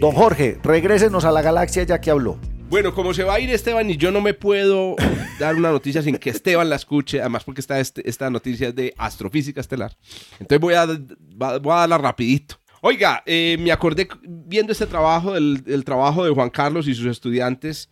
Don 0.00 0.12
Jorge, 0.12 0.58
regrésenos 0.62 1.24
a 1.24 1.32
la 1.32 1.42
galaxia 1.42 1.82
ya 1.84 2.00
que 2.00 2.10
habló. 2.10 2.38
Bueno, 2.68 2.94
como 2.94 3.14
se 3.14 3.24
va 3.24 3.34
a 3.34 3.40
ir 3.40 3.50
Esteban 3.50 3.88
y 3.90 3.96
yo 3.96 4.12
no 4.12 4.20
me 4.20 4.34
puedo 4.34 4.94
dar 5.38 5.54
una 5.54 5.70
noticia 5.70 6.02
sin 6.02 6.16
que 6.18 6.30
Esteban 6.30 6.68
la 6.68 6.76
escuche, 6.76 7.20
además 7.20 7.44
porque 7.44 7.60
está 7.60 7.80
este, 7.80 8.08
esta 8.08 8.30
noticia 8.30 8.72
de 8.72 8.94
astrofísica 8.96 9.60
estelar. 9.60 9.96
Entonces 10.32 10.60
voy 10.60 10.74
a, 10.74 10.86
voy 10.86 11.72
a 11.72 11.76
darla 11.80 11.98
rapidito. 11.98 12.56
Oiga, 12.80 13.22
eh, 13.26 13.56
me 13.58 13.72
acordé 13.72 14.08
viendo 14.22 14.72
este 14.72 14.86
trabajo, 14.86 15.36
el, 15.36 15.82
trabajo 15.84 16.24
de 16.24 16.30
Juan 16.30 16.50
Carlos 16.50 16.86
y 16.86 16.94
sus 16.94 17.06
estudiantes, 17.06 17.88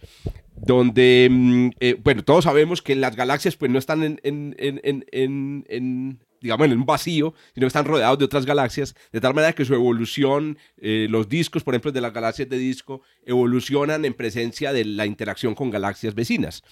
donde, 0.55 1.29
mm, 1.31 1.71
eh, 1.81 1.97
bueno, 2.03 2.23
todos 2.23 2.45
sabemos 2.45 2.83
que 2.83 2.95
las 2.95 3.17
galaxias 3.17 3.57
pues 3.57 3.71
no 3.71 3.79
están 3.79 4.05
en, 4.05 4.21
en, 4.23 5.05
en 5.13 6.21
digamos, 6.41 6.67
en 6.67 6.79
un 6.79 6.87
vacío, 6.87 7.35
sino 7.55 7.65
que 7.65 7.69
están 7.69 7.85
rodeados 7.85 8.19
de 8.19 8.25
otras 8.25 8.47
galaxias, 8.47 8.95
de 9.13 9.21
tal 9.21 9.35
manera 9.35 9.53
que 9.53 9.65
su 9.65 9.75
evolución, 9.75 10.59
eh, 10.79 11.07
los 11.11 11.29
discos, 11.29 11.63
por 11.63 11.75
ejemplo, 11.75 11.93
de 11.93 12.01
las 12.01 12.13
galaxias 12.13 12.49
de 12.49 12.59
disco, 12.59 13.03
evolucionan 13.25 14.05
en 14.05 14.15
presencia 14.15 14.73
de 14.73 14.85
la 14.85 15.07
interacción 15.07 15.55
con 15.55 15.71
galaxias 15.71 16.15
vecinas. 16.15 16.63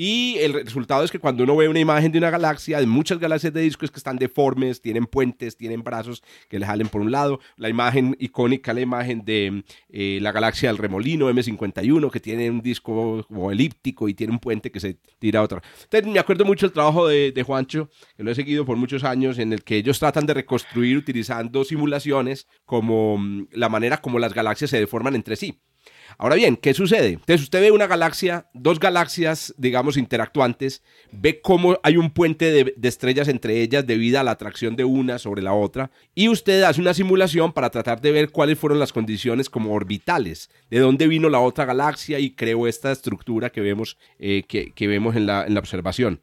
Y 0.00 0.36
el 0.38 0.52
resultado 0.52 1.02
es 1.02 1.10
que 1.10 1.18
cuando 1.18 1.42
uno 1.42 1.56
ve 1.56 1.68
una 1.68 1.80
imagen 1.80 2.12
de 2.12 2.18
una 2.18 2.30
galaxia, 2.30 2.78
de 2.78 2.86
muchas 2.86 3.18
galaxias 3.18 3.52
de 3.52 3.62
disco, 3.62 3.84
es 3.84 3.90
que 3.90 3.96
están 3.96 4.16
deformes, 4.16 4.80
tienen 4.80 5.06
puentes, 5.06 5.56
tienen 5.56 5.82
brazos 5.82 6.22
que 6.48 6.60
le 6.60 6.66
jalen 6.66 6.86
por 6.86 7.00
un 7.00 7.10
lado. 7.10 7.40
La 7.56 7.68
imagen 7.68 8.14
icónica, 8.20 8.72
la 8.72 8.80
imagen 8.80 9.24
de 9.24 9.64
eh, 9.88 10.20
la 10.22 10.30
galaxia 10.30 10.68
del 10.68 10.78
remolino 10.78 11.28
M51, 11.28 12.12
que 12.12 12.20
tiene 12.20 12.48
un 12.48 12.62
disco 12.62 13.24
como 13.26 13.50
elíptico 13.50 14.08
y 14.08 14.14
tiene 14.14 14.34
un 14.34 14.38
puente 14.38 14.70
que 14.70 14.78
se 14.78 14.98
tira 15.18 15.40
a 15.40 15.42
otro. 15.42 15.60
Entonces 15.82 16.08
me 16.12 16.20
acuerdo 16.20 16.44
mucho 16.44 16.66
el 16.66 16.72
trabajo 16.72 17.08
de, 17.08 17.32
de 17.32 17.42
Juancho, 17.42 17.90
que 18.16 18.22
lo 18.22 18.30
he 18.30 18.36
seguido 18.36 18.64
por 18.64 18.76
muchos 18.76 19.02
años, 19.02 19.40
en 19.40 19.52
el 19.52 19.64
que 19.64 19.78
ellos 19.78 19.98
tratan 19.98 20.26
de 20.26 20.34
reconstruir 20.34 20.96
utilizando 20.96 21.64
simulaciones 21.64 22.46
como 22.64 23.18
mm, 23.18 23.48
la 23.50 23.68
manera 23.68 24.00
como 24.00 24.20
las 24.20 24.32
galaxias 24.32 24.70
se 24.70 24.78
deforman 24.78 25.16
entre 25.16 25.34
sí. 25.34 25.60
Ahora 26.20 26.34
bien, 26.34 26.56
¿qué 26.56 26.74
sucede? 26.74 27.10
Entonces 27.10 27.42
usted 27.42 27.60
ve 27.60 27.70
una 27.70 27.86
galaxia, 27.86 28.48
dos 28.52 28.80
galaxias, 28.80 29.54
digamos, 29.56 29.96
interactuantes, 29.96 30.82
ve 31.12 31.40
cómo 31.40 31.78
hay 31.84 31.96
un 31.96 32.10
puente 32.10 32.50
de, 32.50 32.74
estrellas 32.82 33.28
entre 33.28 33.62
ellas 33.62 33.86
debido 33.86 34.18
a 34.18 34.24
la 34.24 34.32
atracción 34.32 34.74
de 34.74 34.82
una 34.82 35.20
sobre 35.20 35.42
la 35.42 35.52
otra, 35.52 35.92
y 36.16 36.28
usted 36.28 36.64
hace 36.64 36.80
una 36.80 36.92
simulación 36.92 37.52
para 37.52 37.70
tratar 37.70 38.00
de 38.00 38.10
ver 38.10 38.30
cuáles 38.30 38.58
fueron 38.58 38.80
las 38.80 38.92
condiciones 38.92 39.48
como 39.48 39.72
orbitales, 39.72 40.50
de 40.70 40.80
dónde 40.80 41.06
vino 41.06 41.28
la 41.28 41.38
otra 41.38 41.66
galaxia 41.66 42.18
y 42.18 42.32
creó 42.32 42.66
esta 42.66 42.90
estructura 42.90 43.50
que 43.50 43.60
vemos, 43.60 43.96
eh, 44.18 44.42
que, 44.48 44.86
vemos 44.88 45.14
en 45.14 45.26
la, 45.26 45.46
en 45.46 45.54
la 45.54 45.60
observación. 45.60 46.20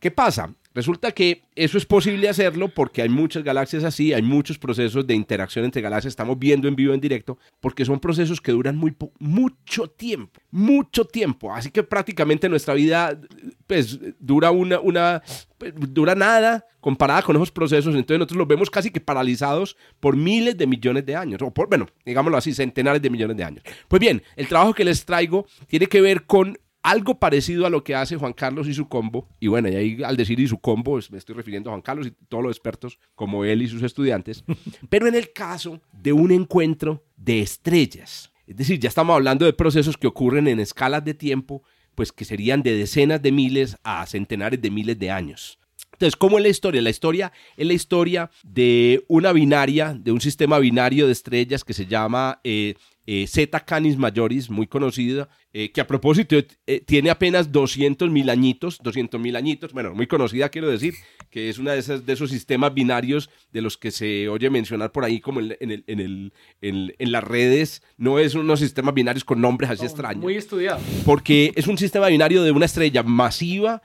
¿Qué 0.00 0.10
pasa? 0.10 0.54
Resulta 0.78 1.10
que 1.10 1.42
eso 1.56 1.76
es 1.76 1.84
posible 1.84 2.28
hacerlo 2.28 2.68
porque 2.68 3.02
hay 3.02 3.08
muchas 3.08 3.42
galaxias 3.42 3.82
así, 3.82 4.12
hay 4.12 4.22
muchos 4.22 4.58
procesos 4.58 5.04
de 5.08 5.12
interacción 5.12 5.64
entre 5.64 5.82
galaxias, 5.82 6.12
estamos 6.12 6.38
viendo 6.38 6.68
en 6.68 6.76
vivo, 6.76 6.94
en 6.94 7.00
directo, 7.00 7.36
porque 7.58 7.84
son 7.84 7.98
procesos 7.98 8.40
que 8.40 8.52
duran 8.52 8.76
muy 8.76 8.94
mucho 9.18 9.88
tiempo, 9.88 10.40
mucho 10.52 11.04
tiempo. 11.04 11.52
Así 11.52 11.72
que 11.72 11.82
prácticamente 11.82 12.48
nuestra 12.48 12.74
vida, 12.74 13.20
pues, 13.66 13.98
dura 14.20 14.52
una, 14.52 14.78
una 14.78 15.20
pues, 15.58 15.74
dura 15.76 16.14
nada 16.14 16.64
comparada 16.78 17.22
con 17.22 17.34
esos 17.34 17.50
procesos. 17.50 17.96
Entonces 17.96 18.20
nosotros 18.20 18.38
los 18.38 18.46
vemos 18.46 18.70
casi 18.70 18.92
que 18.92 19.00
paralizados 19.00 19.76
por 19.98 20.16
miles 20.16 20.56
de 20.56 20.68
millones 20.68 21.04
de 21.04 21.16
años, 21.16 21.42
o 21.42 21.50
por, 21.50 21.68
bueno, 21.68 21.88
digámoslo 22.06 22.38
así, 22.38 22.54
centenares 22.54 23.02
de 23.02 23.10
millones 23.10 23.36
de 23.36 23.42
años. 23.42 23.64
Pues 23.88 23.98
bien, 23.98 24.22
el 24.36 24.46
trabajo 24.46 24.74
que 24.74 24.84
les 24.84 25.04
traigo 25.04 25.44
tiene 25.66 25.88
que 25.88 26.00
ver 26.00 26.22
con 26.22 26.56
algo 26.82 27.18
parecido 27.18 27.66
a 27.66 27.70
lo 27.70 27.84
que 27.84 27.94
hace 27.94 28.16
Juan 28.16 28.32
Carlos 28.32 28.68
y 28.68 28.74
su 28.74 28.88
combo. 28.88 29.28
Y 29.40 29.48
bueno, 29.48 29.68
y 29.68 29.76
ahí 29.76 30.02
al 30.02 30.16
decir 30.16 30.38
y 30.40 30.48
su 30.48 30.58
combo, 30.58 30.98
me 31.10 31.18
estoy 31.18 31.34
refiriendo 31.34 31.70
a 31.70 31.72
Juan 31.72 31.82
Carlos 31.82 32.06
y 32.06 32.10
todos 32.28 32.42
los 32.42 32.52
expertos 32.52 32.98
como 33.14 33.44
él 33.44 33.62
y 33.62 33.68
sus 33.68 33.82
estudiantes. 33.82 34.44
Pero 34.88 35.06
en 35.06 35.14
el 35.14 35.32
caso 35.32 35.80
de 35.92 36.12
un 36.12 36.30
encuentro 36.30 37.04
de 37.16 37.40
estrellas. 37.40 38.32
Es 38.46 38.56
decir, 38.56 38.78
ya 38.78 38.88
estamos 38.88 39.14
hablando 39.14 39.44
de 39.44 39.52
procesos 39.52 39.96
que 39.96 40.06
ocurren 40.06 40.48
en 40.48 40.60
escalas 40.60 41.04
de 41.04 41.14
tiempo, 41.14 41.62
pues 41.94 42.12
que 42.12 42.24
serían 42.24 42.62
de 42.62 42.76
decenas 42.76 43.20
de 43.20 43.32
miles 43.32 43.76
a 43.82 44.06
centenares 44.06 44.62
de 44.62 44.70
miles 44.70 44.98
de 44.98 45.10
años. 45.10 45.58
Entonces, 45.98 46.14
¿cómo 46.14 46.38
es 46.38 46.44
la 46.44 46.48
historia? 46.48 46.80
La 46.80 46.90
historia 46.90 47.32
es 47.56 47.66
la 47.66 47.72
historia 47.72 48.30
de 48.44 49.04
una 49.08 49.32
binaria, 49.32 49.98
de 49.98 50.12
un 50.12 50.20
sistema 50.20 50.60
binario 50.60 51.06
de 51.06 51.12
estrellas 51.12 51.64
que 51.64 51.74
se 51.74 51.86
llama 51.86 52.40
eh, 52.44 52.76
eh, 53.10 53.26
Zeta 53.26 53.60
Canis 53.60 53.96
Majoris, 53.96 54.50
muy 54.50 54.66
conocida, 54.66 55.30
eh, 55.54 55.72
que 55.72 55.80
a 55.80 55.86
propósito 55.86 56.36
eh, 56.66 56.80
tiene 56.84 57.08
apenas 57.08 57.50
200 57.50 58.10
mil 58.10 58.28
añitos, 58.28 58.78
200 58.82 59.18
mil 59.18 59.34
añitos, 59.34 59.72
bueno, 59.72 59.94
muy 59.94 60.06
conocida 60.06 60.50
quiero 60.50 60.68
decir, 60.68 60.92
que 61.30 61.48
es 61.48 61.56
una 61.56 61.72
de, 61.72 61.78
esas, 61.78 62.04
de 62.04 62.12
esos 62.12 62.28
sistemas 62.28 62.74
binarios 62.74 63.30
de 63.50 63.62
los 63.62 63.78
que 63.78 63.92
se 63.92 64.28
oye 64.28 64.50
mencionar 64.50 64.92
por 64.92 65.06
ahí 65.06 65.20
como 65.20 65.40
en, 65.40 65.52
el, 65.58 65.84
en, 65.86 66.00
el, 66.00 66.32
en, 66.60 67.10
las 67.12 67.24
redes, 67.24 67.82
no 67.96 68.18
es 68.18 68.34
unos 68.34 68.60
sistemas 68.60 68.92
binarios 68.92 69.24
con 69.24 69.40
nombres 69.40 69.70
así 69.70 69.86
extraños. 69.86 70.22
Muy 70.22 70.36
estudiado. 70.36 70.78
Porque 71.06 71.52
es 71.56 71.66
un 71.66 71.78
sistema 71.78 72.08
binario 72.08 72.42
de 72.42 72.50
una 72.50 72.66
estrella 72.66 73.02
masiva 73.02 73.80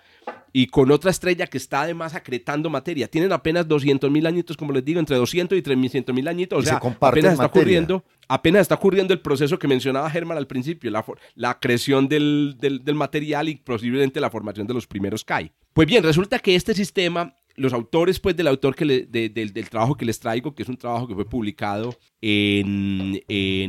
y 0.55 0.67
con 0.67 0.91
otra 0.91 1.09
estrella 1.09 1.47
que 1.47 1.57
está 1.57 1.81
además 1.81 2.13
acretando 2.13 2.69
materia. 2.69 3.07
Tienen 3.07 3.31
apenas 3.31 3.67
200 3.67 4.09
mil 4.11 4.27
añitos, 4.27 4.55
como 4.55 4.71
les 4.71 4.85
digo, 4.85 4.99
entre 4.99 5.17
200 5.17 5.57
y 5.57 5.61
300 5.63 6.13
mil 6.13 6.27
añitos. 6.27 6.59
O 6.59 6.61
sea, 6.61 6.77
apenas 6.77 7.33
está, 7.33 7.47
ocurriendo, 7.47 8.05
apenas 8.27 8.61
está 8.61 8.75
ocurriendo 8.75 9.15
el 9.15 9.19
proceso 9.19 9.57
que 9.57 9.67
mencionaba 9.67 10.07
Germán 10.11 10.37
al 10.37 10.45
principio, 10.45 10.91
la, 10.91 11.03
la 11.33 11.59
creación 11.59 12.07
del, 12.07 12.55
del, 12.59 12.83
del, 12.83 12.93
material 12.93 13.49
y 13.49 13.55
posiblemente 13.55 14.21
la 14.21 14.29
formación 14.29 14.67
de 14.67 14.75
los 14.75 14.85
primeros 14.85 15.25
KAI. 15.25 15.51
Pues 15.73 15.87
bien, 15.87 16.03
resulta 16.03 16.37
que 16.37 16.53
este 16.53 16.75
sistema 16.75 17.35
los 17.55 17.73
autores 17.73 18.19
pues 18.19 18.35
del 18.35 18.47
autor 18.47 18.75
que 18.75 18.85
del, 18.85 19.69
trabajo 19.69 19.95
que 19.95 20.05
les 20.05 20.19
traigo, 20.19 20.55
que 20.55 20.63
es 20.63 20.69
un 20.69 20.77
trabajo 20.77 21.07
que 21.07 21.13
fue 21.13 21.25
publicado 21.25 21.95
en, 22.21 23.21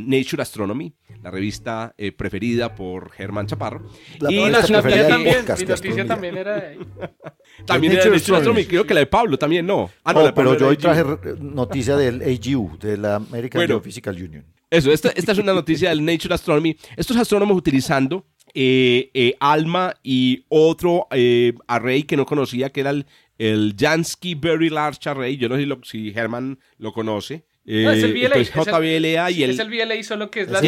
Nature 0.09 0.43
Astronomy, 0.43 0.95
la 1.23 1.31
revista 1.31 1.95
eh, 1.99 2.13
preferida 2.13 2.75
por 2.75 3.11
Germán 3.11 3.47
Chaparro. 3.47 3.87
La 4.21 4.33
y 4.33 4.51
la 4.51 4.61
noticia 4.61 5.09
también, 5.09 5.45
mi 5.59 5.65
noticia 5.67 6.07
también 6.07 6.37
era 6.37 6.61
de... 6.61 6.79
también 7.67 7.93
era 7.93 8.05
de 8.05 8.11
Nature 8.11 8.37
Astronomy, 8.37 8.65
creo 8.65 8.87
que 8.87 8.95
la 8.95 9.01
de 9.01 9.07
Pablo 9.07 9.39
también 9.39 9.67
no. 9.67 9.91
Ah, 10.03 10.13
no, 10.13 10.33
pero 10.35 10.59
yo 10.59 10.69
hoy 10.69 10.77
traje 10.77 11.05
noticia 11.41 11.97
del 11.97 12.23
AGU, 12.23 12.79
de 12.79 12.97
la 12.97 13.17
American 13.17 13.67
Geophysical 13.67 14.15
Union. 14.15 14.45
Eso, 14.71 14.91
esta, 14.91 15.11
esta 15.11 15.33
es 15.33 15.39
una 15.39 15.53
noticia 15.53 15.91
del 15.91 16.05
Nature 16.05 16.35
Astronomy. 16.35 16.77
Estos 16.97 17.17
astrónomos 17.17 17.57
utilizando 17.57 18.27
eh, 18.55 19.11
eh, 19.15 19.37
ALMA 19.39 19.95
y 20.03 20.45
otro 20.49 21.07
array 21.67 22.05
que 22.05 22.17
no 22.17 22.27
conocía, 22.27 22.71
que 22.71 22.81
era 22.81 22.91
el 22.91 23.07
el 23.39 23.75
Jansky 23.79 24.35
Very 24.35 24.71
Large 24.71 25.09
Array, 25.09 25.37
yo 25.37 25.49
no 25.49 25.57
sé 25.57 25.67
si, 25.85 26.13
Herman 26.15 26.59
lo 26.79 26.93
conoce. 26.93 27.47
es 27.65 28.03
el 28.03 28.13
VLA. 28.13 28.37
Es 28.37 28.53
JBLA 28.53 29.31
y 29.31 29.43
el... 29.43 29.51
Es 29.51 29.59
el 29.59 29.69
VLA, 29.69 30.03
solo 30.03 30.31
que 30.31 30.43
es 30.43 30.51
la, 30.51 30.61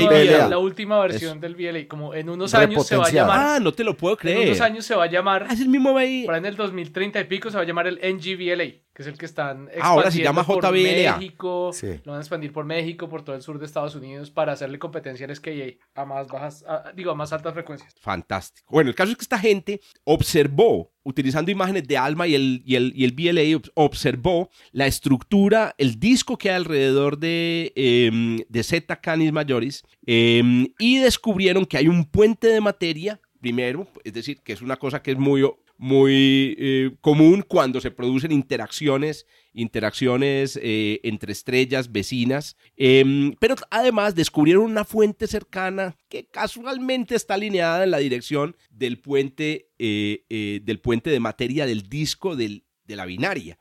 la 0.49 0.59
última 0.59 0.99
versión 1.01 1.41
del 1.41 1.55
VLA. 1.55 1.87
Como 1.89 2.15
en 2.15 2.29
unos 2.29 2.55
años 2.55 2.87
se 2.87 2.97
va 2.97 3.07
a 3.07 3.11
llamar... 3.11 3.39
Ah, 3.39 3.61
no 3.61 3.73
te 3.73 3.85
lo 3.85 3.97
puedo 3.97 4.17
creer. 4.17 4.39
En 4.39 4.49
unos 4.49 4.61
años 4.61 4.85
se 4.85 4.95
va 4.95 5.05
a 5.05 5.11
llamar... 5.11 5.47
Ah, 5.49 5.53
es 5.53 5.61
el 5.61 5.69
mismo 5.69 5.93
VLA. 5.93 6.27
Para 6.27 6.39
en 6.39 6.47
el 6.47 6.57
2030 6.57 7.21
y 7.21 7.25
pico 7.25 7.51
se 7.51 7.57
va 7.57 7.63
a 7.63 7.67
llamar 7.67 7.87
el 7.87 7.97
NGVLA 7.97 8.86
que 8.97 9.03
es 9.03 9.09
el 9.09 9.19
que 9.19 9.27
están 9.27 9.65
expandiendo 9.65 9.89
Ahora 9.89 10.11
se 10.11 10.23
llama 10.23 10.43
por 10.43 10.73
México, 10.73 11.71
lo 11.83 12.13
van 12.13 12.19
a 12.19 12.23
expandir 12.23 12.51
por 12.51 12.65
México, 12.65 13.11
por 13.11 13.23
todo 13.23 13.37
el 13.37 13.43
sur 13.43 13.59
de 13.59 13.67
Estados 13.67 13.95
Unidos 13.95 14.31
para 14.31 14.53
hacerle 14.53 14.79
competencia 14.79 15.27
al 15.27 15.37
SKA 15.37 15.51
a 15.95 16.07
más 16.07 16.29
bajas, 16.29 16.65
digo, 16.95 17.11
a 17.11 17.15
más 17.15 17.31
altas 17.31 17.53
frecuencias. 17.53 17.95
Fantástico. 18.01 18.67
Bueno, 18.71 18.89
el 18.89 18.97
caso 18.97 19.11
es 19.11 19.19
que 19.19 19.25
esta 19.25 19.39
gente 19.39 19.83
observó, 20.05 20.91
utilizando 21.03 21.51
imágenes 21.51 21.87
de 21.87 21.99
ALMA 21.99 22.27
y 22.27 22.37
el, 22.37 22.63
y 22.65 22.77
el, 22.77 22.95
y 22.97 23.05
el 23.05 23.13
BLA, 23.13 23.71
observó 23.75 24.49
la 24.73 24.87
estructura, 24.87 25.75
el 25.77 26.01
disco 26.01 26.39
que 26.39 26.49
hay 26.49 26.57
alrededor 26.57 27.19
de, 27.19 27.75
eh, 27.77 28.47
de 28.49 28.65
Zeta 28.65 28.99
Canis 28.99 29.31
Majoris 29.31 29.83
em, 30.07 30.69
y 30.79 31.01
descubrieron 31.01 31.67
que 31.67 31.77
hay 31.77 31.89
un 31.89 32.07
puente 32.07 32.47
de 32.49 32.63
materia 32.63 33.21
primero, 33.41 33.87
es 34.05 34.15
decir, 34.15 34.41
que 34.43 34.55
es 34.55 34.63
una 34.63 34.77
cosa 34.77 35.03
que 35.03 35.11
es 35.11 35.19
muy 35.19 35.43
muy 35.79 36.57
eh, 36.59 36.97
común 37.01 37.45
cuando 37.47 37.81
se 37.81 37.91
producen 37.91 38.33
interacciones, 38.33 39.27
interacciones 39.53 40.59
eh, 40.63 41.01
entre 41.03 41.33
estrellas 41.33 41.93
vecinas. 41.93 42.57
Em, 42.77 43.35
pero 43.39 43.57
además 43.71 44.15
descubrieron 44.15 44.65
una 44.65 44.85
fuente 44.85 45.27
cercana 45.27 45.97
que 46.09 46.27
casualmente 46.27 47.15
está 47.15 47.35
alineada 47.35 47.85
en 47.85 47.91
la 47.91 47.99
dirección 47.99 48.57
del 48.71 48.99
puente, 48.99 49.71
eh, 49.79 50.61
del 50.65 50.81
puente 50.81 51.11
de 51.11 51.21
materia 51.21 51.67
del 51.67 51.89
disco 51.89 52.37
de 52.37 52.63
la 52.87 53.07
binaria. 53.07 53.59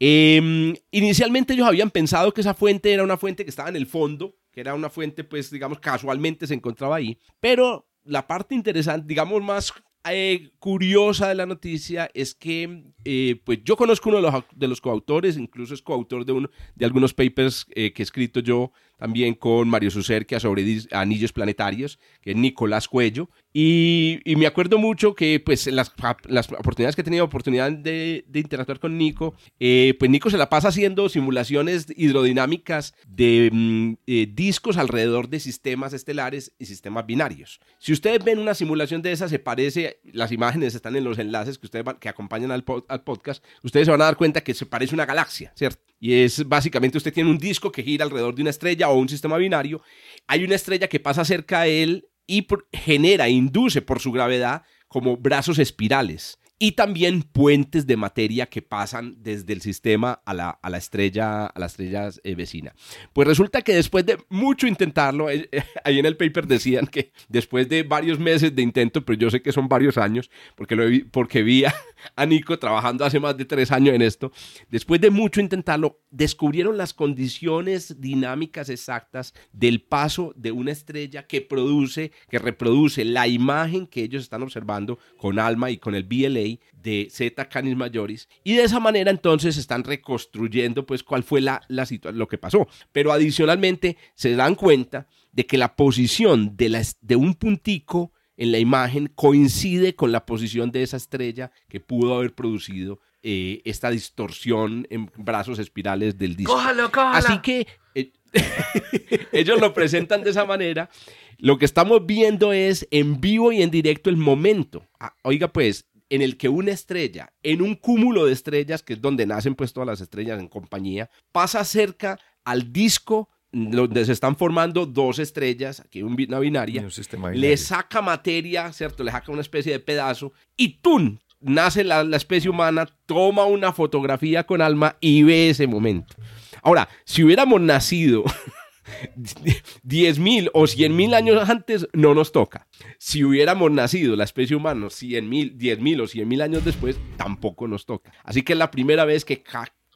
Em, 0.00 0.74
inicialmente 0.90 1.54
ellos 1.54 1.66
habían 1.66 1.90
pensado 1.90 2.34
que 2.34 2.40
esa 2.40 2.54
fuente 2.54 2.92
era 2.92 3.04
una 3.04 3.16
fuente 3.16 3.44
que 3.44 3.50
estaba 3.50 3.68
en 3.68 3.76
el 3.76 3.86
fondo, 3.86 4.36
que 4.52 4.60
era 4.60 4.74
una 4.74 4.90
fuente, 4.90 5.24
pues, 5.24 5.50
digamos, 5.50 5.78
casualmente 5.78 6.46
se 6.46 6.54
encontraba 6.54 6.96
ahí, 6.96 7.18
pero 7.40 7.88
la 8.04 8.26
parte 8.26 8.54
interesante, 8.54 9.06
digamos, 9.06 9.42
más 9.42 9.72
eh, 10.10 10.50
curiosa 10.58 11.28
de 11.28 11.34
la 11.34 11.46
noticia 11.46 12.10
es 12.14 12.34
que 12.34 12.84
eh, 13.04 13.40
pues 13.44 13.60
yo 13.64 13.76
conozco 13.76 14.10
uno 14.10 14.18
de 14.18 14.30
los, 14.30 14.44
de 14.54 14.68
los 14.68 14.80
coautores, 14.80 15.36
incluso 15.36 15.74
es 15.74 15.82
coautor 15.82 16.24
de, 16.24 16.32
uno, 16.32 16.50
de 16.74 16.84
algunos 16.84 17.14
papers 17.14 17.66
eh, 17.70 17.92
que 17.92 18.02
he 18.02 18.04
escrito 18.04 18.40
yo 18.40 18.72
también 18.96 19.34
con 19.34 19.68
Mario 19.68 19.90
Sucerquia 19.90 20.40
sobre 20.40 20.64
anillos 20.92 21.32
planetarios, 21.32 21.98
que 22.20 22.30
es 22.30 22.36
Nicolás 22.36 22.88
Cuello. 22.88 23.28
Y, 23.52 24.20
me 24.36 24.46
acuerdo 24.46 24.78
mucho 24.78 25.14
que 25.14 25.38
pues 25.38 25.66
las, 25.68 25.92
las 26.24 26.50
oportunidades 26.50 26.96
que 26.96 27.02
he 27.02 27.04
tenido 27.04 27.24
oportunidad 27.24 27.70
de, 27.70 28.24
interactuar 28.34 28.80
con 28.80 28.98
Nico, 28.98 29.34
eh, 29.60 29.94
pues 29.98 30.10
Nico 30.10 30.28
se 30.28 30.38
la 30.38 30.48
pasa 30.48 30.68
haciendo 30.68 31.08
simulaciones 31.08 31.86
hidrodinámicas 31.96 32.94
de 33.06 33.50
mm, 33.52 33.92
eh, 34.06 34.26
discos 34.32 34.76
alrededor 34.76 35.28
de 35.28 35.38
sistemas 35.38 35.92
estelares 35.92 36.52
y 36.58 36.66
sistemas 36.66 37.06
binarios. 37.06 37.60
Si 37.78 37.92
ustedes 37.92 38.24
ven 38.24 38.38
una 38.38 38.54
simulación 38.54 39.02
de 39.02 39.12
esas, 39.12 39.30
se 39.30 39.38
parece, 39.38 40.00
las 40.04 40.32
imágenes 40.32 40.74
están 40.74 40.96
en 40.96 41.04
los 41.04 41.18
enlaces 41.18 41.58
que 41.58 41.66
ustedes 41.66 41.84
que 42.00 42.08
acompañan 42.08 42.50
al, 42.50 42.64
al 42.88 43.02
podcast, 43.02 43.44
ustedes 43.62 43.86
se 43.86 43.92
van 43.92 44.02
a 44.02 44.06
dar 44.06 44.16
cuenta 44.16 44.42
que 44.42 44.54
se 44.54 44.66
parece 44.66 44.94
una 44.94 45.06
galaxia, 45.06 45.52
¿cierto? 45.54 45.93
Y 45.98 46.22
es 46.22 46.46
básicamente 46.46 46.98
usted 46.98 47.12
tiene 47.12 47.30
un 47.30 47.38
disco 47.38 47.72
que 47.72 47.82
gira 47.82 48.04
alrededor 48.04 48.34
de 48.34 48.42
una 48.42 48.50
estrella 48.50 48.88
o 48.88 48.98
un 48.98 49.08
sistema 49.08 49.36
binario. 49.36 49.80
Hay 50.26 50.44
una 50.44 50.54
estrella 50.54 50.88
que 50.88 51.00
pasa 51.00 51.24
cerca 51.24 51.62
de 51.62 51.82
él 51.82 52.08
y 52.26 52.46
genera, 52.72 53.28
induce 53.28 53.82
por 53.82 54.00
su 54.00 54.12
gravedad 54.12 54.62
como 54.88 55.16
brazos 55.16 55.58
espirales 55.58 56.38
y 56.58 56.72
también 56.72 57.22
puentes 57.22 57.86
de 57.86 57.96
materia 57.96 58.46
que 58.46 58.62
pasan 58.62 59.16
desde 59.18 59.52
el 59.52 59.60
sistema 59.60 60.22
a 60.24 60.34
la, 60.34 60.50
a 60.50 60.70
la 60.70 60.78
estrella, 60.78 61.46
a 61.46 61.58
la 61.58 61.66
estrella 61.66 62.10
eh, 62.22 62.34
vecina. 62.34 62.74
Pues 63.12 63.26
resulta 63.26 63.62
que 63.62 63.74
después 63.74 64.06
de 64.06 64.18
mucho 64.28 64.66
intentarlo, 64.66 65.30
eh, 65.30 65.48
ahí 65.84 65.98
en 65.98 66.06
el 66.06 66.16
paper 66.16 66.46
decían 66.46 66.86
que 66.86 67.12
después 67.28 67.68
de 67.68 67.82
varios 67.82 68.18
meses 68.18 68.54
de 68.54 68.62
intento, 68.62 69.04
pero 69.04 69.18
yo 69.18 69.30
sé 69.30 69.42
que 69.42 69.52
son 69.52 69.68
varios 69.68 69.98
años, 69.98 70.30
porque, 70.54 70.76
lo 70.76 70.86
vi, 70.86 71.00
porque 71.00 71.42
vi 71.42 71.64
a, 71.64 72.26
Nico 72.26 72.58
trabajando 72.58 73.04
hace 73.04 73.18
más 73.18 73.36
de 73.36 73.44
tres 73.44 73.72
años 73.72 73.94
en 73.94 74.02
esto, 74.02 74.30
después 74.70 75.00
de 75.00 75.10
mucho 75.10 75.40
intentarlo, 75.40 76.00
descubrieron 76.10 76.78
las 76.78 76.94
condiciones 76.94 78.00
dinámicas 78.00 78.68
exactas 78.68 79.34
del 79.52 79.82
paso 79.82 80.32
de 80.36 80.52
una 80.52 80.70
estrella 80.70 81.26
que 81.26 81.40
produce, 81.40 82.12
que 82.28 82.38
reproduce 82.38 83.04
la 83.04 83.26
imagen 83.26 83.86
que 83.86 84.02
ellos 84.02 84.22
están 84.22 84.42
observando 84.42 84.98
con 85.16 85.38
ALMA 85.38 85.70
y 85.70 85.78
con 85.78 85.94
el 85.94 86.04
BLA 86.04 86.43
de 86.72 87.08
Zeta 87.10 87.48
Canis 87.48 87.76
Majoris 87.76 88.28
y 88.42 88.54
de 88.54 88.64
esa 88.64 88.80
manera 88.80 89.10
entonces 89.10 89.56
están 89.56 89.84
reconstruyendo 89.84 90.84
pues 90.86 91.02
cuál 91.02 91.22
fue 91.22 91.40
la, 91.40 91.62
la 91.68 91.86
situación, 91.86 92.18
lo 92.18 92.28
que 92.28 92.38
pasó. 92.38 92.68
Pero 92.92 93.12
adicionalmente 93.12 93.96
se 94.14 94.34
dan 94.34 94.54
cuenta 94.54 95.06
de 95.32 95.46
que 95.46 95.58
la 95.58 95.76
posición 95.76 96.56
de, 96.56 96.68
la, 96.68 96.82
de 97.00 97.16
un 97.16 97.34
puntico 97.34 98.12
en 98.36 98.52
la 98.52 98.58
imagen 98.58 99.10
coincide 99.14 99.94
con 99.94 100.12
la 100.12 100.26
posición 100.26 100.72
de 100.72 100.82
esa 100.82 100.96
estrella 100.96 101.52
que 101.68 101.80
pudo 101.80 102.14
haber 102.14 102.34
producido 102.34 103.00
eh, 103.22 103.62
esta 103.64 103.90
distorsión 103.90 104.86
en 104.90 105.10
brazos 105.16 105.58
espirales 105.58 106.18
del 106.18 106.36
disco. 106.36 106.52
¡Cójalo, 106.52 106.90
cójalo! 106.90 107.16
Así 107.16 107.38
que 107.40 107.66
eh, 107.94 108.12
ellos 109.32 109.60
lo 109.60 109.72
presentan 109.72 110.22
de 110.22 110.30
esa 110.30 110.44
manera. 110.44 110.90
Lo 111.38 111.58
que 111.58 111.64
estamos 111.64 112.04
viendo 112.06 112.52
es 112.52 112.86
en 112.90 113.20
vivo 113.20 113.52
y 113.52 113.62
en 113.62 113.70
directo 113.70 114.10
el 114.10 114.16
momento. 114.16 114.86
Ah, 114.98 115.14
oiga, 115.22 115.48
pues, 115.48 115.86
en 116.14 116.22
el 116.22 116.36
que 116.36 116.48
una 116.48 116.70
estrella, 116.70 117.32
en 117.42 117.60
un 117.60 117.74
cúmulo 117.74 118.26
de 118.26 118.32
estrellas, 118.32 118.84
que 118.84 118.92
es 118.92 119.00
donde 119.00 119.26
nacen 119.26 119.56
pues 119.56 119.72
todas 119.72 119.88
las 119.88 120.00
estrellas 120.00 120.38
en 120.38 120.46
compañía, 120.46 121.10
pasa 121.32 121.64
cerca 121.64 122.20
al 122.44 122.72
disco 122.72 123.30
donde 123.50 124.04
se 124.04 124.12
están 124.12 124.36
formando 124.36 124.86
dos 124.86 125.18
estrellas, 125.18 125.80
aquí 125.80 126.04
una 126.04 126.38
binaria, 126.38 126.86
le 127.32 127.56
saca 127.56 128.00
materia, 128.00 128.72
¿cierto? 128.72 129.02
Le 129.02 129.10
saca 129.10 129.32
una 129.32 129.40
especie 129.40 129.72
de 129.72 129.80
pedazo 129.80 130.32
y 130.56 130.78
¡tum! 130.78 131.18
Nace 131.40 131.82
la, 131.82 132.04
la 132.04 132.16
especie 132.16 132.48
humana, 132.48 132.88
toma 133.06 133.44
una 133.46 133.72
fotografía 133.72 134.44
con 134.44 134.62
alma 134.62 134.96
y 135.00 135.24
ve 135.24 135.50
ese 135.50 135.66
momento. 135.66 136.14
Ahora, 136.62 136.88
si 137.04 137.24
hubiéramos 137.24 137.60
nacido 137.60 138.22
10.000 139.16 140.50
o 140.52 140.62
100.000 140.64 141.14
años 141.14 141.48
antes, 141.48 141.88
no 141.92 142.14
nos 142.14 142.32
toca. 142.32 142.66
Si 142.98 143.24
hubiéramos 143.24 143.70
nacido 143.70 144.16
la 144.16 144.24
especie 144.24 144.56
humana 144.56 144.86
100.000, 144.86 145.56
10.000 145.56 146.00
o 146.00 146.04
100.000 146.04 146.42
años 146.42 146.64
después, 146.64 146.98
tampoco 147.16 147.68
nos 147.68 147.86
toca. 147.86 148.12
Así 148.24 148.42
que 148.42 148.52
es 148.54 148.58
la 148.58 148.70
primera 148.70 149.04
vez 149.04 149.24
que 149.24 149.42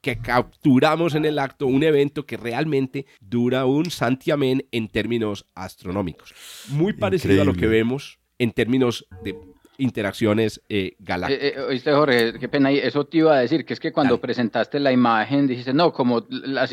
que 0.01 0.19
capturamos 0.19 1.15
en 1.17 1.25
el 1.25 1.39
acto 1.39 1.67
un 1.67 1.83
evento 1.83 2.25
que 2.25 2.37
realmente 2.37 3.07
dura 3.21 3.67
un 3.67 3.91
santiamén 3.91 4.67
en 4.71 4.89
términos 4.89 5.47
astronómicos. 5.55 6.35
Muy 6.69 6.93
parecido 6.93 7.43
a 7.43 7.45
lo 7.45 7.55
que 7.55 7.67
vemos 7.67 8.21
en 8.39 8.53
términos 8.53 9.07
de 9.25 9.37
interacciones 9.79 10.61
eh, 10.69 10.97
galácticas. 10.99 11.45
Eh, 11.45 11.55
eh, 11.57 11.61
oíste, 11.61 11.93
Jorge, 11.93 12.35
qué 12.39 12.49
pena, 12.49 12.71
eso 12.73 13.07
te 13.07 13.19
iba 13.19 13.35
a 13.35 13.41
decir, 13.41 13.65
que 13.65 13.75
es 13.75 13.81
que 13.81 13.93
cuando 13.93 14.21
presentaste 14.21 14.81
la 14.81 14.93
imagen, 14.93 15.47
dijiste, 15.47 15.73
no, 15.73 15.93
como 15.93 16.27
las, 16.29 16.71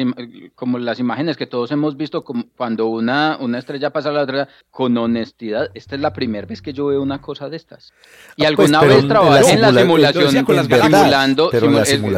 como 0.56 0.80
las 0.80 1.00
imágenes 1.00 1.38
que 1.38 1.46
todos 1.46 1.72
hemos 1.72 1.96
visto, 1.96 2.24
como 2.24 2.46
cuando 2.58 2.88
una, 2.88 3.38
una 3.40 3.60
estrella 3.60 3.92
pasa 3.92 4.10
a 4.10 4.12
la 4.12 4.24
otra, 4.24 4.50
con 4.72 4.98
honestidad, 4.98 5.70
esta 5.76 5.96
es 5.96 6.02
la 6.02 6.14
primera 6.14 6.48
vez 6.48 6.62
que 6.62 6.74
yo 6.74 6.88
veo 6.88 7.02
una 7.02 7.22
cosa 7.22 7.48
de 7.48 7.58
estas. 7.58 7.94
Y 8.36 8.44
ah, 8.44 8.50
pues, 8.56 8.72
alguna 8.74 8.96
vez 8.96 9.08
trabajé 9.08 9.54
en 9.54 9.62
la 9.62 9.74
simulación, 9.74 10.30
simulando, 10.32 11.52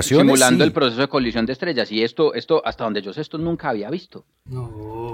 simulando 0.01 0.63
el 0.63 0.71
proceso 0.71 1.01
de 1.01 1.07
colisión 1.09 1.45
de 1.45 1.53
estrellas, 1.53 1.91
y 1.91 2.01
esto, 2.01 2.33
esto, 2.33 2.61
hasta 2.65 2.85
donde 2.85 3.01
yo 3.01 3.11
sé, 3.11 3.21
esto 3.21 3.37
nunca 3.37 3.69
había 3.69 3.89
visto. 3.89 4.25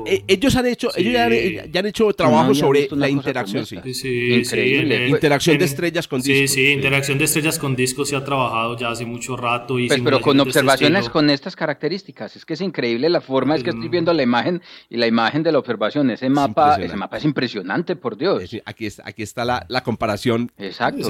ellos 0.05 0.55
han 0.55 0.67
hecho, 0.67 0.89
ellos 0.95 1.13
ya 1.13 1.80
han, 1.80 1.86
hecho 1.88 2.13
trabajo 2.13 2.53
sobre 2.53 2.88
la 2.91 3.09
interacción, 3.09 3.65
sí. 3.65 3.78
Increíble. 3.78 5.07
interacción 5.07 5.62
estrellas 5.66 6.07
con 6.07 6.22
discos. 6.22 6.51
Sí, 6.51 6.66
sí, 6.66 6.72
interacción 6.72 7.18
de 7.18 7.26
estrellas 7.26 7.59
con 7.59 7.76
discos 7.76 8.09
se 8.09 8.16
ha 8.16 8.24
trabajado 8.24 8.78
ya 8.78 8.89
hace 8.89 9.05
mucho 9.05 9.36
rato. 9.36 9.80
Y 9.80 9.88
pues, 9.88 10.01
pero 10.01 10.22
con 10.22 10.38
este 10.38 10.49
observaciones 10.49 11.09
con 11.09 11.30
estas 11.30 11.55
características. 11.55 12.36
Es 12.36 12.45
que 12.45 12.53
es 12.53 12.61
increíble 12.61 13.09
la 13.09 13.22
forma, 13.22 13.55
es 13.55 13.64
que 13.64 13.70
estoy 13.70 13.88
mm. 13.88 13.91
viendo 13.91 14.14
la 14.14 14.24
imagen 14.24 14.61
y 14.89 14.97
la 14.97 15.07
imagen 15.07 15.43
de 15.43 15.51
la 15.51 15.59
observación. 15.59 16.09
Ese 16.09 16.30
mapa, 16.30 16.76
ese 16.76 16.95
mapa 16.95 17.18
es 17.18 17.26
impresionante, 17.26 17.95
por 17.95 18.18
Dios. 18.18 18.43
aquí, 18.66 18.86
está, 18.86 19.03
aquí 19.05 19.24
está 19.24 19.45
la, 19.45 19.66
la 19.70 19.82
comparación. 19.84 20.51
Exacto. 20.57 21.09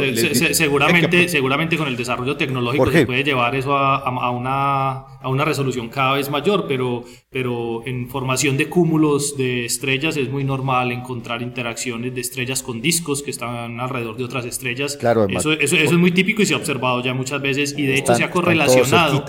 seguramente, 0.53 1.27
seguramente 1.29 1.77
con 1.77 1.87
el 1.87 1.97
desarrollo 1.97 2.37
tecnológico 2.37 2.91
se 2.91 3.05
puede 3.05 3.23
llevar 3.23 3.55
eso 3.55 3.75
a, 3.75 3.97
a, 3.97 4.29
una, 4.31 4.91
a 4.91 5.27
una 5.29 5.45
resolución 5.45 5.89
cada 5.89 6.13
vez 6.13 6.29
mayor, 6.29 6.65
pero, 6.67 7.03
pero 7.29 7.85
en 7.85 8.09
formación 8.09 8.57
de 8.57 8.69
cúmulos 8.69 9.37
de 9.37 9.65
estrellas 9.65 10.17
es 10.17 10.29
muy 10.29 10.43
normal 10.43 10.91
encontrar 10.91 11.41
interacciones 11.41 12.13
de 12.13 12.21
estrellas 12.21 12.63
con 12.63 12.81
discos 12.81 13.23
que 13.23 13.31
están 13.31 13.79
alrededor 13.79 14.17
de 14.17 14.23
otras 14.23 14.42
estrellas. 14.45 14.97
Claro, 14.97 15.27
eso, 15.29 15.51
eso, 15.53 15.75
es 15.75 15.91
muy 15.93 16.11
típico 16.11 16.41
y 16.41 16.45
se 16.45 16.53
ha 16.53 16.57
observado 16.57 17.03
ya 17.03 17.13
muchas 17.13 17.41
veces 17.41 17.75
y 17.77 17.85
de 17.85 17.95
hecho 17.95 18.15
se 18.15 18.23
ha 18.23 18.31
correlacionado. 18.31 19.25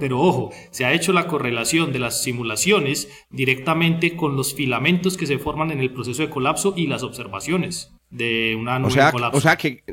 Pero, 0.00 0.20
ojo, 0.20 0.50
se 0.72 0.84
ha 0.84 0.92
hecho 0.92 1.12
la 1.12 1.28
correlación 1.28 1.92
de 1.92 2.00
las 2.00 2.22
simulaciones 2.22 3.08
directamente 3.30 4.16
con 4.16 4.36
los 4.36 4.52
filamentos 4.54 5.16
que 5.16 5.26
se 5.26 5.38
forman 5.38 5.70
en 5.70 5.80
el 5.80 5.92
proceso 5.92 6.22
de 6.22 6.30
colapso 6.30 6.74
y 6.76 6.88
las 6.88 7.04
observaciones 7.04 7.92
de 8.10 8.56
una 8.56 8.78
nube 8.78 8.88
o 8.88 8.90
sea, 8.90 9.12
colapso. 9.12 9.38
O 9.38 9.40
sea 9.40 9.56
que 9.56 9.84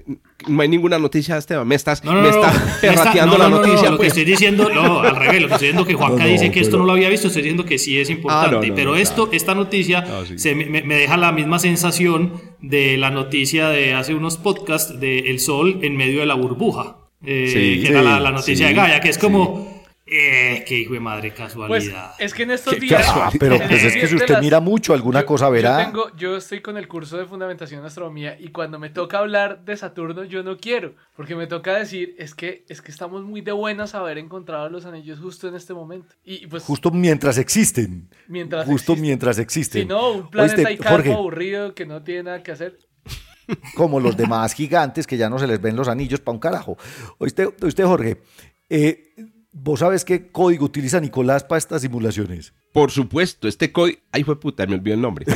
no 0.48 0.62
hay 0.62 0.68
ninguna 0.68 0.98
noticia, 0.98 1.38
Esteban. 1.38 1.68
Me 1.68 1.76
estás, 1.76 2.04
no, 2.04 2.14
no, 2.14 2.22
me 2.22 2.30
estás 2.30 2.56
no, 3.26 3.38
la 3.38 3.50
noticia. 3.50 3.92
lo 3.92 4.00
que 4.00 4.08
estoy 4.08 4.26
diciendo, 4.26 4.70
no, 4.74 5.00
al 5.02 5.16
revés, 5.16 5.42
lo 5.42 5.48
que 5.48 5.54
estoy 5.54 5.68
diciendo 5.68 5.86
que 5.86 5.94
Juanca 5.94 6.26
dice 6.26 6.52
que 6.52 6.60
esto 6.60 6.78
no 6.78 6.86
lo 6.86 6.94
había 6.94 7.10
visto, 7.10 7.28
estoy 7.28 7.44
diciendo 7.44 7.66
que 7.66 7.78
sí 7.78 8.00
es 8.00 8.10
importante. 8.10 8.72
pero 8.74 8.96
esto, 8.96 9.30
esta 9.32 9.54
noticia 9.54 10.06
se, 10.36 10.56
me, 10.56 10.66
me, 10.66 10.96
deja 10.96 11.16
la 11.18 11.32
misma 11.32 11.60
sensación 11.60 12.34
de 12.60 12.98
la 12.98 13.12
noticia 13.12 13.70
de 13.70 13.94
hace 13.94 14.16
unos 14.16 14.38
podcasts 14.38 15.00
de 15.00 15.20
El 15.20 15.40
Sol 15.40 15.80
en 15.84 15.96
medio 15.96 16.20
de 16.20 16.26
la 16.26 16.34
burbuja. 16.34 16.98
Eh, 17.26 17.80
que 17.82 17.88
era 17.88 18.04
la, 18.04 18.20
la 18.20 18.32
noticia 18.32 18.68
de 18.68 18.74
Gaia, 18.74 19.00
que 19.00 19.10
es 19.10 19.18
como 19.18 19.67
eh, 20.10 20.64
qué 20.66 20.80
hijo 20.80 20.94
de 20.94 21.00
madre 21.00 21.34
casualidad. 21.34 22.14
Pues 22.16 22.20
es 22.20 22.34
que 22.34 22.44
en 22.44 22.52
estos 22.52 22.80
días. 22.80 23.06
Ah, 23.08 23.30
pero 23.40 23.58
pues 23.58 23.84
es 23.84 23.94
que 23.94 24.08
si 24.08 24.16
usted 24.16 24.40
mira 24.40 24.60
mucho, 24.60 24.94
alguna 24.94 25.26
cosa 25.26 25.50
verá. 25.50 25.80
Yo, 25.80 25.86
tengo, 25.86 26.16
yo, 26.16 26.38
estoy 26.38 26.62
con 26.62 26.78
el 26.78 26.88
curso 26.88 27.18
de 27.18 27.26
fundamentación 27.26 27.82
de 27.82 27.88
astronomía 27.88 28.38
y 28.40 28.50
cuando 28.50 28.80
me 28.80 28.90
toca 28.90 29.20
hablar 29.20 29.66
de 29.66 29.76
Saturno, 29.76 30.24
yo 30.24 30.44
no 30.44 30.58
quiero. 30.58 30.96
Porque 31.16 31.36
me 31.36 31.48
toca 31.48 31.74
decir, 31.74 32.16
es 32.18 32.34
que, 32.34 32.64
es 32.70 32.82
que 32.82 32.92
estamos 32.92 33.24
muy 33.24 33.42
de 33.42 33.52
buenas 33.52 33.96
haber 33.96 34.18
encontrado 34.18 34.70
los 34.70 34.86
anillos 34.86 35.20
justo 35.20 35.48
en 35.48 35.56
este 35.56 35.74
momento. 35.74 36.16
Y 36.24 36.48
pues, 36.48 36.64
justo 36.64 36.90
mientras 36.90 37.38
existen. 37.38 38.10
Mientras 38.28 38.66
justo 38.66 38.96
mientras 38.96 39.40
existen. 39.40 39.82
Si 39.82 39.88
no, 39.88 40.12
un 40.12 40.30
planeta 40.30 40.70
ahí 40.70 40.80
aburrido 41.12 41.76
que 41.76 41.86
no 41.86 42.02
tiene 42.02 42.24
nada 42.24 42.44
que 42.44 42.52
hacer 42.52 42.78
como 43.76 44.00
los 44.00 44.18
demás 44.18 44.54
gigantes 44.54 45.08
que 45.08 45.18
ya 45.18 45.30
no 45.30 45.40
se 45.40 45.48
les 45.48 45.62
ven 45.62 45.76
los 45.76 45.88
anillos 45.88 46.20
para 46.20 46.34
un 46.34 46.40
carajo. 46.40 46.78
Oíste, 47.18 47.48
usted 47.62 47.86
Jorge, 47.86 48.22
eh, 48.70 49.14
¿Vos 49.60 49.80
sabes 49.80 50.06
qué 50.06 50.28
código 50.28 50.66
utiliza 50.66 51.00
Nicolás 51.00 51.44
para 51.44 51.58
estas 51.58 51.82
simulaciones? 51.82 52.54
Por 52.72 52.92
supuesto, 52.92 53.48
este 53.48 53.72
código. 53.72 53.98
Ay, 54.12 54.24
fue 54.24 54.40
puta, 54.40 54.68
me 54.68 54.76
olvidé 54.76 54.94
el 54.94 55.02
nombre. 55.02 55.26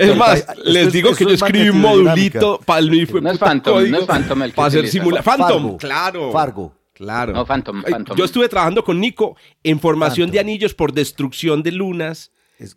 es 0.00 0.16
más, 0.16 0.46
les 0.64 0.92
digo 0.92 1.14
que 1.14 1.24
yo 1.24 1.30
escribí 1.30 1.70
un 1.70 1.80
modulito 1.80 2.60
para 2.64 2.80
el 2.80 3.06
fue 3.06 3.22
No 3.22 3.30
es 3.30 3.38
Phantom, 3.38 3.90
no 3.90 3.98
es 3.98 4.04
Phantom 4.04 4.42
el 4.42 4.50
que 4.50 4.56
Para 4.56 4.68
hacer 4.68 4.86
simulación. 4.88 5.38
Phantom, 5.38 5.78
claro. 5.78 6.30
Fargo. 6.30 6.74
Claro. 6.92 7.32
No, 7.32 7.46
Phantom, 7.46 7.82
Phantom. 7.82 8.16
Yo 8.16 8.26
estuve 8.26 8.50
trabajando 8.50 8.84
con 8.84 9.00
Nico 9.00 9.36
en 9.62 9.80
formación 9.80 10.30
de 10.30 10.40
anillos 10.40 10.74
por 10.74 10.92
destrucción 10.92 11.62
de 11.62 11.72
lunas, 11.72 12.32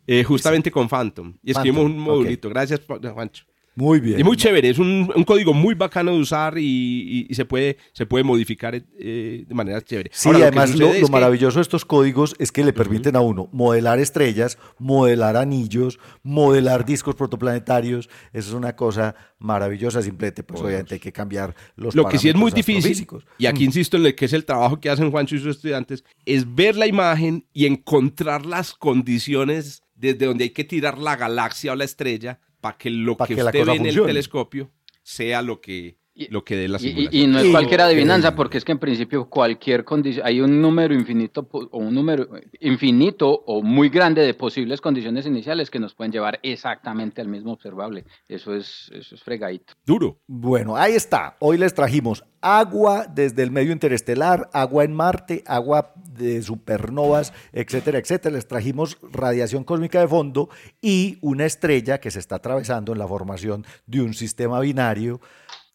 eh, 0.07 0.23
justamente 0.23 0.71
con 0.71 0.87
Phantom. 0.87 1.35
Y 1.43 1.51
escribimos 1.51 1.85
un 1.85 1.99
modulito. 1.99 2.47
Gracias, 2.49 2.81
Juancho. 2.85 3.45
Muy 3.79 4.01
bien. 4.01 4.19
Y 4.19 4.23
muy 4.25 4.35
chévere, 4.35 4.69
es 4.69 4.77
un, 4.77 5.07
código 5.25 5.53
muy 5.53 5.73
bacano 5.73 6.11
de 6.11 6.19
usar 6.19 6.57
y, 6.57 7.27
se, 7.31 7.45
puede, 7.45 7.77
se 7.93 8.05
puede 8.05 8.25
modificar 8.25 8.75
eh, 8.75 9.45
de 9.47 9.55
manera 9.55 9.81
chévere. 9.81 10.11
Sí, 10.13 10.29
además 10.29 10.75
lo, 10.75 10.91
maravilloso 11.07 11.59
de 11.59 11.61
estos 11.61 11.85
códigos 11.85 12.35
es 12.39 12.51
que 12.51 12.65
le 12.65 12.73
permiten 12.73 13.15
a 13.15 13.21
uno 13.21 13.47
modelar 13.53 13.99
estrellas, 13.99 14.57
modelar 14.79 15.37
anillos, 15.37 15.97
modelar 16.23 16.85
discos 16.85 17.15
protoplanetarios. 17.15 18.09
Eso 18.33 18.49
es 18.49 18.53
una 18.53 18.75
cosa 18.75 19.15
maravillosa, 19.37 20.01
simplemente 20.01 20.43
pues 20.43 20.59
obviamente 20.59 20.95
hay 20.95 20.99
que 20.99 21.13
cambiar 21.13 21.55
los 21.77 21.95
Lo 21.95 22.05
que 22.09 22.17
sí 22.17 22.27
es 22.27 22.35
muy 22.35 22.51
difícil, 22.51 23.07
y 23.37 23.45
aquí 23.45 23.63
mm. 23.63 23.67
insisto 23.67 23.95
en 23.95 24.03
lo 24.03 24.13
que 24.13 24.25
es 24.25 24.33
el 24.33 24.43
trabajo 24.43 24.81
que 24.81 24.89
hacen 24.89 25.09
Juancho 25.09 25.35
y 25.35 25.39
sus 25.39 25.55
estudiantes, 25.55 26.03
es 26.25 26.53
ver 26.53 26.75
la 26.75 26.85
imagen 26.85 27.45
y 27.53 27.65
encontrar 27.65 28.45
las 28.45 28.73
condiciones 28.73 29.83
desde 29.95 30.25
donde 30.25 30.45
hay 30.45 30.49
que 30.49 30.65
tirar 30.65 30.97
la 30.97 31.15
galaxia 31.15 31.71
o 31.71 31.75
la 31.75 31.85
estrella 31.85 32.41
para 32.61 32.77
que 32.77 32.89
lo 32.89 33.17
que, 33.17 33.35
usted 33.35 33.65
ve 33.65 33.75
en 33.75 33.85
el 33.85 33.95
telescopio 33.95 34.71
sea 35.03 35.41
lo 35.41 35.61
que, 35.61 35.97
lo 36.29 36.43
que 36.43 36.55
dé 36.55 36.67
la 36.67 36.79
simulación. 36.79 37.13
Y, 37.13 37.27
no 37.27 37.39
es 37.39 37.49
cualquier 37.49 37.81
adivinanza, 37.81 38.35
porque 38.35 38.57
es 38.57 38.65
que 38.65 38.71
en 38.71 38.79
principio 38.79 39.29
cualquier 39.29 39.83
condición, 39.83 40.25
hay 40.25 40.41
un 40.41 40.61
número 40.61 40.93
infinito 40.93 41.47
o 41.51 41.77
un 41.77 41.93
número 41.93 42.27
infinito 42.59 43.43
o 43.45 43.61
muy 43.61 43.89
grande 43.89 44.21
de 44.21 44.33
posibles 44.33 44.81
condiciones 44.81 45.25
iniciales 45.25 45.69
que 45.69 45.79
nos 45.79 45.93
pueden 45.93 46.11
llevar 46.11 46.39
exactamente 46.43 47.21
al 47.21 47.27
mismo 47.27 47.53
observable. 47.53 48.05
Eso 48.27 48.55
es, 48.55 48.89
eso 48.93 49.15
es 49.15 49.23
fregadito. 49.23 49.73
Duro. 49.85 50.19
Bueno, 50.27 50.75
ahí 50.75 50.93
está. 50.93 51.37
Hoy 51.39 51.57
les 51.57 51.73
trajimos 51.73 52.23
agua 52.41 53.05
desde 53.07 53.43
el 53.43 53.51
medio 53.51 53.71
interestelar, 53.71 54.49
agua 54.53 54.83
en 54.83 54.93
Marte, 54.93 55.43
agua 55.45 55.93
de 55.95 56.41
supernovas, 56.41 57.33
etcétera, 57.51 57.99
etcétera. 57.99 58.35
Les 58.35 58.47
trajimos 58.47 58.97
radiación 59.11 59.63
cósmica 59.63 59.99
de 59.99 60.07
fondo 60.07 60.49
y 60.81 61.17
una 61.21 61.45
estrella 61.45 61.99
que 61.99 62.11
se 62.11 62.19
está 62.19 62.35
atravesando 62.35 62.93
en 62.93 62.99
la 62.99 63.07
formación 63.07 63.65
de 63.85 64.01
un 64.01 64.13
sistema 64.13 64.59
binario 64.59 65.19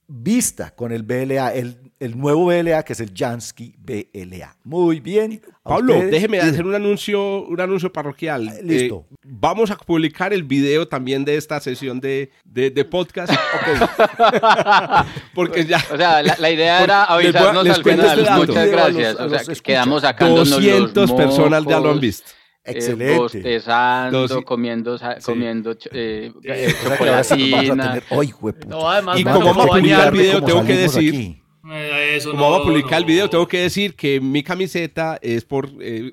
vista 0.07 0.75
con 0.75 0.93
el 0.93 1.03
BLA, 1.03 1.55
el, 1.55 1.93
el 2.01 2.19
nuevo 2.19 2.47
BLA 2.47 2.83
que 2.83 2.93
es 2.93 3.01
el 3.01 3.13
Jansky 3.15 3.75
BLA. 3.79 4.57
Muy 4.65 5.01
bien. 5.01 5.41
Pablo, 5.63 5.95
déjeme 5.95 6.41
hacer 6.41 6.67
un 6.67 6.75
anuncio, 6.75 7.47
un 7.47 7.61
anuncio 7.61 7.93
parroquial. 7.93 8.49
Ah, 8.49 8.55
listo. 8.63 9.07
Eh, 9.11 9.17
vamos 9.25 9.71
a 9.71 9.77
publicar 9.77 10.33
el 10.33 10.43
video 10.43 10.87
también 10.87 11.25
de 11.25 11.37
esta 11.37 11.61
sesión 11.61 12.01
de, 12.01 12.31
de, 12.45 12.85
podcast. 12.85 13.33
Porque 15.35 15.65
ya. 15.65 15.83
O 15.91 15.97
sea, 15.97 16.23
la, 16.23 16.51
idea 16.51 16.83
era 16.83 17.05
avisarnos 17.05 17.67
al 17.67 17.83
final. 17.83 18.19
Este 18.19 18.33
Muchas 18.33 18.69
gracias. 18.69 19.17
o 19.17 19.29
sea, 19.29 19.55
quedamos 19.63 20.03
sacándonos 20.03 20.51
200 20.51 21.13
personas 21.13 21.65
ya 21.65 21.81
lo 21.81 21.91
han 21.91 22.01
visto. 22.01 22.31
Eh, 22.67 22.73
Excelente. 22.73 23.19
bostezando, 23.19 24.43
comiendo, 24.43 24.99
comiendo 25.23 25.77
eh, 25.93 26.33
eh, 26.45 26.75
chocolatina. 26.83 28.01
No, 28.67 28.89
además, 28.89 29.21
y 29.21 29.25
como 29.25 29.41
vamos 29.41 29.67
a 29.67 29.69
publicar 29.69 30.07
el 30.09 30.19
video, 30.19 30.43
tengo 30.43 30.65
que 30.65 30.75
decir. 30.75 31.43
como 32.25 32.43
vamos 32.43 32.61
a 32.61 32.62
publicar 32.62 32.99
el 33.01 33.05
video, 33.05 33.29
tengo 33.29 33.47
que 33.47 33.61
decir 33.61 33.95
que 33.95 34.19
mi 34.19 34.43
camiseta 34.43 35.19
es 35.21 35.45
por 35.45 35.69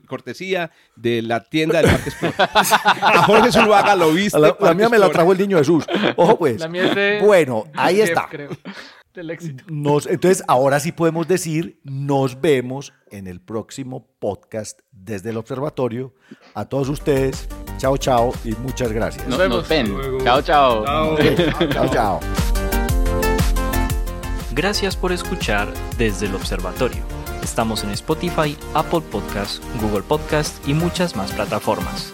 cortesía 0.06 0.72
de 0.98 1.22
la 1.22 1.42
tienda 1.42 1.82
del 1.82 1.90
Parque 1.90 2.10
Sport. 2.10 2.36
a 2.38 3.24
Jorge 3.24 3.52
Zuluaga 3.54 3.96
lo 3.96 4.12
viste. 4.12 4.38
La, 4.38 4.54
la 4.60 4.74
mía 4.74 4.90
me 4.90 5.00
la 5.00 5.10
trajo 5.10 5.32
el 5.32 5.38
niño 5.38 5.58
Jesús. 5.58 5.86
Ojo 6.18 6.38
pues. 6.38 6.60
La 6.60 6.68
mía 6.68 6.84
es 6.88 6.96
de, 6.96 7.20
bueno, 7.22 7.64
ahí 7.76 8.02
está. 8.02 8.28
Creo 8.30 8.50
del 9.14 9.30
éxito. 9.32 9.64
Nos, 9.68 10.08
entonces, 10.08 10.44
ahora 10.48 10.80
sí 10.80 10.92
podemos 10.92 11.28
decir, 11.28 11.80
nos 11.84 12.40
vemos 12.40 12.94
en 13.10 13.28
el 13.28 13.42
próximo 13.42 14.08
podcast 14.20 14.80
desde 14.92 15.32
el 15.32 15.38
observatorio. 15.38 16.14
A 16.54 16.66
todos 16.66 16.90
ustedes, 16.90 17.48
chao, 17.78 17.98
chao 17.98 18.34
y 18.44 18.52
muchas 18.56 18.92
gracias. 18.92 19.28
Nos, 19.28 19.68
vemos. 19.68 20.24
Chao, 20.24 20.42
chao. 20.42 20.86
Chao, 21.70 21.90
chao. 21.90 22.20
Gracias 24.54 24.98
por 24.98 25.12
escuchar 25.12 25.74
desde 25.98 26.26
el 26.26 26.36
observatorio. 26.36 27.04
Estamos 27.42 27.84
en 27.84 27.92
Spotify, 27.92 28.58
Apple 28.74 29.02
Podcast, 29.12 29.64
Google 29.82 30.04
Podcast 30.04 30.68
y 30.68 30.74
muchas 30.74 31.16
más 31.16 31.32
plataformas. 31.32 32.14